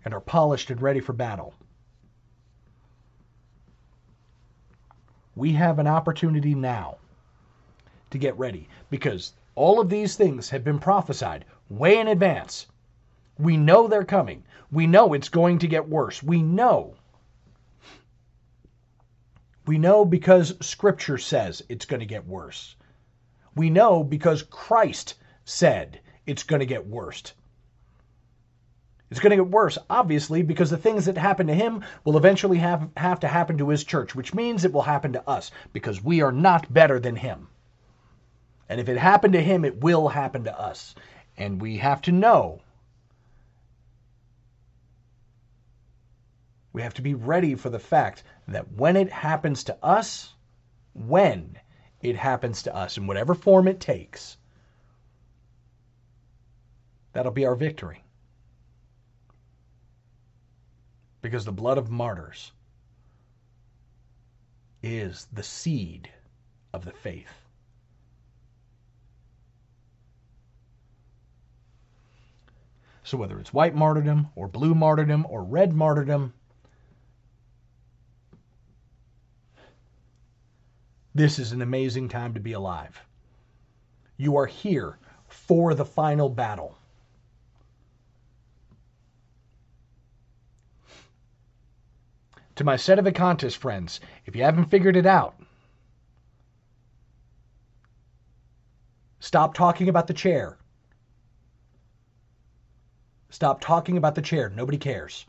and 0.04 0.12
are 0.12 0.20
polished 0.20 0.70
and 0.70 0.80
ready 0.80 1.00
for 1.00 1.14
battle. 1.14 1.54
We 5.34 5.52
have 5.54 5.78
an 5.78 5.86
opportunity 5.86 6.54
now 6.54 6.98
to 8.10 8.18
get 8.18 8.36
ready 8.38 8.68
because 8.90 9.32
all 9.58 9.80
of 9.80 9.90
these 9.90 10.14
things 10.14 10.50
have 10.50 10.62
been 10.62 10.78
prophesied 10.78 11.44
way 11.68 11.98
in 11.98 12.06
advance. 12.06 12.66
We 13.38 13.56
know 13.56 13.88
they're 13.88 14.04
coming. 14.04 14.44
We 14.70 14.86
know 14.86 15.12
it's 15.12 15.28
going 15.28 15.58
to 15.58 15.66
get 15.66 15.88
worse. 15.88 16.22
We 16.22 16.42
know. 16.42 16.94
We 19.66 19.76
know 19.76 20.04
because 20.04 20.54
Scripture 20.60 21.18
says 21.18 21.62
it's 21.68 21.86
going 21.86 22.00
to 22.00 22.06
get 22.06 22.26
worse. 22.26 22.76
We 23.56 23.68
know 23.68 24.04
because 24.04 24.44
Christ 24.44 25.16
said 25.44 26.00
it's 26.24 26.44
going 26.44 26.60
to 26.60 26.66
get 26.66 26.86
worse. 26.86 27.34
It's 29.10 29.20
going 29.20 29.30
to 29.30 29.42
get 29.42 29.50
worse, 29.50 29.76
obviously, 29.90 30.42
because 30.42 30.70
the 30.70 30.76
things 30.76 31.06
that 31.06 31.18
happen 31.18 31.48
to 31.48 31.54
him 31.54 31.82
will 32.04 32.16
eventually 32.16 32.58
have, 32.58 32.88
have 32.96 33.20
to 33.20 33.28
happen 33.28 33.58
to 33.58 33.70
his 33.70 33.82
church, 33.82 34.14
which 34.14 34.34
means 34.34 34.64
it 34.64 34.72
will 34.72 34.82
happen 34.82 35.14
to 35.14 35.28
us 35.28 35.50
because 35.72 36.04
we 36.04 36.20
are 36.20 36.32
not 36.32 36.72
better 36.72 37.00
than 37.00 37.16
him. 37.16 37.48
And 38.68 38.80
if 38.80 38.88
it 38.88 38.98
happened 38.98 39.32
to 39.32 39.42
him, 39.42 39.64
it 39.64 39.80
will 39.80 40.08
happen 40.08 40.44
to 40.44 40.60
us. 40.60 40.94
And 41.36 41.60
we 41.60 41.78
have 41.78 42.02
to 42.02 42.12
know. 42.12 42.60
We 46.72 46.82
have 46.82 46.94
to 46.94 47.02
be 47.02 47.14
ready 47.14 47.54
for 47.54 47.70
the 47.70 47.78
fact 47.78 48.24
that 48.46 48.72
when 48.72 48.96
it 48.96 49.10
happens 49.10 49.64
to 49.64 49.84
us, 49.84 50.34
when 50.94 51.58
it 52.02 52.16
happens 52.16 52.62
to 52.64 52.74
us, 52.74 52.96
in 52.96 53.06
whatever 53.06 53.34
form 53.34 53.66
it 53.66 53.80
takes, 53.80 54.36
that'll 57.12 57.32
be 57.32 57.46
our 57.46 57.56
victory. 57.56 58.04
Because 61.20 61.44
the 61.44 61.52
blood 61.52 61.78
of 61.78 61.90
martyrs 61.90 62.52
is 64.82 65.26
the 65.32 65.42
seed 65.42 66.08
of 66.72 66.84
the 66.84 66.92
faith. 66.92 67.47
So 73.08 73.16
whether 73.16 73.40
it's 73.40 73.54
white 73.54 73.74
martyrdom 73.74 74.28
or 74.36 74.48
blue 74.48 74.74
martyrdom 74.74 75.24
or 75.30 75.42
red 75.42 75.72
martyrdom, 75.72 76.34
this 81.14 81.38
is 81.38 81.52
an 81.52 81.62
amazing 81.62 82.10
time 82.10 82.34
to 82.34 82.40
be 82.40 82.52
alive. 82.52 83.00
You 84.18 84.36
are 84.36 84.44
here 84.44 84.98
for 85.26 85.72
the 85.72 85.86
final 85.86 86.28
battle. 86.28 86.76
To 92.56 92.64
my 92.64 92.74
Sedevacantists 92.74 93.56
friends, 93.56 94.00
if 94.26 94.36
you 94.36 94.42
haven't 94.42 94.66
figured 94.66 94.96
it 94.96 95.06
out, 95.06 95.40
stop 99.18 99.54
talking 99.54 99.88
about 99.88 100.08
the 100.08 100.12
chair. 100.12 100.57
Stop 103.30 103.60
talking 103.60 103.96
about 103.96 104.14
the 104.14 104.22
chair. 104.22 104.48
Nobody 104.48 104.78
cares. 104.78 105.26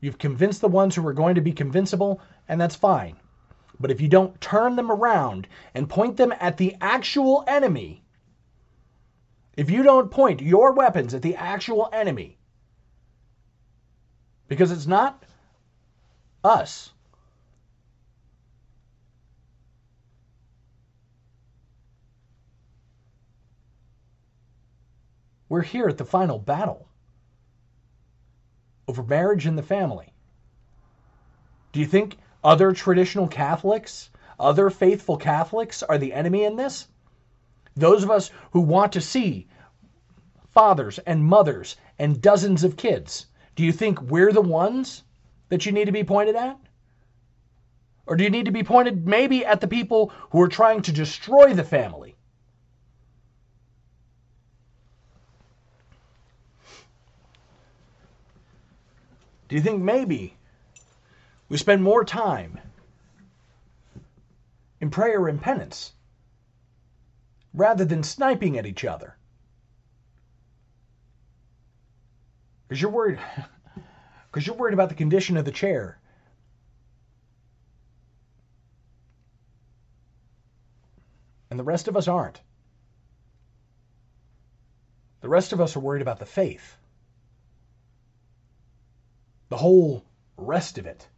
You've 0.00 0.18
convinced 0.18 0.60
the 0.60 0.68
ones 0.68 0.94
who 0.94 1.06
are 1.06 1.12
going 1.12 1.34
to 1.34 1.40
be 1.40 1.52
convincible, 1.52 2.20
and 2.48 2.60
that's 2.60 2.76
fine. 2.76 3.16
But 3.80 3.90
if 3.90 4.00
you 4.00 4.08
don't 4.08 4.40
turn 4.40 4.76
them 4.76 4.90
around 4.90 5.48
and 5.74 5.88
point 5.88 6.16
them 6.16 6.32
at 6.38 6.56
the 6.56 6.76
actual 6.80 7.44
enemy, 7.46 8.04
if 9.56 9.70
you 9.70 9.82
don't 9.82 10.10
point 10.10 10.40
your 10.40 10.72
weapons 10.72 11.14
at 11.14 11.22
the 11.22 11.34
actual 11.34 11.88
enemy, 11.92 12.38
because 14.46 14.70
it's 14.70 14.86
not 14.86 15.24
us. 16.44 16.92
We're 25.48 25.62
here 25.62 25.88
at 25.88 25.98
the 25.98 26.04
final 26.04 26.38
battle 26.38 26.88
over 28.86 29.02
marriage 29.02 29.46
and 29.46 29.56
the 29.56 29.62
family. 29.62 30.12
Do 31.72 31.80
you 31.80 31.86
think 31.86 32.16
other 32.42 32.72
traditional 32.72 33.28
Catholics, 33.28 34.10
other 34.40 34.70
faithful 34.70 35.16
Catholics, 35.16 35.82
are 35.82 35.98
the 35.98 36.12
enemy 36.12 36.44
in 36.44 36.56
this? 36.56 36.88
Those 37.76 38.02
of 38.02 38.10
us 38.10 38.30
who 38.52 38.60
want 38.60 38.92
to 38.92 39.00
see 39.00 39.46
fathers 40.50 40.98
and 41.00 41.24
mothers 41.24 41.76
and 41.98 42.20
dozens 42.20 42.64
of 42.64 42.76
kids, 42.76 43.26
do 43.54 43.62
you 43.62 43.72
think 43.72 44.00
we're 44.02 44.32
the 44.32 44.40
ones 44.40 45.04
that 45.50 45.66
you 45.66 45.72
need 45.72 45.84
to 45.84 45.92
be 45.92 46.04
pointed 46.04 46.36
at? 46.36 46.58
Or 48.06 48.16
do 48.16 48.24
you 48.24 48.30
need 48.30 48.46
to 48.46 48.50
be 48.50 48.62
pointed 48.62 49.06
maybe 49.06 49.44
at 49.44 49.60
the 49.60 49.68
people 49.68 50.12
who 50.30 50.40
are 50.40 50.48
trying 50.48 50.82
to 50.82 50.92
destroy 50.92 51.52
the 51.52 51.64
family? 51.64 52.16
Do 59.48 59.56
you 59.56 59.62
think 59.62 59.82
maybe 59.82 60.36
we 61.48 61.56
spend 61.56 61.82
more 61.82 62.04
time 62.04 62.60
in 64.80 64.90
prayer 64.90 65.26
and 65.26 65.40
penance 65.40 65.92
rather 67.54 67.84
than 67.84 68.02
sniping 68.02 68.58
at 68.58 68.66
each 68.66 68.84
other? 68.84 69.16
Because 72.68 72.82
you're 72.82 72.90
worried 72.90 73.18
because 74.30 74.46
you're 74.46 74.56
worried 74.56 74.74
about 74.74 74.90
the 74.90 74.94
condition 74.94 75.38
of 75.38 75.46
the 75.46 75.52
chair. 75.52 75.98
And 81.50 81.58
the 81.58 81.64
rest 81.64 81.88
of 81.88 81.96
us 81.96 82.06
aren't. 82.06 82.42
The 85.22 85.30
rest 85.30 85.54
of 85.54 85.60
us 85.62 85.74
are 85.74 85.80
worried 85.80 86.02
about 86.02 86.18
the 86.18 86.26
faith 86.26 86.77
the 89.48 89.56
whole 89.56 90.04
rest 90.36 90.78
of 90.78 90.86
it. 90.86 91.08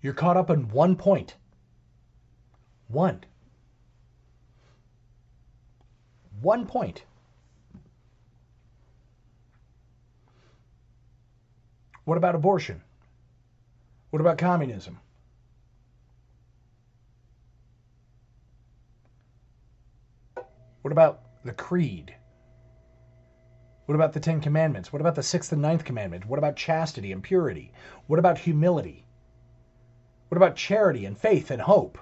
You're 0.00 0.14
caught 0.14 0.36
up 0.36 0.50
in 0.50 0.68
one 0.68 0.96
point. 0.96 1.34
One. 2.88 3.24
One 6.40 6.66
point. 6.66 7.02
What 12.04 12.16
about 12.16 12.34
abortion? 12.34 12.82
What 14.10 14.20
about 14.20 14.38
communism? 14.38 14.98
What 20.80 20.92
about 20.92 21.20
the 21.44 21.52
creed? 21.52 22.14
What 23.88 23.94
about 23.94 24.12
the 24.12 24.20
Ten 24.20 24.42
Commandments? 24.42 24.92
What 24.92 25.00
about 25.00 25.14
the 25.14 25.22
sixth 25.22 25.50
and 25.50 25.62
ninth 25.62 25.82
commandment? 25.82 26.26
What 26.26 26.36
about 26.36 26.56
chastity 26.56 27.10
and 27.10 27.22
purity? 27.22 27.72
What 28.06 28.18
about 28.18 28.36
humility? 28.36 29.06
What 30.28 30.36
about 30.36 30.56
charity 30.56 31.06
and 31.06 31.16
faith 31.16 31.50
and 31.50 31.62
hope? 31.62 31.96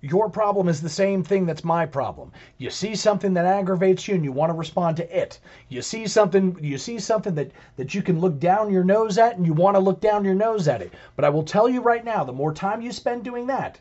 Your 0.00 0.28
problem 0.28 0.68
is 0.68 0.80
the 0.80 0.88
same 0.88 1.22
thing 1.22 1.46
that's 1.46 1.62
my 1.62 1.86
problem. 1.86 2.32
You 2.58 2.70
see 2.70 2.96
something 2.96 3.32
that 3.34 3.46
aggravates 3.46 4.08
you 4.08 4.16
and 4.16 4.24
you 4.24 4.32
want 4.32 4.50
to 4.50 4.58
respond 4.58 4.96
to 4.96 5.16
it. 5.16 5.38
You 5.68 5.82
see 5.82 6.08
something 6.08 6.58
you 6.60 6.78
see 6.78 6.98
something 6.98 7.36
that 7.36 7.52
that 7.76 7.94
you 7.94 8.02
can 8.02 8.18
look 8.18 8.40
down 8.40 8.72
your 8.72 8.82
nose 8.82 9.18
at 9.18 9.36
and 9.36 9.46
you 9.46 9.52
want 9.52 9.76
to 9.76 9.80
look 9.80 10.00
down 10.00 10.24
your 10.24 10.34
nose 10.34 10.66
at 10.66 10.82
it. 10.82 10.92
But 11.14 11.24
I 11.24 11.28
will 11.28 11.44
tell 11.44 11.68
you 11.68 11.80
right 11.80 12.04
now, 12.04 12.24
the 12.24 12.32
more 12.32 12.52
time 12.52 12.80
you 12.80 12.90
spend 12.90 13.22
doing 13.22 13.46
that, 13.46 13.78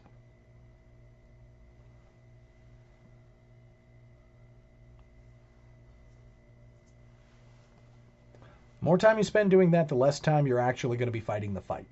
More 8.84 8.98
time 8.98 9.18
you 9.18 9.24
spend 9.24 9.50
doing 9.50 9.72
that, 9.72 9.88
the 9.88 9.96
less 9.96 10.20
time 10.20 10.46
you're 10.46 10.60
actually 10.60 10.98
going 10.98 11.08
to 11.08 11.14
be 11.14 11.22
fighting 11.22 11.54
the 11.54 11.62
fight. 11.62 11.86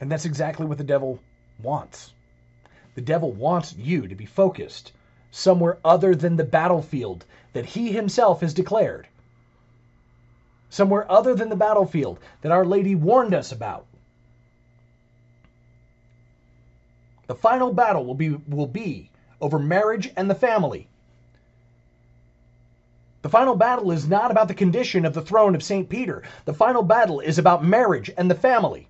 And 0.00 0.10
that's 0.10 0.26
exactly 0.26 0.64
what 0.64 0.78
the 0.78 0.84
devil 0.84 1.18
wants. 1.60 2.12
The 2.94 3.00
devil 3.00 3.32
wants 3.32 3.74
you 3.76 4.06
to 4.06 4.14
be 4.14 4.26
focused 4.26 4.92
somewhere 5.32 5.78
other 5.84 6.14
than 6.14 6.36
the 6.36 6.44
battlefield 6.44 7.24
that 7.52 7.66
he 7.66 7.90
himself 7.90 8.42
has 8.42 8.54
declared. 8.54 9.08
Somewhere 10.68 11.10
other 11.10 11.34
than 11.34 11.48
the 11.48 11.56
battlefield 11.56 12.20
that 12.42 12.52
Our 12.52 12.64
Lady 12.64 12.94
warned 12.94 13.34
us 13.34 13.50
about. 13.50 13.86
The 17.26 17.34
final 17.34 17.72
battle 17.72 18.04
will 18.04 18.14
be, 18.14 18.30
will 18.30 18.68
be 18.68 19.10
over 19.40 19.58
marriage 19.58 20.12
and 20.16 20.30
the 20.30 20.34
family. 20.34 20.88
The 23.22 23.28
final 23.28 23.54
battle 23.54 23.90
is 23.90 24.08
not 24.08 24.30
about 24.30 24.48
the 24.48 24.54
condition 24.54 25.04
of 25.04 25.12
the 25.12 25.22
throne 25.22 25.54
of 25.54 25.62
St. 25.62 25.88
Peter. 25.88 26.22
The 26.46 26.54
final 26.54 26.82
battle 26.82 27.20
is 27.20 27.38
about 27.38 27.64
marriage 27.64 28.10
and 28.16 28.30
the 28.30 28.34
family. 28.34 28.88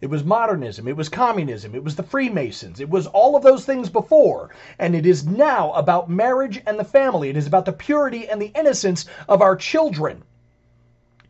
It 0.00 0.10
was 0.10 0.22
modernism, 0.22 0.86
it 0.86 0.96
was 0.96 1.08
communism, 1.08 1.74
it 1.74 1.82
was 1.82 1.96
the 1.96 2.02
Freemasons, 2.02 2.78
it 2.78 2.90
was 2.90 3.06
all 3.06 3.36
of 3.36 3.42
those 3.42 3.64
things 3.64 3.88
before. 3.88 4.50
And 4.78 4.94
it 4.94 5.06
is 5.06 5.26
now 5.26 5.72
about 5.72 6.10
marriage 6.10 6.62
and 6.66 6.78
the 6.78 6.84
family. 6.84 7.30
It 7.30 7.38
is 7.38 7.46
about 7.46 7.64
the 7.64 7.72
purity 7.72 8.28
and 8.28 8.40
the 8.40 8.52
innocence 8.54 9.06
of 9.28 9.40
our 9.40 9.56
children. 9.56 10.22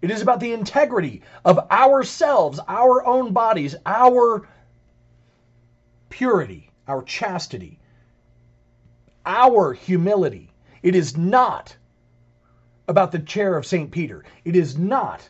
It 0.03 0.11
is 0.11 0.21
about 0.21 0.41
the 0.41 0.53
integrity 0.53 1.23
of 1.45 1.71
ourselves, 1.71 2.61
our 2.69 3.07
own 3.07 3.33
bodies, 3.33 3.77
our 3.87 4.47
purity, 6.15 6.71
our 6.87 7.03
chastity, 7.03 7.77
our 9.27 9.73
humility. 9.73 10.49
It 10.81 10.95
is 10.95 11.17
not 11.17 11.77
about 12.87 13.11
the 13.11 13.19
chair 13.19 13.57
of 13.57 13.67
St. 13.67 13.91
Peter. 13.91 14.25
It 14.45 14.55
is 14.55 14.79
not 14.79 15.29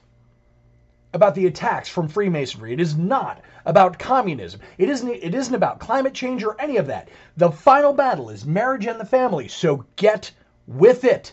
about 1.14 1.34
the 1.36 1.46
attacks 1.46 1.88
from 1.88 2.08
Freemasonry. 2.08 2.74
It 2.74 2.80
is 2.80 2.98
not 2.98 3.40
about 3.64 3.98
communism. 3.98 4.60
It 4.76 4.90
isn't, 4.90 5.08
it 5.08 5.34
isn't 5.34 5.54
about 5.54 5.78
climate 5.78 6.12
change 6.12 6.44
or 6.44 6.60
any 6.60 6.76
of 6.76 6.88
that. 6.88 7.08
The 7.38 7.50
final 7.50 7.94
battle 7.94 8.28
is 8.28 8.44
marriage 8.44 8.84
and 8.84 9.00
the 9.00 9.06
family, 9.06 9.48
so 9.48 9.86
get 9.96 10.32
with 10.66 11.04
it. 11.04 11.32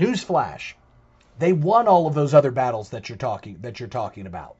Newsflash. 0.00 0.72
They 1.40 1.54
won 1.54 1.88
all 1.88 2.06
of 2.06 2.12
those 2.12 2.34
other 2.34 2.50
battles 2.50 2.90
that 2.90 3.08
you're 3.08 3.16
talking 3.16 3.56
that 3.62 3.80
you're 3.80 3.88
talking 3.88 4.26
about. 4.26 4.56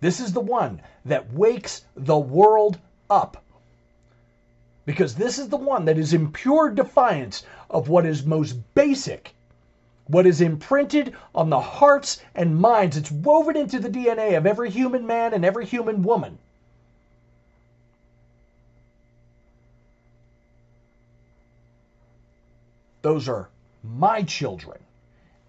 This 0.00 0.20
is 0.20 0.32
the 0.32 0.40
one 0.40 0.80
that 1.04 1.32
wakes 1.32 1.84
the 1.96 2.16
world 2.16 2.78
up. 3.10 3.42
Because 4.86 5.16
this 5.16 5.40
is 5.40 5.48
the 5.48 5.56
one 5.56 5.86
that 5.86 5.98
is 5.98 6.14
in 6.14 6.30
pure 6.30 6.70
defiance 6.70 7.42
of 7.68 7.88
what 7.88 8.06
is 8.06 8.24
most 8.24 8.56
basic, 8.74 9.34
what 10.06 10.24
is 10.24 10.40
imprinted 10.40 11.16
on 11.34 11.50
the 11.50 11.60
hearts 11.60 12.22
and 12.32 12.56
minds. 12.56 12.96
It's 12.96 13.10
woven 13.10 13.56
into 13.56 13.80
the 13.80 13.90
DNA 13.90 14.36
of 14.36 14.46
every 14.46 14.70
human 14.70 15.04
man 15.04 15.34
and 15.34 15.44
every 15.44 15.66
human 15.66 16.04
woman. 16.04 16.38
Those 23.08 23.26
are 23.26 23.48
my 23.82 24.22
children, 24.22 24.76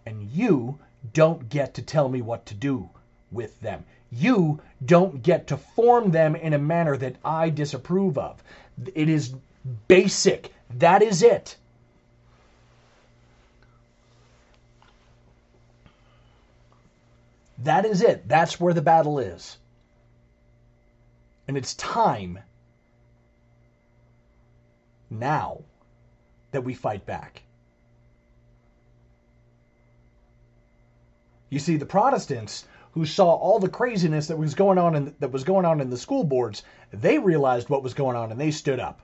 and 0.05 0.23
you 0.23 0.79
don't 1.11 1.49
get 1.49 1.73
to 1.73 1.81
tell 1.81 2.07
me 2.07 2.21
what 2.21 2.45
to 2.45 2.53
do 2.53 2.89
with 3.33 3.59
them. 3.59 3.83
You 4.09 4.61
don't 4.85 5.21
get 5.21 5.47
to 5.47 5.57
form 5.57 6.11
them 6.11 6.37
in 6.37 6.53
a 6.53 6.57
manner 6.57 6.95
that 6.95 7.17
I 7.25 7.49
disapprove 7.49 8.17
of. 8.17 8.41
It 8.95 9.09
is 9.09 9.35
basic. 9.89 10.53
That 10.77 11.01
is 11.01 11.21
it. 11.21 11.57
That 17.57 17.83
is 17.83 18.01
it. 18.01 18.25
That's 18.25 18.57
where 18.57 18.73
the 18.73 18.81
battle 18.81 19.19
is. 19.19 19.57
And 21.49 21.57
it's 21.57 21.73
time 21.73 22.39
now 25.09 25.63
that 26.51 26.63
we 26.63 26.73
fight 26.73 27.05
back. 27.05 27.43
You 31.49 31.59
see, 31.59 31.77
the 31.77 31.85
Protestants 31.85 32.65
who 32.91 33.05
saw 33.05 33.33
all 33.35 33.59
the 33.59 33.69
craziness 33.69 34.27
that 34.27 34.37
was 34.37 34.55
going 34.55 34.77
on 34.77 34.95
in, 34.95 35.15
that 35.19 35.31
was 35.31 35.43
going 35.43 35.65
on 35.65 35.81
in 35.81 35.89
the 35.89 35.97
school 35.97 36.23
boards, 36.23 36.63
they 36.91 37.19
realized 37.19 37.69
what 37.69 37.83
was 37.83 37.93
going 37.93 38.15
on 38.15 38.31
and 38.31 38.39
they 38.39 38.51
stood 38.51 38.79
up. 38.79 39.01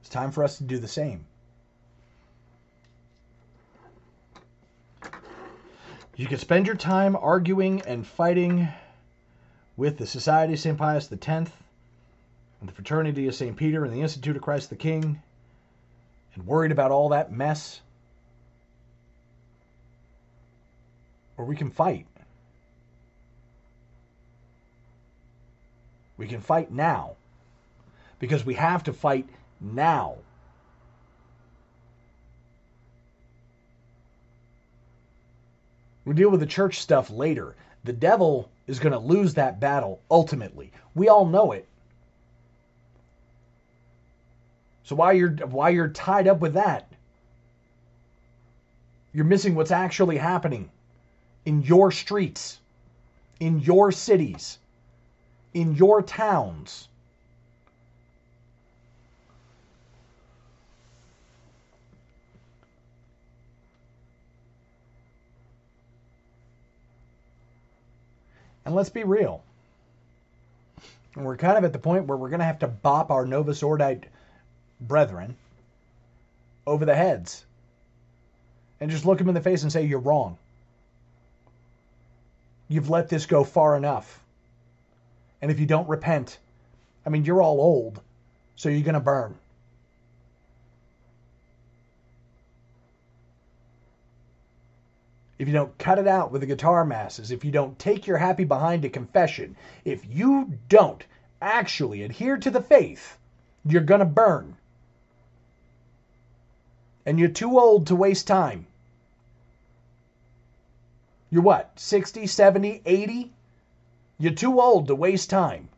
It's 0.00 0.08
time 0.08 0.30
for 0.30 0.44
us 0.44 0.58
to 0.58 0.64
do 0.64 0.78
the 0.78 0.88
same. 0.88 1.24
You 6.16 6.26
can 6.26 6.38
spend 6.38 6.66
your 6.66 6.76
time 6.76 7.14
arguing 7.14 7.82
and 7.82 8.06
fighting 8.06 8.68
with 9.76 9.98
the 9.98 10.06
Society 10.06 10.54
of 10.54 10.60
St. 10.60 10.78
Pius 10.78 11.12
X 11.12 11.50
and 12.66 12.72
the 12.72 12.74
Fraternity 12.74 13.28
of 13.28 13.34
St. 13.36 13.56
Peter 13.56 13.84
and 13.84 13.94
the 13.94 14.02
Institute 14.02 14.34
of 14.34 14.42
Christ 14.42 14.70
the 14.70 14.76
King 14.76 15.22
and 16.34 16.46
worried 16.48 16.72
about 16.72 16.90
all 16.90 17.10
that 17.10 17.30
mess. 17.30 17.80
Or 21.36 21.44
we 21.44 21.54
can 21.54 21.70
fight. 21.70 22.06
We 26.16 26.26
can 26.26 26.40
fight 26.40 26.72
now 26.72 27.14
because 28.18 28.44
we 28.44 28.54
have 28.54 28.82
to 28.84 28.92
fight 28.92 29.28
now. 29.60 30.16
We 36.04 36.14
deal 36.14 36.30
with 36.30 36.40
the 36.40 36.46
church 36.46 36.80
stuff 36.80 37.10
later. 37.10 37.54
The 37.84 37.92
devil 37.92 38.50
is 38.66 38.80
going 38.80 38.92
to 38.92 38.98
lose 38.98 39.34
that 39.34 39.60
battle 39.60 40.00
ultimately. 40.10 40.72
We 40.96 41.08
all 41.08 41.26
know 41.26 41.52
it. 41.52 41.68
So 44.86 44.94
why 44.94 45.12
you're 45.12 45.30
why 45.30 45.70
you're 45.70 45.88
tied 45.88 46.28
up 46.28 46.38
with 46.38 46.54
that? 46.54 46.88
You're 49.12 49.24
missing 49.24 49.56
what's 49.56 49.72
actually 49.72 50.16
happening 50.16 50.70
in 51.44 51.62
your 51.62 51.90
streets, 51.90 52.60
in 53.40 53.58
your 53.58 53.90
cities, 53.90 54.58
in 55.54 55.74
your 55.74 56.02
towns. 56.02 56.86
And 68.64 68.72
let's 68.76 68.90
be 68.90 69.02
real. 69.02 69.42
We're 71.16 71.36
kind 71.36 71.58
of 71.58 71.64
at 71.64 71.72
the 71.72 71.78
point 71.80 72.06
where 72.06 72.16
we're 72.16 72.28
going 72.28 72.38
to 72.38 72.46
have 72.46 72.60
to 72.60 72.68
bop 72.68 73.10
our 73.10 73.26
Novus 73.26 73.64
Ordo 73.64 73.98
brethren 74.80 75.36
over 76.66 76.84
the 76.84 76.94
heads 76.94 77.44
and 78.80 78.90
just 78.90 79.04
look 79.04 79.18
them 79.18 79.28
in 79.28 79.34
the 79.34 79.40
face 79.40 79.62
and 79.62 79.72
say, 79.72 79.84
You're 79.84 80.00
wrong. 80.00 80.38
You've 82.68 82.90
let 82.90 83.08
this 83.08 83.26
go 83.26 83.44
far 83.44 83.76
enough. 83.76 84.20
And 85.40 85.50
if 85.50 85.60
you 85.60 85.66
don't 85.66 85.88
repent, 85.88 86.38
I 87.04 87.10
mean, 87.10 87.24
you're 87.24 87.42
all 87.42 87.60
old, 87.60 88.00
so 88.56 88.68
you're 88.68 88.82
going 88.82 88.94
to 88.94 89.00
burn. 89.00 89.36
if 95.38 95.46
you 95.46 95.54
don't 95.54 95.76
cut 95.78 95.98
it 95.98 96.08
out 96.08 96.32
with 96.32 96.40
the 96.40 96.46
guitar 96.46 96.84
masses, 96.84 97.30
if 97.30 97.44
you 97.44 97.50
don't 97.50 97.78
take 97.78 98.06
your 98.06 98.16
happy 98.16 98.44
behind 98.44 98.82
to 98.82 98.88
confession, 98.88 99.56
if 99.84 100.02
you 100.08 100.58
don't 100.68 101.04
actually 101.42 102.02
adhere 102.02 102.38
to 102.38 102.50
the 102.50 102.62
faith, 102.62 103.18
you're 103.64 103.82
going 103.82 104.00
to 104.00 104.06
burn. 104.06 104.56
And 107.06 107.20
you're 107.20 107.28
too 107.28 107.58
old 107.58 107.86
to 107.86 107.94
waste 107.94 108.26
time. 108.26 108.66
You're 111.30 111.42
what, 111.42 111.70
60, 111.76 112.26
70, 112.26 112.82
80? 112.84 113.32
You're 114.18 114.32
too 114.32 114.60
old 114.60 114.88
to 114.88 114.94
waste 114.94 115.30
time. 115.30 115.68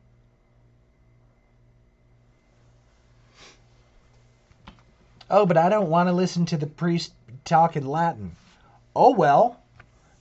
Oh, 5.30 5.44
but 5.44 5.58
I 5.58 5.68
don't 5.68 5.90
want 5.90 6.08
to 6.08 6.12
listen 6.12 6.46
to 6.46 6.56
the 6.56 6.66
priest 6.66 7.12
talk 7.44 7.76
in 7.76 7.86
Latin. 7.86 8.34
Oh, 8.96 9.12
well, 9.12 9.60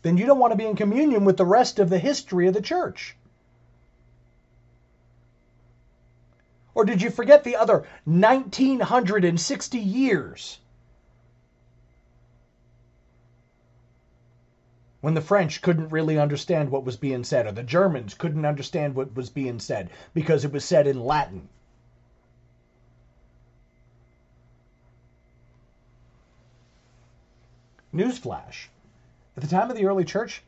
then 0.01 0.17
you 0.17 0.25
don't 0.25 0.39
want 0.39 0.51
to 0.51 0.57
be 0.57 0.65
in 0.65 0.75
communion 0.75 1.23
with 1.23 1.37
the 1.37 1.45
rest 1.45 1.79
of 1.79 1.89
the 1.89 1.99
history 1.99 2.47
of 2.47 2.53
the 2.53 2.61
church. 2.61 3.15
Or 6.75 6.83
did 6.83 7.01
you 7.01 7.09
forget 7.09 7.43
the 7.43 7.55
other 7.55 7.87
1960 8.03 9.79
years? 9.79 10.59
When 15.01 15.13
the 15.13 15.21
French 15.21 15.61
couldn't 15.61 15.89
really 15.89 16.17
understand 16.17 16.71
what 16.71 16.83
was 16.83 16.97
being 16.97 17.23
said, 17.23 17.45
or 17.45 17.51
the 17.51 17.63
Germans 17.63 18.13
couldn't 18.13 18.45
understand 18.45 18.95
what 18.95 19.15
was 19.15 19.29
being 19.29 19.59
said 19.59 19.89
because 20.13 20.43
it 20.43 20.51
was 20.51 20.65
said 20.65 20.87
in 20.87 20.99
Latin. 20.99 21.49
Newsflash. 27.93 28.67
At 29.35 29.43
the 29.43 29.49
time 29.49 29.69
of 29.69 29.77
the 29.77 29.85
early 29.85 30.03
church, 30.03 30.43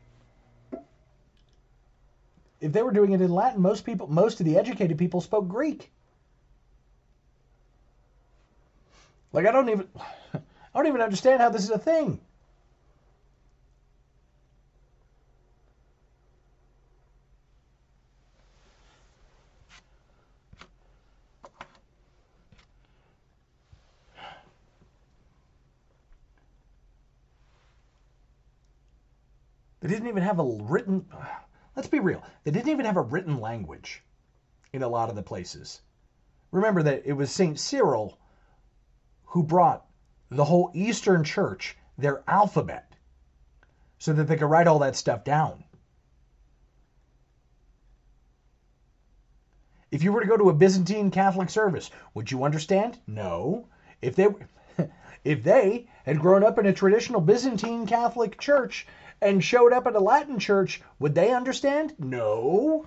if 2.60 2.72
they 2.72 2.82
were 2.82 2.92
doing 2.92 3.12
it 3.12 3.20
in 3.20 3.30
Latin, 3.30 3.62
most 3.62 3.84
people, 3.84 4.06
most 4.08 4.40
of 4.40 4.46
the 4.46 4.58
educated 4.58 4.98
people 4.98 5.20
spoke 5.20 5.48
Greek. 5.48 5.90
Like 9.32 9.46
I 9.46 9.52
don't 9.52 9.68
even 9.68 9.88
I 10.34 10.40
don't 10.74 10.86
even 10.86 11.00
understand 11.00 11.40
how 11.40 11.50
this 11.50 11.62
is 11.62 11.70
a 11.70 11.78
thing. 11.78 12.20
They 29.80 29.88
didn't 29.88 30.08
even 30.08 30.22
have 30.22 30.38
a 30.38 30.44
written 30.44 31.06
let's 31.76 31.88
be 31.88 32.00
real. 32.00 32.22
They 32.44 32.50
didn't 32.50 32.68
even 32.68 32.86
have 32.86 32.96
a 32.96 33.02
written 33.02 33.40
language 33.40 34.02
in 34.72 34.82
a 34.82 34.88
lot 34.88 35.08
of 35.08 35.16
the 35.16 35.22
places. 35.22 35.80
Remember 36.52 36.82
that 36.82 37.02
it 37.04 37.14
was 37.14 37.30
St. 37.30 37.58
Cyril 37.58 38.18
who 39.24 39.42
brought 39.42 39.86
the 40.28 40.44
whole 40.44 40.70
Eastern 40.74 41.24
Church 41.24 41.76
their 41.96 42.22
alphabet 42.28 42.94
so 43.98 44.12
that 44.12 44.24
they 44.24 44.36
could 44.36 44.50
write 44.50 44.66
all 44.66 44.78
that 44.80 44.96
stuff 44.96 45.24
down. 45.24 45.64
If 49.90 50.02
you 50.02 50.12
were 50.12 50.20
to 50.20 50.26
go 50.26 50.36
to 50.36 50.50
a 50.50 50.54
Byzantine 50.54 51.10
Catholic 51.10 51.50
service, 51.50 51.90
would 52.14 52.30
you 52.30 52.44
understand? 52.44 52.98
No. 53.06 53.66
If 54.00 54.14
they 54.14 54.28
if 55.24 55.42
they 55.42 55.88
had 56.04 56.20
grown 56.20 56.44
up 56.44 56.58
in 56.58 56.66
a 56.66 56.72
traditional 56.72 57.20
Byzantine 57.20 57.86
Catholic 57.86 58.38
church 58.38 58.86
and 59.22 59.42
showed 59.44 59.72
up 59.72 59.86
at 59.86 59.94
a 59.94 60.00
Latin 60.00 60.38
church, 60.38 60.80
would 60.98 61.14
they 61.14 61.32
understand? 61.32 61.94
No. 61.98 62.86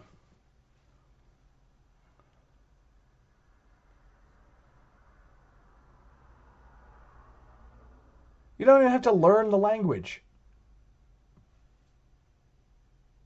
You 8.57 8.65
don't 8.65 8.81
even 8.81 8.91
have 8.91 9.01
to 9.03 9.11
learn 9.11 9.49
the 9.49 9.57
language. 9.57 10.21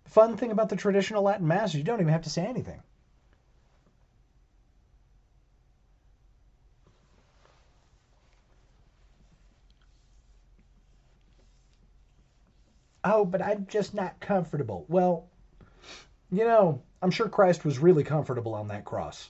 Fun 0.05 0.35
thing 0.35 0.51
about 0.51 0.69
the 0.69 0.75
traditional 0.75 1.21
Latin 1.23 1.47
Mass 1.47 1.69
is 1.69 1.75
you 1.75 1.83
don't 1.83 2.01
even 2.01 2.11
have 2.11 2.23
to 2.23 2.29
say 2.29 2.45
anything. 2.45 2.81
Oh, 13.09 13.23
but 13.23 13.41
I'm 13.41 13.65
just 13.69 13.93
not 13.93 14.19
comfortable. 14.19 14.83
Well, 14.89 15.29
you 16.29 16.43
know, 16.43 16.81
I'm 17.01 17.09
sure 17.09 17.29
Christ 17.29 17.63
was 17.63 17.79
really 17.79 18.03
comfortable 18.03 18.53
on 18.53 18.67
that 18.67 18.83
cross. 18.83 19.29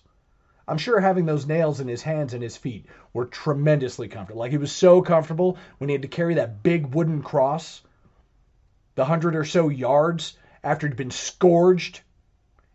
I'm 0.67 0.79
sure 0.79 0.99
having 0.99 1.27
those 1.27 1.45
nails 1.45 1.79
in 1.79 1.87
his 1.87 2.01
hands 2.01 2.33
and 2.33 2.41
his 2.41 2.57
feet 2.57 2.87
were 3.13 3.27
tremendously 3.27 4.07
comfortable. 4.07 4.39
Like 4.39 4.49
he 4.49 4.57
was 4.57 4.71
so 4.71 5.03
comfortable 5.03 5.59
when 5.77 5.89
he 5.89 5.93
had 5.93 6.01
to 6.01 6.07
carry 6.07 6.33
that 6.33 6.63
big 6.63 6.95
wooden 6.95 7.21
cross, 7.21 7.83
the 8.95 9.05
hundred 9.05 9.35
or 9.35 9.45
so 9.45 9.69
yards 9.69 10.39
after 10.63 10.87
he'd 10.87 10.97
been 10.97 11.11
scourged 11.11 12.01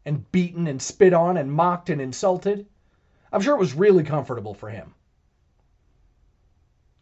and 0.05 0.31
beaten 0.31 0.69
and 0.69 0.81
spit 0.81 1.13
on 1.13 1.37
and 1.37 1.53
mocked 1.53 1.91
and 1.91 2.01
insulted. 2.01 2.65
I'm 3.33 3.41
sure 3.41 3.57
it 3.57 3.61
was 3.61 3.75
really 3.75 4.05
comfortable 4.05 4.55
for 4.55 4.71
him. 4.71 4.95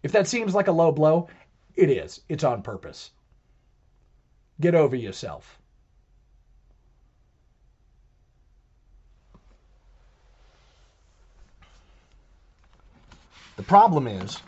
If 0.03 0.13
that 0.13 0.27
seems 0.27 0.55
like 0.55 0.69
a 0.69 0.73
low 0.73 0.91
blow, 0.91 1.29
it 1.75 1.91
is. 1.91 2.23
It's 2.31 2.45
on 2.45 2.63
purpose. 2.63 3.11
Get 4.61 4.75
over 4.75 4.95
yourself. 4.95 5.59
The 13.57 13.63
problem 13.63 14.07
is, 14.07 14.39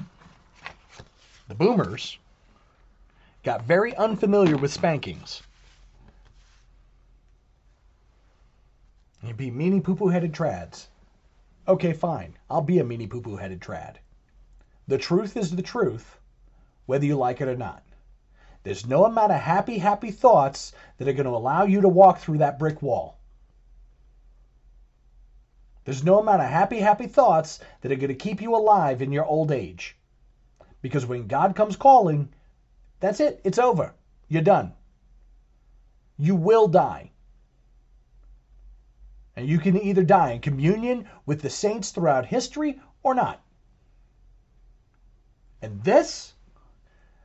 the 1.49 1.55
boomers 1.55 2.19
got 3.43 3.65
very 3.65 3.95
unfamiliar 3.97 4.57
with 4.57 4.73
spankings. 4.73 5.43
You'd 9.23 9.37
be 9.37 9.51
meanie 9.51 9.83
poo 9.83 9.97
poo 9.97 10.09
headed 10.09 10.33
trads. 10.33 10.89
Okay, 11.67 11.93
fine. 11.93 12.37
I'll 12.51 12.61
be 12.63 12.79
a 12.79 12.85
meanie 12.85 13.09
poo 13.09 13.21
poo 13.21 13.37
headed 13.37 13.61
trad. 13.61 13.97
The 14.89 14.99
truth 14.99 15.37
is 15.37 15.55
the 15.55 15.63
truth, 15.63 16.19
whether 16.87 17.07
you 17.07 17.17
like 17.17 17.41
it 17.41 17.49
or 17.49 17.57
not. 17.57 17.83
There's 18.63 18.87
no 18.87 19.05
amount 19.05 19.33
of 19.33 19.41
happy, 19.41 19.79
happy 19.79 20.11
thoughts 20.11 20.73
that 20.99 21.09
are 21.09 21.13
going 21.13 21.25
to 21.25 21.31
allow 21.31 21.65
you 21.65 21.81
to 21.81 21.89
walk 21.89 22.19
through 22.19 22.39
that 22.39 22.59
brick 22.59 22.81
wall. 22.81 23.19
There's 25.85 26.05
no 26.05 26.21
amount 26.21 26.43
of 26.43 26.49
happy, 26.49 26.79
happy 26.79 27.09
thoughts 27.09 27.59
that 27.81 27.91
are 27.91 27.97
going 27.97 28.09
to 28.09 28.15
keep 28.15 28.41
you 28.41 28.55
alive 28.55 29.03
in 29.03 29.11
your 29.11 29.25
old 29.25 29.51
age. 29.51 29.97
Because 30.81 31.07
when 31.07 31.27
God 31.27 31.57
comes 31.57 31.77
calling, 31.77 32.29
that's 33.01 33.19
it. 33.19 33.41
It's 33.43 33.59
over. 33.59 33.95
You're 34.29 34.43
done. 34.43 34.75
You 36.17 36.37
will 36.37 36.69
die. 36.69 37.11
And 39.35 39.49
you 39.49 39.59
can 39.59 39.81
either 39.81 40.05
die 40.05 40.33
in 40.33 40.41
communion 40.41 41.09
with 41.27 41.43
the 41.43 41.51
saints 41.51 41.91
throughout 41.91 42.27
history 42.27 42.81
or 43.03 43.15
not. 43.15 43.43
And 45.63 45.83
this, 45.83 46.35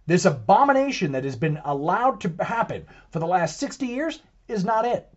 this 0.08 0.26
abomination 0.26 1.12
that 1.12 1.26
has 1.26 1.36
been 1.36 1.60
allowed 1.64 2.22
to 2.22 2.34
happen 2.44 2.88
for 3.12 3.20
the 3.20 3.28
last 3.28 3.58
60 3.58 3.86
years, 3.86 4.20
is 4.48 4.64
not 4.64 4.86
it. 4.86 5.08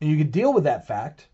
And 0.00 0.10
you 0.10 0.18
can 0.18 0.30
deal 0.30 0.52
with 0.52 0.64
that 0.64 0.86
fact. 0.86 1.28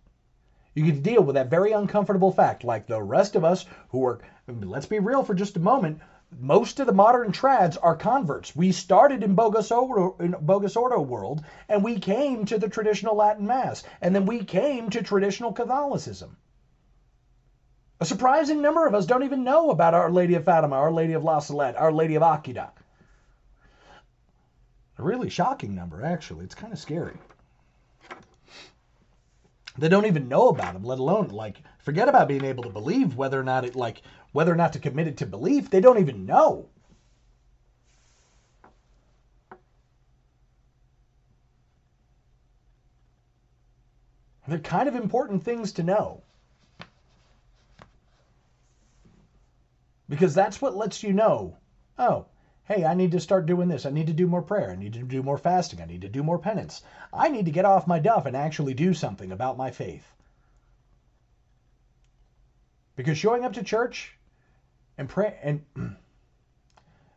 You 0.75 0.85
can 0.85 1.03
deal 1.03 1.23
with 1.23 1.35
that 1.35 1.51
very 1.51 1.73
uncomfortable 1.73 2.31
fact, 2.31 2.63
like 2.63 2.87
the 2.87 3.03
rest 3.03 3.35
of 3.35 3.45
us 3.45 3.65
who 3.89 4.05
are, 4.05 4.21
let's 4.47 4.87
be 4.87 4.99
real 4.99 5.23
for 5.25 5.35
just 5.35 5.57
a 5.57 5.61
moment, 5.61 6.01
most 6.39 6.81
of 6.81 6.87
the 6.87 6.93
modern 6.93 7.33
trads 7.33 7.77
are 7.83 7.95
converts. 7.95 8.57
We 8.57 8.73
started 8.73 9.23
in 9.23 9.35
bogus 9.35 9.71
ordo, 9.71 10.17
in 10.19 10.35
bogus 10.41 10.77
ordo 10.77 11.01
world, 11.01 11.43
and 11.69 11.85
we 11.85 11.99
came 11.99 12.45
to 12.47 12.59
the 12.59 12.69
traditional 12.69 13.15
Latin 13.15 13.47
Mass, 13.47 13.83
and 14.01 14.15
then 14.15 14.25
we 14.25 14.45
came 14.45 14.89
to 14.91 15.03
traditional 15.03 15.53
Catholicism. 15.53 16.37
A 18.03 18.05
surprising 18.05 18.61
number 18.61 18.85
of 18.85 18.97
us 18.97 19.07
don't 19.07 19.23
even 19.23 19.45
know 19.45 19.71
about 19.71 19.95
Our 19.95 20.11
Lady 20.11 20.35
of 20.35 20.45
Fatima, 20.45 20.75
Our 20.75 20.91
Lady 20.91 21.13
of 21.13 21.23
La 21.23 21.39
Salette, 21.39 21.77
Our 21.77 21.93
Lady 21.93 22.17
of 22.17 22.23
Akita. 22.25 22.71
A 24.99 25.03
really 25.05 25.31
shocking 25.31 25.77
number, 25.77 26.05
actually. 26.05 26.45
It's 26.45 26.57
kind 26.57 26.73
of 26.73 26.81
scary. 26.81 27.17
They 29.79 29.89
don't 29.89 30.07
even 30.07 30.27
know 30.27 30.49
about 30.49 30.73
them, 30.73 30.83
let 30.83 30.99
alone 30.99 31.29
like 31.29 31.59
forget 31.79 32.09
about 32.09 32.27
being 32.27 32.45
able 32.45 32.65
to 32.65 32.71
believe 32.71 33.15
whether 33.15 33.39
or 33.39 33.45
not 33.45 33.65
it 33.65 33.77
like 33.77 34.03
whether 34.33 34.53
or 34.53 34.57
not 34.57 34.73
to 34.73 34.81
commit 34.81 35.07
it 35.07 35.19
to 35.19 35.27
belief. 35.27 35.71
They 35.71 35.81
don't 35.81 36.01
even 36.01 36.27
know. 36.27 36.71
They're 44.49 44.59
kind 44.59 44.89
of 44.89 44.97
important 44.97 45.45
things 45.45 45.71
to 45.75 45.85
know. 45.85 46.25
Because 50.13 50.35
that's 50.35 50.61
what 50.61 50.77
lets 50.77 51.03
you 51.03 51.15
know, 51.15 51.57
oh, 51.99 52.27
hey, 52.65 52.85
I 52.85 52.93
need 52.93 53.13
to 53.13 53.19
start 53.19 53.47
doing 53.47 53.69
this. 53.69 53.87
I 53.87 53.91
need 53.91 54.09
to 54.09 54.13
do 54.13 54.27
more 54.27 54.43
prayer. 54.43 54.71
I 54.71 54.77
need 54.77 54.93
to 54.93 55.03
do 55.05 55.23
more 55.23 55.39
fasting. 55.39 55.81
I 55.81 55.87
need 55.87 56.03
to 56.03 56.09
do 56.11 56.23
more 56.23 56.39
penance. 56.39 56.83
I 57.15 57.31
need 57.31 57.47
to 57.47 57.51
get 57.51 57.65
off 57.65 57.87
my 57.87 57.99
duff 57.99 58.27
and 58.27 58.37
actually 58.37 58.75
do 58.75 58.93
something 58.93 59.33
about 59.33 59.57
my 59.57 59.71
faith. 59.71 60.05
Because 62.95 63.17
showing 63.17 63.47
up 63.47 63.55
to 63.55 63.63
church 63.63 64.15
and 64.99 65.09
pray 65.09 65.35
and 65.43 65.65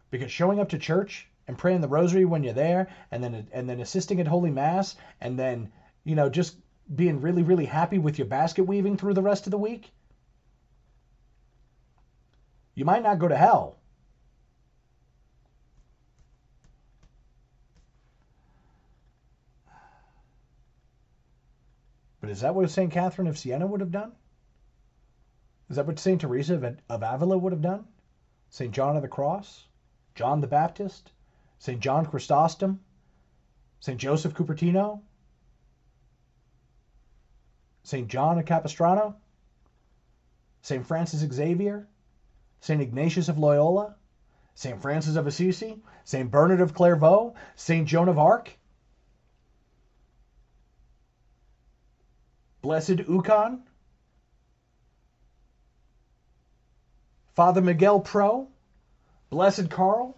because 0.10 0.32
showing 0.32 0.62
up 0.62 0.70
to 0.70 0.78
church 0.78 1.28
and 1.50 1.58
praying 1.58 1.82
the 1.82 1.90
rosary 1.90 2.24
when 2.24 2.46
you're 2.46 2.54
there 2.54 2.88
and 3.12 3.22
then 3.22 3.46
and 3.52 3.70
then 3.70 3.82
assisting 3.82 4.22
at 4.22 4.28
holy 4.28 4.52
mass 4.52 4.96
and 5.20 5.38
then 5.38 5.70
you 6.06 6.16
know 6.16 6.30
just 6.30 6.56
being 6.96 7.20
really 7.20 7.44
really 7.44 7.66
happy 7.66 7.98
with 7.98 8.18
your 8.18 8.28
basket 8.28 8.64
weaving 8.64 8.96
through 8.96 9.14
the 9.14 9.22
rest 9.22 9.48
of 9.48 9.52
the 9.52 9.58
week 9.58 9.92
you 12.76 12.86
might 12.86 13.04
not 13.04 13.20
go 13.20 13.28
to 13.28 13.36
hell 13.36 13.78
But 22.26 22.32
is 22.32 22.42
that 22.42 22.56
what 22.56 22.68
St. 22.72 22.92
Catherine 22.92 23.28
of 23.28 23.38
Siena 23.38 23.68
would 23.68 23.82
have 23.82 23.92
done? 23.92 24.12
Is 25.70 25.76
that 25.76 25.86
what 25.86 26.00
St. 26.00 26.20
Teresa 26.20 26.56
of, 26.90 27.04
Avila 27.04 27.38
would 27.38 27.52
have 27.52 27.62
done? 27.62 27.86
St. 28.50 28.74
John 28.74 28.96
of 28.96 29.04
the 29.04 29.08
Cross? 29.08 29.68
John 30.16 30.42
the 30.42 30.48
Baptist, 30.48 31.12
St. 31.60 31.80
John 31.80 32.04
Chrysostom, 32.04 32.80
St. 33.80 34.00
Joseph 34.00 34.34
Cupertino, 34.34 35.02
St. 37.84 38.08
John 38.08 38.40
of 38.40 38.46
Capistrano, 38.48 39.18
St. 40.64 40.84
Francis 40.84 41.20
Xavier, 41.32 41.88
St. 42.60 42.82
Ignatius 42.82 43.30
of 43.30 43.38
Loyola, 43.38 43.95
St. 44.56 44.82
Francis 44.82 45.15
of 45.15 45.27
Assisi, 45.27 45.82
St. 46.03 46.32
Bernard 46.32 46.61
of 46.61 46.73
Clairvaux, 46.73 47.36
St. 47.56 47.88
Joan 47.88 48.10
of 48.10 48.18
Arc, 48.18 48.57
Blessed 52.61 53.02
Ukon, 53.07 53.64
Father 57.36 57.61
Miguel 57.61 57.99
Pro, 57.99 58.48
Blessed 59.30 59.69
Karl, 59.69 60.15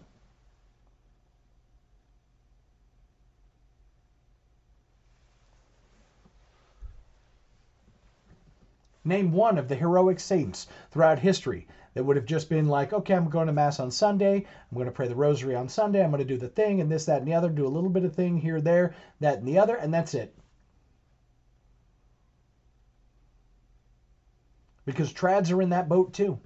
Name 9.04 9.32
one 9.32 9.56
of 9.56 9.68
the 9.68 9.74
heroic 9.74 10.20
saints 10.20 10.66
throughout 10.90 11.18
history 11.18 11.66
that 11.94 12.04
would 12.04 12.16
have 12.16 12.26
just 12.26 12.48
been 12.48 12.68
like, 12.68 12.92
okay, 12.92 13.14
I'm 13.14 13.28
going 13.28 13.46
to 13.46 13.52
Mass 13.52 13.80
on 13.80 13.90
Sunday. 13.90 14.36
I'm 14.36 14.74
going 14.74 14.86
to 14.86 14.92
pray 14.92 15.08
the 15.08 15.14
rosary 15.14 15.54
on 15.54 15.68
Sunday. 15.68 16.02
I'm 16.02 16.10
going 16.10 16.18
to 16.18 16.24
do 16.24 16.38
the 16.38 16.48
thing 16.48 16.80
and 16.80 16.90
this, 16.90 17.06
that, 17.06 17.18
and 17.18 17.26
the 17.26 17.34
other, 17.34 17.48
do 17.48 17.66
a 17.66 17.68
little 17.68 17.90
bit 17.90 18.04
of 18.04 18.14
thing 18.14 18.38
here, 18.38 18.60
there, 18.60 18.94
that, 19.20 19.38
and 19.38 19.48
the 19.48 19.58
other, 19.58 19.76
and 19.76 19.92
that's 19.92 20.14
it. 20.14 20.34
Because 24.84 25.12
trads 25.12 25.52
are 25.52 25.60
in 25.60 25.70
that 25.70 25.88
boat 25.88 26.14
too. 26.14 26.40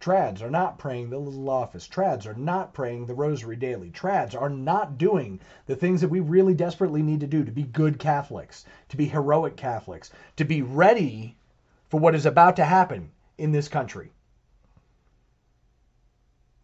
Trads 0.00 0.42
are 0.42 0.50
not 0.50 0.78
praying 0.78 1.10
the 1.10 1.18
little 1.18 1.50
office. 1.50 1.88
Trads 1.88 2.24
are 2.24 2.34
not 2.34 2.72
praying 2.72 3.06
the 3.06 3.14
rosary 3.14 3.56
daily. 3.56 3.90
Trads 3.90 4.40
are 4.40 4.48
not 4.48 4.96
doing 4.96 5.40
the 5.66 5.74
things 5.74 6.00
that 6.00 6.08
we 6.08 6.20
really 6.20 6.54
desperately 6.54 7.02
need 7.02 7.20
to 7.20 7.26
do 7.26 7.44
to 7.44 7.50
be 7.50 7.64
good 7.64 7.98
Catholics, 7.98 8.64
to 8.90 8.96
be 8.96 9.06
heroic 9.06 9.56
Catholics, 9.56 10.10
to 10.36 10.44
be 10.44 10.62
ready 10.62 11.36
for 11.88 11.98
what 11.98 12.14
is 12.14 12.26
about 12.26 12.56
to 12.56 12.64
happen 12.64 13.10
in 13.38 13.50
this 13.50 13.66
country. 13.66 14.12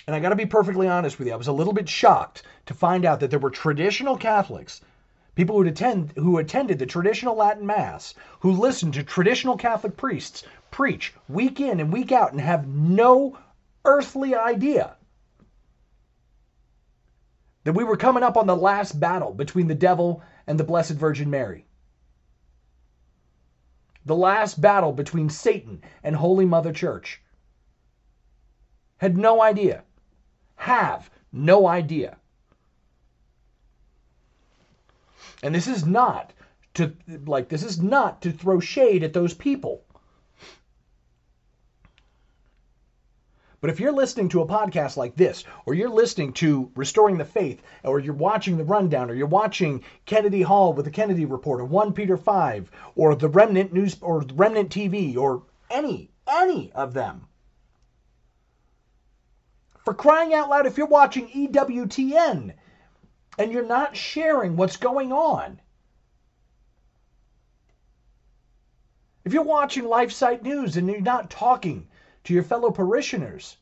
And 0.07 0.15
I 0.15 0.21
got 0.21 0.29
to 0.29 0.37
be 0.37 0.47
perfectly 0.47 0.87
honest 0.87 1.19
with 1.19 1.27
you. 1.27 1.35
I 1.35 1.39
was 1.39 1.49
a 1.49 1.53
little 1.53 1.73
bit 1.73 1.89
shocked 1.89 2.43
to 2.67 2.75
find 2.75 3.05
out 3.05 3.21
that 3.21 3.31
there 3.31 3.39
were 3.39 3.51
traditional 3.51 4.17
Catholics, 4.17 4.81
people 5.35 5.57
who 5.57 5.69
attend 5.69 6.13
who 6.17 6.39
attended 6.39 6.79
the 6.79 6.87
traditional 6.87 7.37
Latin 7.37 7.67
Mass, 7.67 8.15
who 8.41 8.53
listened 8.53 8.95
to 8.95 9.03
traditional 9.03 9.57
Catholic 9.57 9.97
priests 9.97 10.45
preach 10.71 11.15
week 11.29 11.61
in 11.61 11.81
and 11.81 11.93
week 11.93 12.13
out 12.13 12.33
and 12.33 12.41
have 12.41 12.67
no 12.67 13.39
earthly 13.85 14.35
idea 14.35 14.97
that 17.65 17.73
we 17.75 17.85
were 17.85 17.97
coming 17.97 18.23
up 18.23 18.37
on 18.37 18.47
the 18.47 18.57
last 18.57 19.01
battle 19.01 19.33
between 19.33 19.69
the 19.69 19.75
devil 19.75 20.23
and 20.47 20.61
the 20.61 20.65
Blessed 20.65 20.93
Virgin 20.93 21.31
Mary. 21.31 21.67
The 24.05 24.17
last 24.17 24.61
battle 24.61 24.93
between 24.93 25.31
Satan 25.31 25.83
and 26.03 26.15
Holy 26.15 26.45
Mother 26.45 26.73
Church. 26.73 27.23
Had 28.99 29.17
no 29.17 29.43
idea. 29.43 29.83
Have 30.57 31.11
no 31.33 31.67
idea. 31.67 32.19
And 35.45 35.55
this 35.55 35.69
is 35.69 35.85
not 35.85 36.33
to 36.73 36.95
like 37.27 37.51
this 37.51 37.63
is 37.63 37.79
not 37.79 38.23
to 38.23 38.33
throw 38.33 38.61
shade 38.61 39.05
at 39.05 39.13
those 39.13 39.35
people. 39.35 39.85
But 43.61 43.69
if 43.69 43.79
you're 43.79 43.93
listening 43.93 44.31
to 44.31 44.41
a 44.41 44.47
podcast 44.47 44.97
like 44.97 45.17
this, 45.17 45.45
or 45.67 45.75
you're 45.75 45.91
listening 45.91 46.33
to 46.35 46.71
Restoring 46.75 47.19
the 47.19 47.27
Faith, 47.27 47.61
or 47.83 48.01
you're 48.01 48.15
watching 48.15 48.57
The 48.57 48.65
Rundown, 48.65 49.11
or 49.11 49.15
you're 49.15 49.27
watching 49.27 49.85
Kennedy 50.07 50.41
Hall 50.41 50.73
with 50.73 50.87
the 50.87 50.91
Kennedy 50.91 51.27
Report, 51.27 51.61
or 51.61 51.67
1 51.67 51.93
Peter 51.93 52.17
5, 52.17 52.71
or 52.95 53.15
The 53.15 53.29
Remnant 53.29 53.71
News, 53.71 53.99
or 54.01 54.25
Remnant 54.35 54.71
TV, 54.71 55.15
or 55.15 55.43
any, 55.71 56.11
any 56.27 56.73
of 56.73 56.95
them, 56.95 57.27
for 59.85 59.93
crying 59.93 60.33
out 60.33 60.49
loud, 60.49 60.67
if 60.67 60.79
you're 60.79 60.87
watching 60.87 61.29
EWTN 61.29 62.55
and 63.39 63.53
you're 63.53 63.65
not 63.65 63.97
sharing 63.97 64.57
what's 64.57 64.77
going 64.77 65.13
on, 65.13 65.61
if 69.25 69.33
you're 69.33 69.43
watching 69.43 69.85
LifeSite 69.85 70.43
News 70.43 70.77
and 70.77 70.89
you're 70.89 71.01
not 71.01 71.31
talking 71.31 71.89
to 72.25 72.35
your 72.35 72.43
fellow 72.43 72.71
parishioners. 72.71 73.57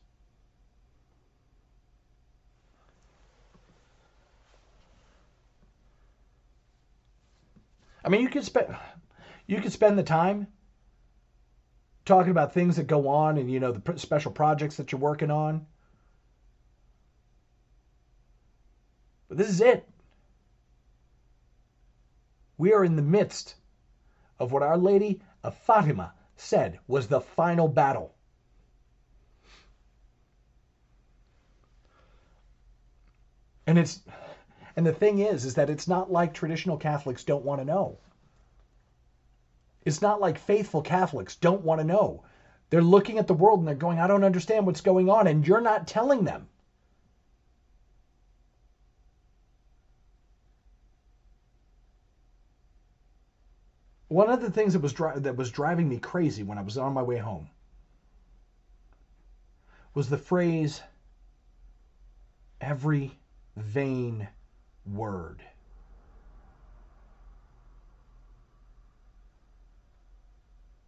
I 8.05 8.09
mean, 8.09 8.21
you 8.21 8.29
could 8.29 8.43
spend 8.43 8.75
you 9.47 9.61
could 9.61 9.71
spend 9.71 9.97
the 9.97 10.03
time 10.03 10.47
talking 12.05 12.31
about 12.31 12.53
things 12.53 12.75
that 12.75 12.87
go 12.87 13.07
on 13.07 13.37
and 13.37 13.49
you 13.49 13.59
know 13.59 13.71
the 13.71 13.97
special 13.97 14.31
projects 14.31 14.77
that 14.77 14.91
you're 14.91 14.99
working 14.99 15.31
on. 15.31 15.65
But 19.33 19.39
this 19.39 19.49
is 19.49 19.61
it. 19.61 19.89
We 22.59 22.71
are 22.71 22.83
in 22.83 22.95
the 22.95 23.01
midst 23.01 23.55
of 24.37 24.51
what 24.51 24.61
Our 24.61 24.77
Lady 24.77 25.23
of 25.43 25.55
Fatima 25.55 26.13
said 26.35 26.77
was 26.87 27.07
the 27.07 27.19
final 27.19 27.67
battle. 27.67 28.13
And 33.65 33.79
it's 33.79 34.01
and 34.75 34.85
the 34.85 34.93
thing 34.93 35.17
is 35.17 35.45
is 35.45 35.55
that 35.55 35.71
it's 35.71 35.87
not 35.87 36.11
like 36.11 36.35
traditional 36.35 36.77
Catholics 36.77 37.23
don't 37.23 37.43
want 37.43 37.59
to 37.59 37.65
know. 37.65 37.97
It's 39.81 39.99
not 39.99 40.21
like 40.21 40.37
faithful 40.37 40.83
Catholics 40.83 41.37
don't 41.37 41.63
want 41.63 41.81
to 41.81 41.87
know. 41.87 42.23
They're 42.69 42.83
looking 42.83 43.17
at 43.17 43.25
the 43.25 43.33
world 43.33 43.57
and 43.57 43.67
they're 43.67 43.73
going, 43.73 43.97
I 43.97 44.05
don't 44.05 44.23
understand 44.23 44.67
what's 44.67 44.81
going 44.81 45.09
on, 45.09 45.25
and 45.25 45.47
you're 45.47 45.59
not 45.59 45.87
telling 45.87 46.23
them. 46.23 46.49
One 54.13 54.29
of 54.29 54.41
the 54.41 54.51
things 54.51 54.73
that 54.73 54.79
was 54.83 54.93
dri- 54.93 55.17
that 55.21 55.37
was 55.37 55.49
driving 55.49 55.89
me 55.89 55.97
crazy 55.97 56.43
when 56.43 56.59
I 56.59 56.61
was 56.61 56.77
on 56.77 56.93
my 56.93 57.01
way 57.01 57.17
home 57.17 57.49
was 59.95 60.07
the 60.07 60.19
phrase 60.19 60.83
every 62.61 63.17
vain 63.55 64.27
word. 64.85 65.41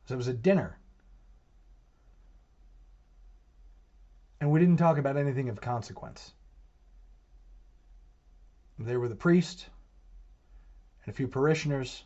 So 0.06 0.14
it 0.14 0.18
was 0.18 0.28
a 0.28 0.34
dinner. 0.34 0.78
And 4.40 4.52
we 4.52 4.60
didn't 4.60 4.78
talk 4.78 5.00
about 5.00 5.18
anything 5.18 5.50
of 5.50 5.60
consequence. 5.60 6.34
There 8.78 9.00
were 9.00 9.10
the 9.10 9.16
priest 9.16 9.66
and 11.04 11.12
a 11.12 11.18
few 11.18 11.28
parishioners, 11.28 12.04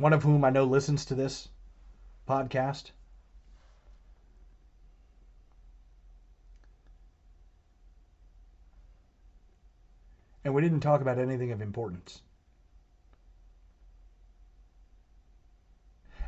one 0.00 0.12
of 0.12 0.22
whom 0.22 0.44
I 0.44 0.50
know 0.50 0.64
listens 0.64 1.04
to 1.06 1.14
this 1.14 1.48
podcast. 2.28 2.90
and 10.44 10.54
we 10.54 10.62
didn't 10.62 10.80
talk 10.80 11.00
about 11.00 11.18
anything 11.18 11.52
of 11.52 11.60
importance. 11.60 12.22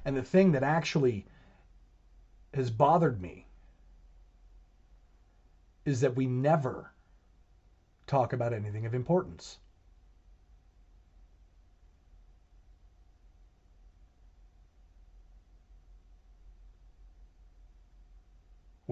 And 0.04 0.16
the 0.16 0.22
thing 0.22 0.52
that 0.52 0.62
actually 0.62 1.26
has 2.52 2.70
bothered 2.70 3.20
me 3.20 3.46
is 5.84 6.00
that 6.00 6.16
we 6.16 6.26
never 6.26 6.92
talk 8.06 8.32
about 8.32 8.52
anything 8.52 8.84
of 8.84 8.94
importance. 8.94 9.58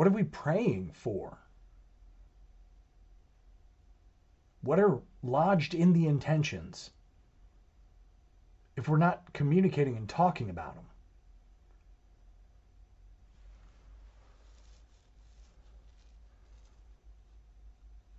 What 0.01 0.07
are 0.07 0.13
we 0.13 0.25
praying 0.25 0.93
for? 0.95 1.37
What 4.63 4.81
are 4.81 5.03
lodged 5.23 5.75
in 5.75 5.93
the 5.93 6.07
intentions 6.07 6.89
if 8.79 8.89
we're 8.89 8.97
not 8.97 9.31
communicating 9.35 9.99
and 9.99 10.09
talking 10.09 10.49
about 10.49 10.75
them? 10.75 10.87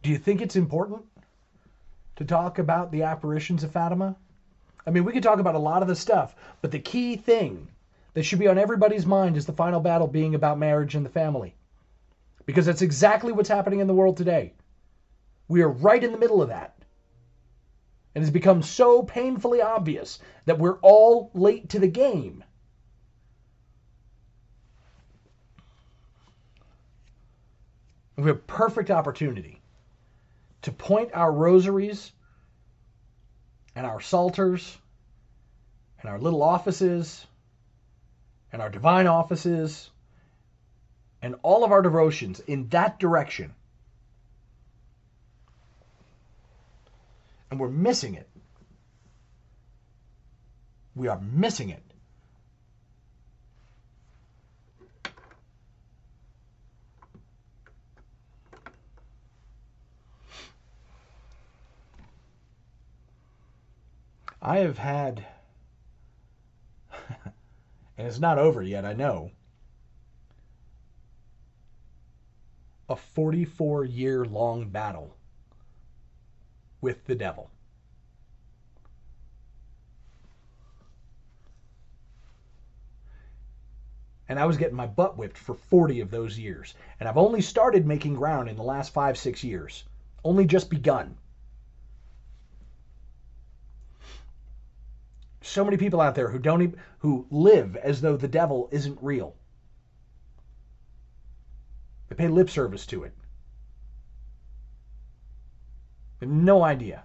Do 0.04 0.12
you 0.12 0.20
think 0.20 0.40
it's 0.40 0.56
important 0.56 1.02
to 2.18 2.26
talk 2.26 2.60
about 2.60 2.92
the 2.92 3.02
apparitions 3.02 3.64
of 3.64 3.72
Fatima? 3.72 4.16
I 4.86 4.92
mean, 4.92 5.04
we 5.04 5.14
could 5.14 5.24
talk 5.24 5.40
about 5.40 5.56
a 5.56 5.58
lot 5.58 5.82
of 5.82 5.88
the 5.88 5.96
stuff, 5.96 6.36
but 6.62 6.70
the 6.70 6.78
key 6.78 7.16
thing, 7.16 7.68
that 8.14 8.22
should 8.22 8.38
be 8.38 8.48
on 8.48 8.60
everybody's 8.60 9.08
mind 9.08 9.36
is 9.36 9.48
the 9.48 9.52
final 9.52 9.80
battle 9.80 10.06
being 10.06 10.36
about 10.36 10.60
marriage 10.60 10.94
and 10.94 11.04
the 11.04 11.10
family. 11.10 11.56
Because 12.46 12.66
that's 12.66 12.82
exactly 12.82 13.32
what's 13.32 13.50
happening 13.50 13.80
in 13.80 13.88
the 13.88 13.94
world 13.94 14.18
today. 14.18 14.54
We 15.48 15.62
are 15.62 15.70
right 15.70 16.04
in 16.04 16.12
the 16.12 16.18
middle 16.18 16.42
of 16.42 16.50
that. 16.50 16.76
And 18.14 18.24
it's 18.24 18.32
become 18.32 18.62
so 18.62 19.04
painfully 19.04 19.62
obvious 19.62 20.20
that 20.46 20.60
we're 20.60 20.80
all 20.80 21.32
late 21.34 21.70
to 21.70 21.80
the 21.80 21.88
game. 21.88 22.44
We 28.18 28.28
have 28.28 28.46
perfect 28.46 28.92
opportunity 28.92 29.62
to 30.64 30.72
point 30.72 31.12
our 31.14 31.32
rosaries 31.32 32.12
and 33.76 33.86
our 33.86 34.00
psalters 34.00 34.78
and 36.02 36.10
our 36.10 36.20
little 36.20 36.44
offices 36.44 37.26
and 38.52 38.62
our 38.62 38.70
divine 38.70 39.08
offices 39.08 39.90
and 41.22 41.36
all 41.44 41.64
of 41.64 41.72
our 41.72 41.82
devotions 41.82 42.40
in 42.42 42.68
that 42.70 43.00
direction. 43.00 43.54
And 47.50 47.60
we're 47.60 47.70
missing 47.70 48.16
it. 48.16 48.30
We 50.96 51.08
are 51.08 51.20
missing 51.20 51.70
it. 51.70 51.84
I 64.42 64.58
have 64.60 64.80
had, 64.80 65.24
and 67.98 68.08
it's 68.08 68.20
not 68.20 68.40
over 68.40 68.64
yet, 68.64 68.86
I 68.86 68.94
know, 68.94 69.32
a 72.92 72.96
44 72.96 73.86
year 73.86 74.26
long 74.26 74.70
battle 74.70 75.16
with 76.82 77.06
the 77.06 77.16
devil. 77.16 77.50
And 84.28 84.40
I 84.40 84.46
was 84.46 84.58
getting 84.58 84.76
my 84.76 84.88
butt 84.88 85.18
whipped 85.18 85.38
for 85.38 85.56
40 85.56 86.00
of 86.02 86.12
those 86.12 86.38
years. 86.38 86.74
And 87.00 87.10
I've 87.10 87.18
only 87.18 87.42
started 87.42 87.86
making 87.86 88.16
ground 88.16 88.50
in 88.50 88.56
the 88.56 88.64
last 88.64 88.94
five, 88.94 89.18
six 89.18 89.44
years. 89.44 89.84
Only 90.24 90.46
just 90.46 90.70
begun. 90.70 91.18
so 95.52 95.66
many 95.66 95.76
people 95.76 96.00
out 96.00 96.16
there 96.16 96.30
who 96.30 96.40
don't 96.40 96.62
even, 96.62 96.80
who 97.00 97.26
live 97.30 97.76
as 97.76 98.02
though 98.02 98.16
the 98.16 98.28
devil 98.28 98.70
isn't 98.72 98.98
real. 99.02 99.36
They 102.12 102.16
pay 102.16 102.28
lip 102.28 102.50
service 102.50 102.86
to 102.88 103.06
it. 103.06 103.14
They 106.20 106.26
have 106.26 106.36
no 106.36 106.62
idea. 106.62 107.04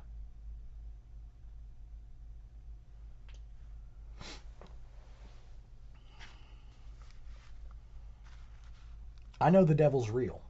I 9.41 9.51
know 9.51 9.65
the 9.65 9.77
devil's 9.77 10.11
real. 10.11 10.43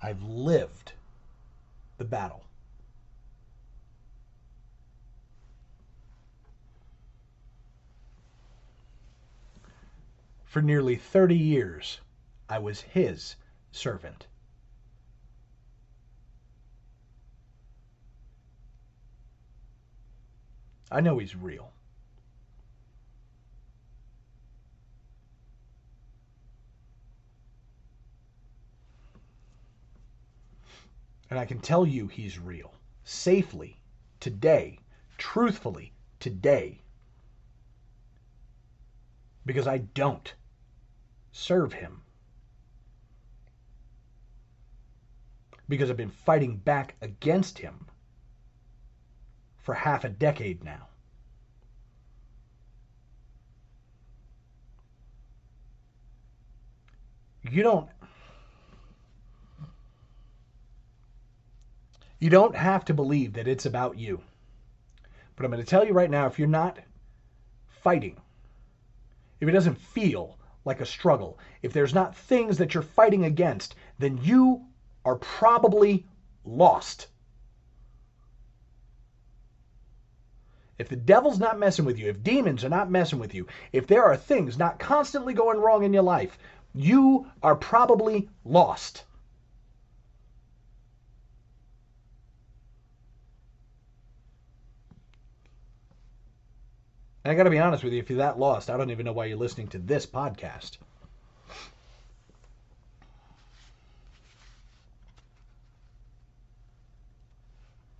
I've 0.00 0.22
lived 0.22 0.92
the 1.98 2.04
battle. 2.04 2.45
For 10.56 10.62
nearly 10.62 10.96
30 10.96 11.36
years, 11.36 12.00
I 12.48 12.60
was 12.60 12.80
his 12.80 13.36
servant. 13.72 14.26
I 20.90 21.02
know 21.02 21.18
he's 21.18 21.36
real. 21.36 21.72
And 31.28 31.38
I 31.38 31.44
can 31.44 31.58
tell 31.58 31.86
you 31.86 32.06
he's 32.06 32.38
real. 32.38 32.72
Safely. 33.04 33.76
Today. 34.20 34.78
Truthfully. 35.18 35.92
Today. 36.18 36.80
Because 39.44 39.66
I 39.66 39.76
don't 39.76 40.32
serve 41.36 41.74
him. 41.74 42.00
Because 45.68 45.90
I've 45.90 45.96
been 45.96 46.08
fighting 46.08 46.56
back 46.56 46.94
against 47.02 47.58
him 47.58 47.86
for 49.58 49.74
half 49.74 50.04
a 50.04 50.08
decade 50.08 50.64
now. 50.64 50.88
You 57.50 57.62
don't 57.62 57.88
You 62.18 62.30
don't 62.30 62.56
have 62.56 62.86
to 62.86 62.94
believe 62.94 63.34
that 63.34 63.46
it's 63.46 63.66
about 63.66 63.98
you. 63.98 64.22
But 65.36 65.44
I'm 65.44 65.50
going 65.50 65.62
to 65.62 65.68
tell 65.68 65.84
you 65.84 65.92
right 65.92 66.10
now 66.10 66.26
if 66.26 66.38
you're 66.38 66.48
not 66.48 66.78
fighting, 67.68 68.16
if 69.38 69.48
it 69.48 69.52
doesn't 69.52 69.78
feel 69.78 70.35
like 70.66 70.80
a 70.80 70.86
struggle, 70.86 71.38
if 71.62 71.72
there's 71.72 71.94
not 71.94 72.14
things 72.14 72.58
that 72.58 72.74
you're 72.74 72.82
fighting 72.82 73.24
against, 73.24 73.76
then 73.98 74.18
you 74.18 74.66
are 75.04 75.16
probably 75.16 76.04
lost. 76.44 77.06
If 80.78 80.88
the 80.88 80.96
devil's 80.96 81.38
not 81.38 81.58
messing 81.58 81.86
with 81.86 81.98
you, 81.98 82.08
if 82.10 82.22
demons 82.22 82.64
are 82.64 82.68
not 82.68 82.90
messing 82.90 83.18
with 83.18 83.32
you, 83.32 83.46
if 83.72 83.86
there 83.86 84.04
are 84.04 84.16
things 84.16 84.58
not 84.58 84.78
constantly 84.78 85.32
going 85.32 85.58
wrong 85.58 85.84
in 85.84 85.92
your 85.94 86.02
life, 86.02 86.36
you 86.74 87.26
are 87.42 87.56
probably 87.56 88.28
lost. 88.44 89.04
And 97.26 97.32
I 97.32 97.34
got 97.34 97.42
to 97.42 97.50
be 97.50 97.58
honest 97.58 97.82
with 97.82 97.92
you, 97.92 97.98
if 97.98 98.08
you're 98.08 98.18
that 98.18 98.38
lost, 98.38 98.70
I 98.70 98.76
don't 98.76 98.92
even 98.92 99.04
know 99.04 99.12
why 99.12 99.24
you're 99.24 99.36
listening 99.36 99.66
to 99.70 99.80
this 99.80 100.06
podcast. 100.06 100.78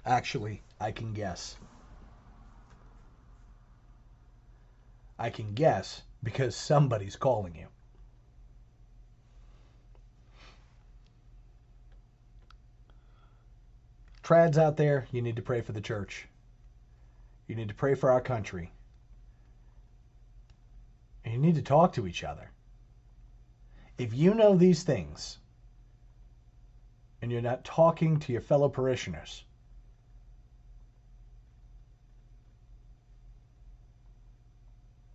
Actually, 0.04 0.62
I 0.80 0.92
can 0.92 1.12
guess. 1.12 1.56
I 5.18 5.30
can 5.30 5.54
guess 5.54 6.02
because 6.22 6.54
somebody's 6.54 7.16
calling 7.16 7.56
you. 7.56 7.66
Trads 14.22 14.56
out 14.56 14.76
there, 14.76 15.08
you 15.10 15.20
need 15.20 15.34
to 15.34 15.42
pray 15.42 15.62
for 15.62 15.72
the 15.72 15.80
church. 15.80 16.28
You 17.48 17.56
need 17.56 17.66
to 17.66 17.74
pray 17.74 17.96
for 17.96 18.12
our 18.12 18.20
country. 18.20 18.70
And 21.26 21.34
you 21.34 21.40
need 21.40 21.56
to 21.56 21.62
talk 21.62 21.92
to 21.94 22.06
each 22.06 22.22
other. 22.22 22.52
If 23.98 24.14
you 24.14 24.32
know 24.32 24.54
these 24.54 24.84
things 24.84 25.38
and 27.20 27.32
you're 27.32 27.42
not 27.42 27.64
talking 27.64 28.20
to 28.20 28.32
your 28.32 28.40
fellow 28.40 28.68
parishioners, 28.68 29.44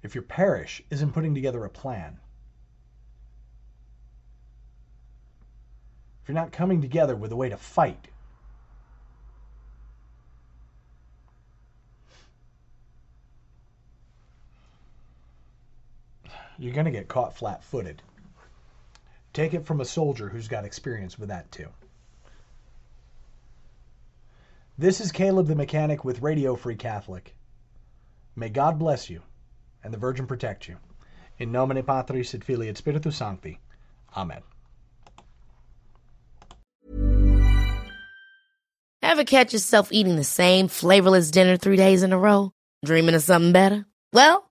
if 0.04 0.14
your 0.14 0.24
parish 0.24 0.82
isn't 0.90 1.14
putting 1.14 1.34
together 1.34 1.64
a 1.64 1.70
plan, 1.70 2.20
if 6.22 6.28
you're 6.28 6.36
not 6.36 6.52
coming 6.52 6.82
together 6.82 7.16
with 7.16 7.32
a 7.32 7.38
way 7.38 7.48
to 7.48 7.58
fight, 7.58 8.10
you're 16.62 16.76
going 16.76 16.86
to 16.86 16.92
get 16.92 17.08
caught 17.08 17.36
flat 17.36 17.64
footed. 17.64 18.04
Take 19.34 19.56
it 19.56 19.66
from 19.66 19.82
a 19.82 19.86
soldier 19.86 20.30
who's 20.30 20.48
got 20.48 20.64
experience 20.64 21.18
with 21.18 21.30
that 21.30 21.52
too. 21.52 21.68
This 24.78 25.02
is 25.02 25.12
Caleb 25.12 25.48
the 25.48 25.56
Mechanic 25.56 26.06
with 26.06 26.22
Radio 26.22 26.56
Free 26.56 26.76
Catholic. 26.76 27.34
May 28.36 28.50
God 28.50 28.78
bless 28.78 29.10
you 29.10 29.22
and 29.84 29.92
the 29.92 29.98
Virgin 29.98 30.28
protect 30.28 30.68
you. 30.68 30.78
In 31.40 31.52
nomine 31.52 31.82
Patris 31.82 32.36
et 32.36 32.44
Filii 32.44 32.70
et 32.70 32.78
Spiritus 32.78 33.16
Sancti. 33.16 33.60
Amen. 34.16 34.42
Ever 39.02 39.24
catch 39.24 39.52
yourself 39.52 39.92
eating 39.92 40.16
the 40.16 40.24
same 40.24 40.68
flavorless 40.68 41.32
dinner 41.32 41.58
three 41.58 41.76
days 41.76 42.04
in 42.04 42.14
a 42.14 42.20
row? 42.20 42.52
Dreaming 42.86 43.16
of 43.16 43.24
something 43.24 43.52
better? 43.52 43.88
Well, 44.14 44.51